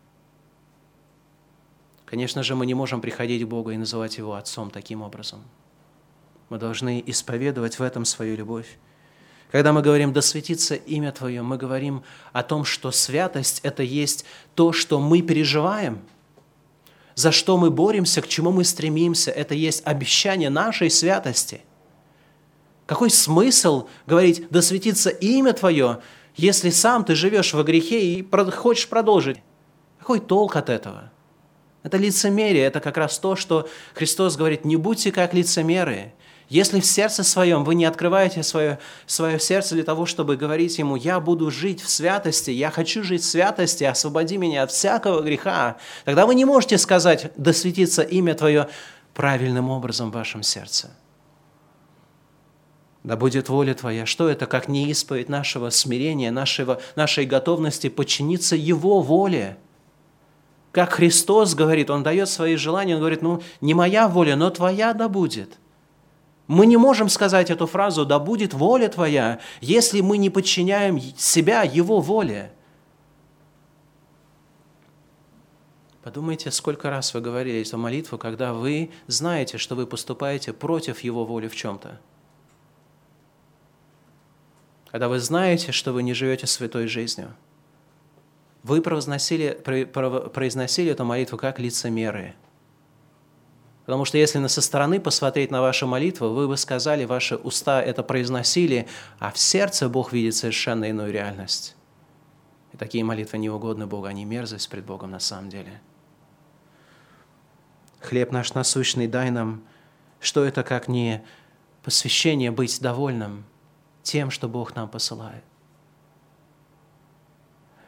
Конечно 2.03 2.43
же, 2.43 2.55
мы 2.55 2.65
не 2.65 2.73
можем 2.73 2.99
приходить 2.99 3.43
к 3.43 3.47
Богу 3.47 3.71
и 3.71 3.77
называть 3.77 4.17
Его 4.17 4.33
отцом 4.33 4.71
таким 4.71 5.01
образом– 5.01 5.41
Мы 6.53 6.59
должны 6.59 7.03
исповедовать 7.07 7.79
в 7.79 7.81
этом 7.81 8.05
свою 8.05 8.37
любовь. 8.37 8.77
Когда 9.51 9.73
мы 9.73 9.81
говорим 9.81 10.13
«да 10.13 10.21
светится 10.21 10.75
имя 10.75 11.11
Твое», 11.11 11.41
мы 11.41 11.57
говорим 11.57 12.03
о 12.31 12.43
том, 12.43 12.63
что 12.63 12.91
святость– 12.91 13.59
это 13.63 13.81
есть 13.81 14.23
то, 14.53 14.71
что 14.71 14.99
мы 14.99 15.23
переживаем, 15.23 16.03
за 17.15 17.31
что 17.31 17.57
мы 17.57 17.71
боремся, 17.71 18.21
к 18.21 18.27
чему 18.27 18.51
мы 18.51 18.65
стремимся. 18.65 19.31
Это 19.31 19.55
есть 19.55 19.81
обещание 19.83 20.51
нашей 20.51 20.91
святости. 20.91 21.61
Какой 22.85 23.09
смысл 23.09 23.87
говорить 24.05 24.45
«да 24.51 24.61
светится 24.61 25.09
имя 25.09 25.53
Твое», 25.53 26.01
если 26.35 26.69
сам 26.69 27.03
ты 27.03 27.15
живешь 27.15 27.55
во 27.55 27.63
грехе 27.63 28.13
и 28.13 28.27
хочешь 28.51 28.87
продолжить? 28.87 29.39
Какой 29.97 30.19
толк 30.19 30.55
от 30.55 30.69
этого? 30.69 31.11
Это 31.81 31.97
лицемерие, 31.97 32.63
это 32.63 32.79
как 32.79 32.97
раз 32.97 33.17
то, 33.17 33.35
что 33.35 33.67
Христос 33.95 34.37
говорит, 34.37 34.65
не 34.65 34.75
будьте 34.75 35.11
как 35.11 35.33
лицемеры, 35.33 36.13
если 36.49 36.79
в 36.79 36.85
сердце 36.85 37.23
своем 37.23 37.63
вы 37.63 37.75
не 37.75 37.85
открываете 37.85 38.43
свое, 38.43 38.79
свое 39.05 39.39
сердце 39.39 39.75
для 39.75 39.83
того, 39.83 40.05
чтобы 40.05 40.35
говорить 40.35 40.77
Ему, 40.77 40.95
«Я 40.95 41.19
буду 41.19 41.49
жить 41.49 41.81
в 41.81 41.89
святости, 41.89 42.51
я 42.51 42.69
хочу 42.69 43.03
жить 43.03 43.21
в 43.21 43.25
святости, 43.25 43.83
освободи 43.83 44.37
меня 44.37 44.63
от 44.63 44.71
всякого 44.71 45.21
греха», 45.21 45.77
тогда 46.05 46.25
вы 46.25 46.35
не 46.35 46.45
можете 46.45 46.77
сказать 46.77 47.31
«Да 47.37 47.53
светится 47.53 48.01
имя 48.01 48.35
Твое» 48.35 48.69
правильным 49.13 49.69
образом 49.69 50.11
в 50.11 50.15
вашем 50.15 50.43
сердце. 50.43 50.91
Да 53.03 53.15
будет 53.15 53.49
воля 53.49 53.73
Твоя. 53.73 54.05
Что 54.05 54.29
это, 54.29 54.45
как 54.45 54.67
не 54.67 54.89
исповедь 54.89 55.29
нашего 55.29 55.69
смирения, 55.69 56.31
нашего, 56.31 56.81
нашей 56.95 57.25
готовности 57.25 57.89
подчиниться 57.89 58.55
Его 58.55 59.01
воле? 59.01 59.57
Как 60.71 60.93
Христос 60.93 61.53
говорит, 61.53 61.89
Он 61.89 62.01
дает 62.01 62.29
свои 62.29 62.55
желания, 62.55 62.95
Он 62.95 63.01
говорит, 63.01 63.21
ну, 63.21 63.43
не 63.61 63.73
моя 63.73 64.07
воля, 64.07 64.35
но 64.35 64.49
Твоя 64.49 64.93
да 64.93 65.09
будет– 65.09 65.57
мы 66.47 66.65
не 66.65 66.77
можем 66.77 67.09
сказать 67.09 67.49
эту 67.49 67.67
фразу 67.67 68.05
«да 68.05 68.19
будет 68.19 68.53
воля 68.53 68.89
Твоя», 68.89 69.39
если 69.61 70.01
мы 70.01 70.17
не 70.17 70.29
подчиняем 70.29 70.99
себя 70.99 71.63
Его 71.63 72.01
воле. 72.01 72.51
Подумайте, 76.03 76.51
сколько 76.51 76.89
раз 76.89 77.13
вы 77.13 77.21
говорили 77.21 77.61
эту 77.61 77.77
молитву, 77.77 78.17
когда 78.17 78.53
вы 78.53 78.91
знаете, 79.07 79.57
что 79.57 79.75
вы 79.75 79.87
поступаете 79.87 80.51
против 80.51 80.99
Его 80.99 81.23
воли 81.23 81.47
в 81.47 81.55
чем-то. 81.55 81.99
Когда 84.91 85.07
вы 85.07 85.19
знаете, 85.19 85.71
что 85.71 85.93
вы 85.93 86.03
не 86.03 86.13
живете 86.13 86.45
святой 86.45 86.87
жизнью. 86.87 87.33
Вы 88.63 88.81
произносили, 88.81 89.53
произносили 89.53 90.91
эту 90.91 91.05
молитву 91.05 91.37
как 91.37 91.57
лицемеры– 91.57 92.35
Потому 93.85 94.05
что 94.05 94.17
если 94.17 94.45
со 94.47 94.61
стороны 94.61 94.99
посмотреть 94.99 95.51
на 95.51 95.61
вашу 95.61 95.87
молитву, 95.87 96.29
вы 96.29 96.47
бы 96.47 96.55
сказали, 96.55 97.03
ваши 97.03 97.35
уста 97.35 97.81
это 97.81 98.01
произносили, 98.01 98.87
а 99.19 99.31
в 99.31 99.37
сердце 99.37 99.89
Бог 99.89 100.13
видит 100.13 100.35
совершенно 100.35 100.85
иную 100.85 101.11
реальность. 101.11 101.75
И 102.71 102.77
такие 102.77 103.03
молитвы 103.03 103.37
не 103.39 103.49
угодны 103.49 103.85
Богу, 103.85 104.05
они 104.05 104.23
мерзость 104.23 104.69
пред 104.69 104.85
Богом 104.85 105.11
на 105.11 105.19
самом 105.19 105.49
деле. 105.49 105.81
Хлеб 107.99 108.31
наш 108.31 108.53
насущный 108.53 109.07
дай 109.07 109.31
нам, 109.31 109.63
что 110.21 110.45
это 110.45 110.63
как 110.63 110.87
не 110.87 111.23
посвящение 111.83 112.51
быть 112.51 112.79
довольным 112.81 113.43
тем, 114.01 114.31
что 114.31 114.47
Бог 114.47 114.75
нам 114.75 114.87
посылает. 114.87 115.43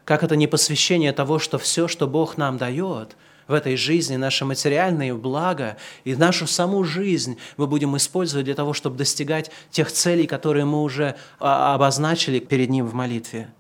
Как 0.04 0.24
это 0.24 0.36
не 0.36 0.48
посвящение 0.48 1.14
того, 1.14 1.40
что 1.40 1.58
все, 1.58 1.88
что 1.88 2.06
Бог 2.06 2.36
нам 2.38 2.58
дает– 2.58 3.16
в 3.48 3.54
этой 3.54 3.76
жизни, 3.76 4.16
наше 4.16 4.46
материальное 4.46 5.14
благо 5.14 5.78
и 6.04 6.16
нашу 6.16 6.48
саму 6.48 6.84
жизнь 6.84 7.38
мы 7.58 7.68
будем 7.68 7.96
использовать 7.98 8.46
для 8.46 8.56
того, 8.56 8.74
чтобы 8.74 8.98
достигать 8.98 9.52
тех 9.70 9.92
целей, 9.92 10.28
которые 10.28 10.66
мы 10.66 10.82
уже 10.82 11.16
а, 11.40 11.76
обозначили 11.76 12.40
перед 12.40 12.70
Ним 12.70 12.88
в 12.88 12.94
молитве. 12.94 13.54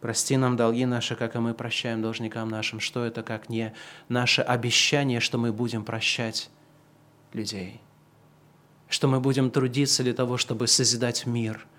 Прости 0.00 0.36
нам 0.36 0.56
долги 0.56 0.84
наши, 0.84 1.14
как 1.14 1.36
и 1.36 1.38
мы 1.38 1.54
прощаем 1.54 2.02
должникам 2.02 2.48
нашим. 2.48 2.80
Что 2.80 3.04
это, 3.04 3.22
как 3.22 3.48
не 3.48 3.72
наше 4.08 4.42
обещание, 4.42 5.20
что 5.20 5.38
мы 5.38 5.52
будем 5.52 5.84
прощать 5.84 6.50
людей? 7.32 7.80
Что 8.88 9.06
мы 9.06 9.20
будем 9.20 9.50
трудиться 9.50 10.02
для 10.02 10.12
того, 10.12 10.36
чтобы 10.38 10.66
созидать 10.66 11.24
мир– 11.24 11.66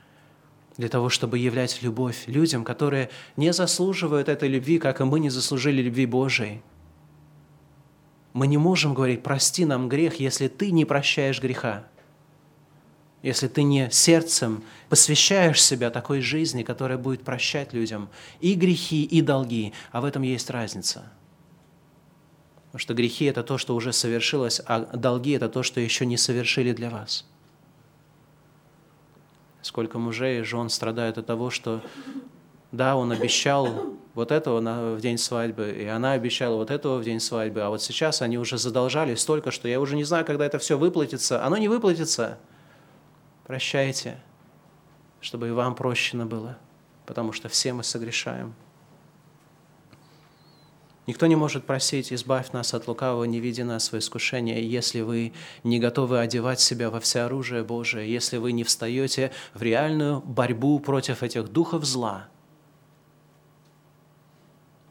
для 0.78 0.89
того, 0.89 1.09
чтобы 1.09 1.38
являть 1.38 1.82
любовь 1.82 2.24
людям, 2.28 2.63
которые 2.63 3.09
не 3.38 3.53
заслуживают 3.53 4.30
этой 4.30 4.49
любви, 4.49 4.80
как 4.80 5.01
и 5.01 5.03
мы 5.03 5.19
не 5.19 5.30
заслужили 5.30 5.82
любви 5.82 6.05
Божией. 6.05 6.61
Мы 8.34 8.47
не 8.47 8.57
можем 8.57 8.93
говорить, 8.93 9.21
прости 9.21 9.65
нам 9.65 9.88
грех, 9.88 10.19
если 10.19 10.47
ты 10.47 10.71
не 10.71 10.86
прощаешь 10.86 11.39
греха, 11.39 11.86
если 13.21 13.47
ты 13.47 13.61
не 13.63 13.89
сердцем 13.91 14.63
посвящаешь 14.89 15.61
себя 15.61 15.91
такой 15.91 16.21
жизни, 16.21 16.63
которая 16.63 16.97
будет 16.97 17.24
прощать 17.24 17.71
людям 17.74 18.09
и 18.41 18.55
грехи, 18.55 19.03
и 19.03 19.21
долги, 19.21 19.74
а 19.91 20.01
в 20.01 20.05
этом 20.05 20.24
есть 20.24 20.49
разница. 20.49 21.03
Потому 22.65 22.80
что 22.80 22.93
грехи– 22.95 23.26
это 23.26 23.43
то, 23.43 23.59
что 23.59 23.76
уже 23.76 23.93
совершилось, 23.93 24.59
а 24.65 24.80
долги– 24.80 25.32
это 25.34 25.47
то, 25.47 25.61
что 25.61 25.80
еще 25.80 26.07
не 26.07 26.17
совершили 26.17 26.74
для 26.74 26.89
вас– 26.89 27.26
Сколько 29.64 29.97
мужей 29.97 30.41
и 30.41 30.43
жен 30.43 30.70
страдают 30.70 31.18
от 31.18 31.26
того, 31.26 31.49
что 31.49 31.82
да, 32.74 32.95
он 32.95 33.11
обещал 33.11 33.95
вот 34.14 34.32
этого 34.32 34.59
в 34.95 34.99
день 34.99 35.18
свадьбы, 35.18 35.72
и 35.72 35.86
она 35.86 36.11
обещала 36.11 36.57
вот 36.57 36.70
этого 36.70 36.97
в 36.97 37.03
день 37.03 37.20
свадьбы, 37.20 37.61
а 37.61 37.70
вот 37.70 37.82
сейчас 37.82 38.22
они 38.22 38.38
уже 38.38 38.57
задолжали 38.57 39.16
столько, 39.16 39.51
что 39.51 39.68
я 39.68 39.80
уже 39.80 39.95
не 39.95 40.03
знаю, 40.03 40.26
когда 40.26 40.45
это 40.45 40.59
все 40.59 40.78
выплатится. 40.78 41.45
Оно 41.45 41.55
не 41.57 41.70
выплатится. 41.70 42.38
Прощайте, 43.45 44.20
чтобы 45.22 45.47
и 45.47 45.51
вам 45.51 45.76
прощено 45.76 46.26
было, 46.26 46.57
потому 47.05 47.32
что 47.32 47.47
все 47.47 47.72
мы 47.72 47.84
согрешаем. 47.84 48.53
Никто 51.06 51.28
не 51.28 51.36
может 51.36 51.66
просить, 51.66 52.14
избавь 52.14 52.51
нас 52.54 52.74
от 52.74 52.88
лукавого, 52.88 53.26
не 53.26 53.41
веди 53.41 53.64
нас 53.64 53.91
в 53.91 53.97
искушение, 53.97 54.66
если 54.66 55.01
вы 55.01 55.34
не 55.64 55.80
готовы 55.80 56.20
одевать 56.20 56.62
себя 56.62 56.89
во 56.89 57.01
всеоружие 57.01 57.64
Божие, 57.64 58.12
если 58.12 58.38
вы 58.38 58.54
не 58.54 58.64
встаете 58.64 59.32
в 59.54 59.62
реальную 59.62 60.22
борьбу 60.22 60.80
против 60.80 61.22
этих 61.22 61.51
духов 61.51 61.84
зла. 61.84 62.30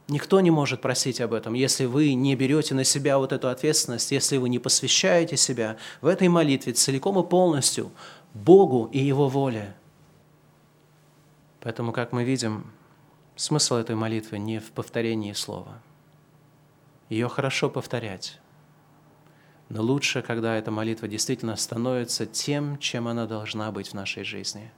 Никто 0.08 0.40
не 0.40 0.50
может 0.50 0.82
просить 0.82 1.22
об 1.22 1.32
этом, 1.32 1.54
если 1.54 1.86
вы 1.86 2.12
не 2.12 2.36
берете 2.36 2.74
на 2.74 2.84
себя 2.84 3.16
вот 3.16 3.32
эту 3.32 3.48
ответственность, 3.48 4.12
если 4.12 4.36
вы 4.36 4.50
не 4.50 4.58
посвящаете 4.58 5.38
себя 5.38 5.78
в 6.02 6.06
этой 6.06 6.28
молитве 6.28 6.74
целиком 6.74 7.18
и 7.18 7.26
полностью 7.26 7.90
Богу 8.34 8.90
и 8.92 8.98
Его 8.98 9.28
воле. 9.28 9.74
Поэтому, 11.60 11.92
как 11.92 12.12
мы 12.12 12.24
видим, 12.24 12.70
смысл 13.36 13.76
этой 13.76 13.96
молитвы 13.96 14.38
не 14.38 14.58
в 14.58 14.72
повторении 14.72 15.32
слова– 15.32 15.80
ее 17.12 17.28
хорошо 17.28 17.68
повторять. 17.68 18.40
Но 19.68 19.82
лучше, 19.82 20.22
когда 20.22 20.56
эта 20.56 20.70
молитва 20.70 21.08
действительно 21.08 21.56
становится 21.56 22.24
тем, 22.24 22.78
чем 22.78 23.06
она 23.06 23.26
должна 23.26 23.70
быть 23.70 23.88
в 23.88 23.94
нашей 23.94 24.24
жизни. 24.24 24.72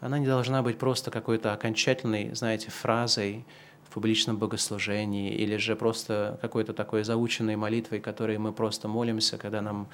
Она 0.00 0.18
не 0.18 0.26
должна 0.26 0.62
быть 0.62 0.78
просто 0.78 1.10
какой-то 1.10 1.52
окончательной, 1.52 2.34
знаете, 2.34 2.70
фразой 2.70 3.44
в 3.86 3.92
публичном 3.92 4.38
богослужении 4.38 5.34
или 5.34 5.58
же 5.58 5.76
просто 5.76 6.38
какой-то 6.40 6.72
такой 6.72 7.04
заученной 7.04 7.56
молитвой, 7.56 8.00
которой 8.00 8.38
мы 8.38 8.52
просто 8.52 8.88
молимся, 8.88 9.36
когда 9.36 9.60
нам 9.60 9.88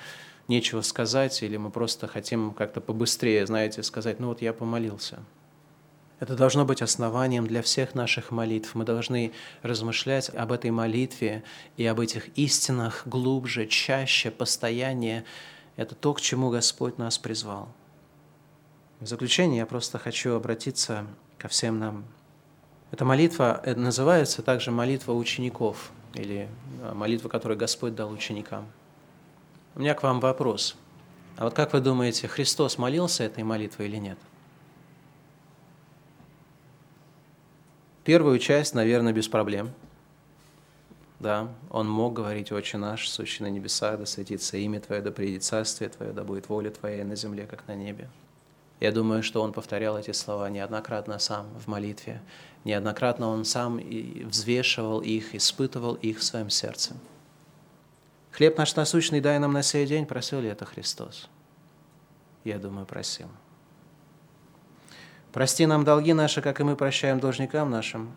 нечего 0.47 0.81
сказать, 0.81 1.43
или 1.43 1.57
мы 1.57 1.71
просто 1.71 2.07
хотим 2.07 2.53
как-то 2.53 2.81
побыстрее, 2.81 3.47
знаете, 3.47 3.83
сказать, 3.83 4.21
ну 4.21 4.29
вот 4.29 4.43
я 4.43 4.53
помолился– 4.53 5.19
это 6.21 6.37
должно 6.37 6.67
быть 6.67 6.83
основанием 6.83 7.47
для 7.47 7.63
всех 7.63 7.95
наших 7.95 8.31
молитв. 8.31 8.75
Мы 8.75 8.85
должны 8.85 9.33
размышлять 9.63 10.29
об 10.29 10.53
этой 10.53 10.71
молитве 10.71 11.43
и 11.79 11.87
об 11.87 11.99
этих 11.99 12.29
истинах 12.37 13.07
глубже, 13.07 13.67
чаще, 13.67 14.31
постояннее. 14.31 15.25
Это 15.77 15.95
то, 15.95 16.13
к 16.13 16.21
чему 16.21 16.51
Господь 16.51 16.99
нас 16.99 17.17
призвал. 17.17 17.71
В 19.01 19.07
заключение 19.07 19.59
я 19.61 19.67
просто 19.67 19.99
хочу 19.99 20.35
обратиться 20.35 21.07
ко 21.39 21.49
всем 21.49 21.79
нам. 21.79 22.05
Эта 22.91 23.07
молитва 23.07 23.59
это 23.65 23.81
называется 23.81 24.43
также 24.43 24.71
молитва 24.71 25.15
учеников 25.15 25.91
или 26.13 26.51
а, 26.83 26.95
молитва, 26.95 27.31
которую 27.31 27.57
Господь 27.57 27.95
дал 27.95 28.11
ученикам. 28.13 28.71
У 29.75 29.81
меня 29.81 29.95
к 29.95 30.03
вам 30.03 30.21
вопрос. 30.21 30.77
А 31.39 31.45
вот 31.45 31.55
как 31.55 31.73
вы 31.73 31.81
думаете, 31.81 32.29
Христос 32.29 32.77
молился 32.77 33.25
этой 33.25 33.43
молитвой 33.43 33.87
или 33.87 33.97
нет? 33.97 34.19
Первую 38.11 38.41
часть, 38.41 38.75
наверное, 38.75 39.13
без 39.13 39.29
проблем. 39.29 39.71
Да, 41.21 41.47
он 41.71 41.89
мог 41.89 42.13
говорить 42.13 42.51
«Отче 42.51 42.77
наш, 42.77 43.09
сущий 43.09 43.45
на 43.45 43.49
небесах, 43.49 44.01
да 44.01 44.05
светится 44.05 44.57
имя 44.57 44.81
Твое, 44.81 45.01
да 45.01 45.13
придет 45.13 45.45
царствие 45.45 45.91
Твое, 45.91 46.13
да 46.13 46.25
будет 46.25 46.49
воля 46.49 46.71
Твоя 46.71 47.05
на 47.05 47.15
земле, 47.15 47.47
как 47.47 47.69
на 47.69 47.77
небе». 47.77 48.11
Я 48.81 48.91
думаю, 48.91 49.23
что 49.23 49.43
он 49.43 49.53
повторял 49.53 49.97
эти 49.97 50.11
слова 50.11 50.51
неоднократно 50.51 51.21
сам 51.21 51.47
в 51.65 51.69
молитве. 51.69 52.21
Неоднократно 52.65 53.29
он 53.29 53.45
сам 53.45 53.79
и 53.79 54.25
взвешивал 54.25 55.01
их, 55.01 55.37
испытывал 55.37 55.95
их 55.95 56.19
в 56.19 56.25
своем 56.25 56.51
сердце. 56.51 56.97
Хлеб 58.33 58.59
наш 58.59 58.75
насущный 58.75 59.21
дай 59.21 59.39
нам 59.39 59.53
на 59.53 59.63
сей 59.63 59.87
день, 59.87 60.05
просил 60.05 60.41
ли 60.41 60.49
это 60.49 60.65
Христос? 60.65 61.29
Я 62.43 62.59
думаю, 62.59 62.87
просил. 62.87 63.29
Прости 65.33 65.67
нам 65.67 65.85
долги 65.85 66.13
наши, 66.13 66.43
как 66.43 66.61
и 66.61 66.65
мы 66.65 66.77
прощаем 66.77 67.21
должникам 67.21 67.71
нашим. 67.71 68.11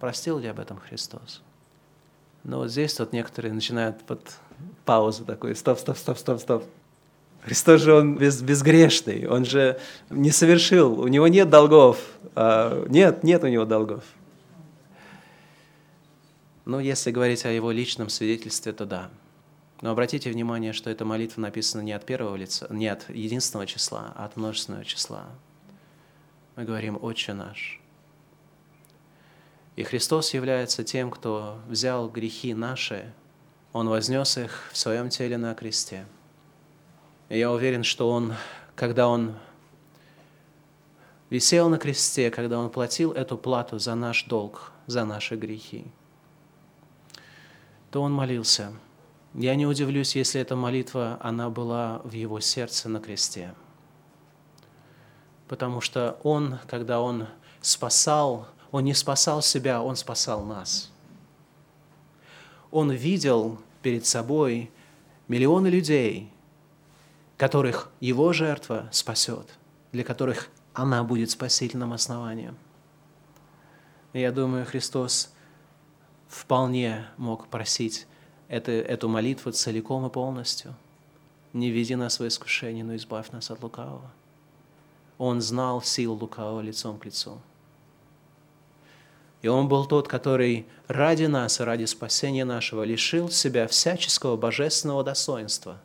Простил 0.00 0.38
ли 0.38 0.48
об 0.48 0.60
этом 0.60 0.78
Христос? 0.78 1.42
Но 2.44 2.58
вот 2.58 2.70
здесь 2.70 2.98
вот 2.98 3.12
некоторые 3.12 3.52
начинают 3.52 4.02
под 4.02 4.20
паузу 4.84 5.24
такой, 5.24 5.56
стоп, 5.56 5.78
стоп, 5.78 5.96
стоп, 5.96 6.18
стоп, 6.18 6.40
стоп. 6.40 6.64
Христос 7.42 7.80
же 7.80 7.94
он 7.94 8.16
без, 8.16 8.42
безгрешный, 8.42 9.26
он 9.26 9.44
же 9.44 9.80
не 10.10 10.30
совершил, 10.30 11.00
у 11.00 11.08
него 11.08 11.28
нет 11.28 11.48
долгов. 11.48 11.98
А, 12.34 12.84
нет, 12.88 13.22
нет 13.22 13.42
у 13.44 13.48
него 13.48 13.64
долгов. 13.64 14.04
Ну, 16.64 16.80
если 16.80 17.10
говорить 17.10 17.46
о 17.46 17.50
его 17.50 17.70
личном 17.70 18.10
свидетельстве, 18.10 18.72
то 18.72 18.84
да. 18.84 19.10
Но 19.80 19.90
обратите 19.90 20.30
внимание, 20.30 20.72
что 20.72 20.90
эта 20.90 21.04
молитва 21.04 21.40
написана 21.40 21.80
не 21.80 21.92
от 21.92 22.04
первого 22.04 22.36
лица, 22.36 22.66
не 22.70 22.88
от 22.88 23.08
единственного 23.08 23.66
числа, 23.66 24.12
а 24.16 24.26
от 24.26 24.36
множественного 24.36 24.84
числа. 24.84 25.26
Мы 26.58 26.64
говорим 26.64 26.98
«Отче 27.00 27.34
наш». 27.34 27.80
И 29.76 29.84
Христос 29.84 30.34
является 30.34 30.82
тем, 30.82 31.08
кто 31.08 31.60
взял 31.68 32.08
грехи 32.08 32.52
наши, 32.52 33.14
Он 33.72 33.88
вознес 33.88 34.36
их 34.38 34.68
в 34.72 34.76
Своем 34.76 35.08
теле 35.08 35.38
на 35.38 35.54
кресте. 35.54 36.04
И 37.28 37.38
я 37.38 37.52
уверен, 37.52 37.84
что 37.84 38.10
Он, 38.10 38.34
когда 38.74 39.06
Он 39.06 39.36
висел 41.30 41.68
на 41.68 41.78
кресте, 41.78 42.28
когда 42.32 42.58
Он 42.58 42.70
платил 42.70 43.12
эту 43.12 43.38
плату 43.38 43.78
за 43.78 43.94
наш 43.94 44.24
долг, 44.24 44.72
за 44.88 45.04
наши 45.04 45.36
грехи, 45.36 45.84
то 47.92 48.02
Он 48.02 48.12
молился– 48.12 48.72
я 49.34 49.54
не 49.54 49.66
удивлюсь, 49.66 50.16
если 50.16 50.40
эта 50.40 50.56
молитва, 50.56 51.18
она 51.20 51.50
была 51.50 52.00
в 52.02 52.12
его 52.12 52.40
сердце 52.40 52.88
на 52.88 52.98
кресте. 52.98 53.54
Потому 55.48 55.80
что 55.80 56.18
он, 56.22 56.58
когда 56.68 57.00
он 57.00 57.26
спасал, 57.60 58.48
он 58.70 58.84
не 58.84 58.94
спасал 58.94 59.42
себя, 59.42 59.82
он 59.82 59.96
спасал 59.96 60.44
нас. 60.44 60.92
Он 62.70 62.90
видел 62.90 63.58
перед 63.82 64.04
собой 64.04 64.70
миллионы 65.26 65.68
людей, 65.68 66.30
которых 67.38 67.90
его 68.00 68.32
жертва 68.32 68.88
спасет, 68.92 69.58
для 69.92 70.04
которых 70.04 70.48
она 70.74 71.02
будет 71.02 71.30
спасительным 71.30 71.94
основанием. 71.94 72.56
Я 74.12 74.32
думаю, 74.32 74.66
Христос 74.66 75.32
вполне 76.28 77.06
мог 77.16 77.48
просить 77.48 78.06
это, 78.48 78.72
эту 78.72 79.08
молитву 79.08 79.52
целиком 79.52 80.06
и 80.06 80.10
полностью. 80.10 80.74
Не 81.52 81.70
веди 81.70 81.94
нас 81.94 82.18
в 82.20 82.26
искушение, 82.26 82.84
но 82.84 82.96
избавь 82.96 83.30
нас 83.30 83.50
от 83.50 83.62
лукавого. 83.62 84.10
Он 85.18 85.40
знал 85.40 85.82
силу 85.82 86.14
лукавого 86.14 86.60
лицом 86.60 86.98
к 86.98 87.04
лицу. 87.04 87.40
И 89.42 89.48
Он 89.48 89.68
был 89.68 89.86
тот, 89.86 90.08
который 90.08 90.66
ради 90.86 91.24
нас 91.24 91.60
и 91.60 91.64
ради 91.64 91.84
спасения 91.84 92.44
нашего 92.44 92.82
лишил 92.82 93.28
себя 93.28 93.66
всяческого 93.66 94.36
божественного 94.36 95.04
достоинства. 95.04 95.80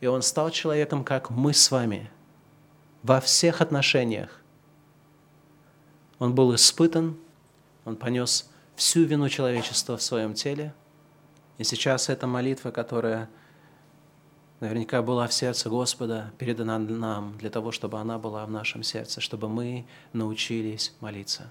И 0.00 0.06
Он 0.06 0.22
стал 0.22 0.50
человеком, 0.50 1.04
как 1.04 1.30
мы 1.30 1.52
с 1.52 1.70
вами, 1.70 2.10
во 3.02 3.20
всех 3.20 3.60
отношениях. 3.60 4.40
Он 6.18 6.34
был 6.34 6.54
испытан, 6.54 7.16
Он 7.84 7.96
понес 7.96 8.48
всю 8.74 9.04
вину 9.04 9.28
человечества 9.28 9.96
в 9.96 10.02
своем 10.02 10.34
теле– 10.34 10.74
и 11.58 11.64
сейчас 11.64 12.08
эта 12.08 12.26
молитва, 12.26 12.70
которая 12.70 13.28
наверняка 14.60 15.02
была 15.02 15.26
в 15.26 15.32
сердце 15.32 15.68
Господа, 15.68 16.32
передана 16.38 16.78
нам 16.78 17.36
для 17.38 17.50
того, 17.50 17.72
чтобы 17.72 17.98
она 17.98 18.18
была 18.18 18.44
в 18.46 18.50
нашем 18.50 18.82
сердце, 18.82 19.20
чтобы 19.20 19.48
мы 19.48 19.86
научились 20.12 20.94
молиться. 21.00 21.50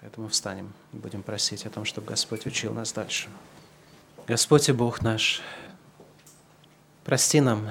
Поэтому 0.00 0.28
встанем 0.28 0.72
и 0.92 0.96
будем 0.96 1.22
просить 1.22 1.66
о 1.66 1.70
том, 1.70 1.84
чтобы 1.84 2.06
Господь 2.06 2.46
учил 2.46 2.72
нас 2.72 2.92
дальше. 2.92 3.28
Господь 4.26 4.68
и 4.68 4.72
Бог 4.72 5.02
наш, 5.02 5.42
прости 7.04 7.40
нам 7.40 7.68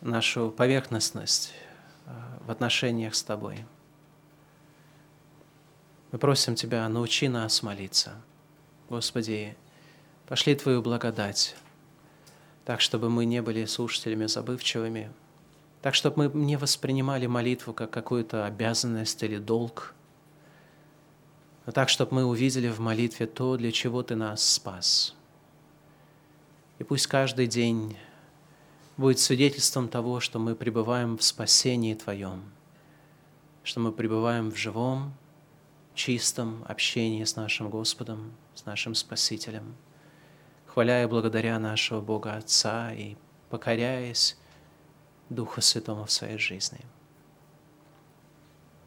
нашу 0.00 0.50
поверхностность 0.50 1.52
э, 2.06 2.10
в 2.44 2.50
отношениях 2.50 3.14
с 3.14 3.22
Тобой. 3.22 3.64
Мы 6.10 6.18
просим 6.18 6.54
Тебя, 6.54 6.88
научи 6.88 7.28
нас 7.28 7.62
молиться– 7.62 8.14
Господи, 8.88 9.54
пошли 10.26 10.54
Твою 10.54 10.80
благодать, 10.80 11.56
так, 12.68 12.82
чтобы 12.82 13.08
мы 13.08 13.24
не 13.24 13.40
были 13.40 13.64
слушателями 13.64 14.26
забывчивыми, 14.26 15.10
так, 15.80 15.94
чтобы 15.94 16.28
мы 16.28 16.38
не 16.38 16.56
воспринимали 16.58 17.24
молитву 17.24 17.72
как 17.72 17.88
какую-то 17.88 18.44
обязанность 18.44 19.22
или 19.22 19.38
долг, 19.38 19.94
но 21.64 21.72
так, 21.72 21.88
чтобы 21.88 22.16
мы 22.16 22.24
увидели 22.26 22.68
в 22.68 22.78
молитве 22.78 23.26
то, 23.26 23.56
для 23.56 23.72
чего 23.72 24.02
Ты 24.02 24.16
нас 24.16 24.46
спас. 24.46 25.14
И 26.78 26.84
пусть 26.84 27.06
каждый 27.06 27.46
день 27.46 27.96
будет 28.98 29.18
свидетельством 29.18 29.88
того, 29.88 30.20
что 30.20 30.38
мы 30.38 30.54
пребываем 30.54 31.16
в 31.16 31.22
спасении 31.22 31.94
Твоем, 31.94 32.42
что 33.64 33.80
мы 33.80 33.92
пребываем 33.92 34.50
в 34.50 34.56
живом, 34.56 35.14
чистом 35.94 36.62
общении 36.68 37.24
с 37.24 37.34
нашим 37.34 37.70
Господом, 37.70 38.30
с 38.54 38.66
нашим 38.66 38.94
Спасителем, 38.94 39.74
хваля 40.78 41.02
и 41.02 41.06
благодаря 41.06 41.58
нашего 41.58 42.00
Бога 42.00 42.34
Отца 42.36 42.92
и 42.92 43.16
покоряясь 43.50 44.38
Духа 45.28 45.60
Святому 45.60 46.04
в 46.04 46.12
своей 46.12 46.38
жизни. 46.38 46.78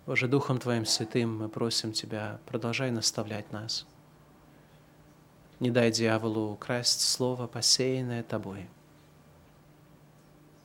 Боже, 0.05 0.29
Духом 0.29 0.57
Твоим 0.57 0.85
Святым 0.85 1.37
мы 1.37 1.49
просим 1.49 1.91
Тебя, 1.91 2.39
продолжай 2.45 2.91
наставлять 2.91 3.51
нас. 3.51 3.85
Не 5.59 5.69
дай 5.69 5.91
дьяволу 5.91 6.53
украсть 6.53 7.01
слово, 7.01 7.47
посеянное 7.47 8.23
Тобой. 8.23 8.69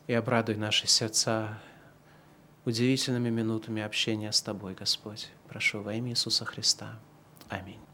И 0.06 0.14
обрадуй 0.14 0.54
наши 0.54 0.86
сердца 0.86 1.58
удивительными 2.64 3.30
минутами 3.30 3.82
общения 3.82 4.30
с 4.30 4.40
Тобой, 4.40 4.74
Господь. 4.74 5.28
Прошу 5.48 5.82
во 5.82 5.92
имя 5.92 6.12
Иисуса 6.12 6.44
Христа. 6.44 7.00
Аминь. 7.48 7.85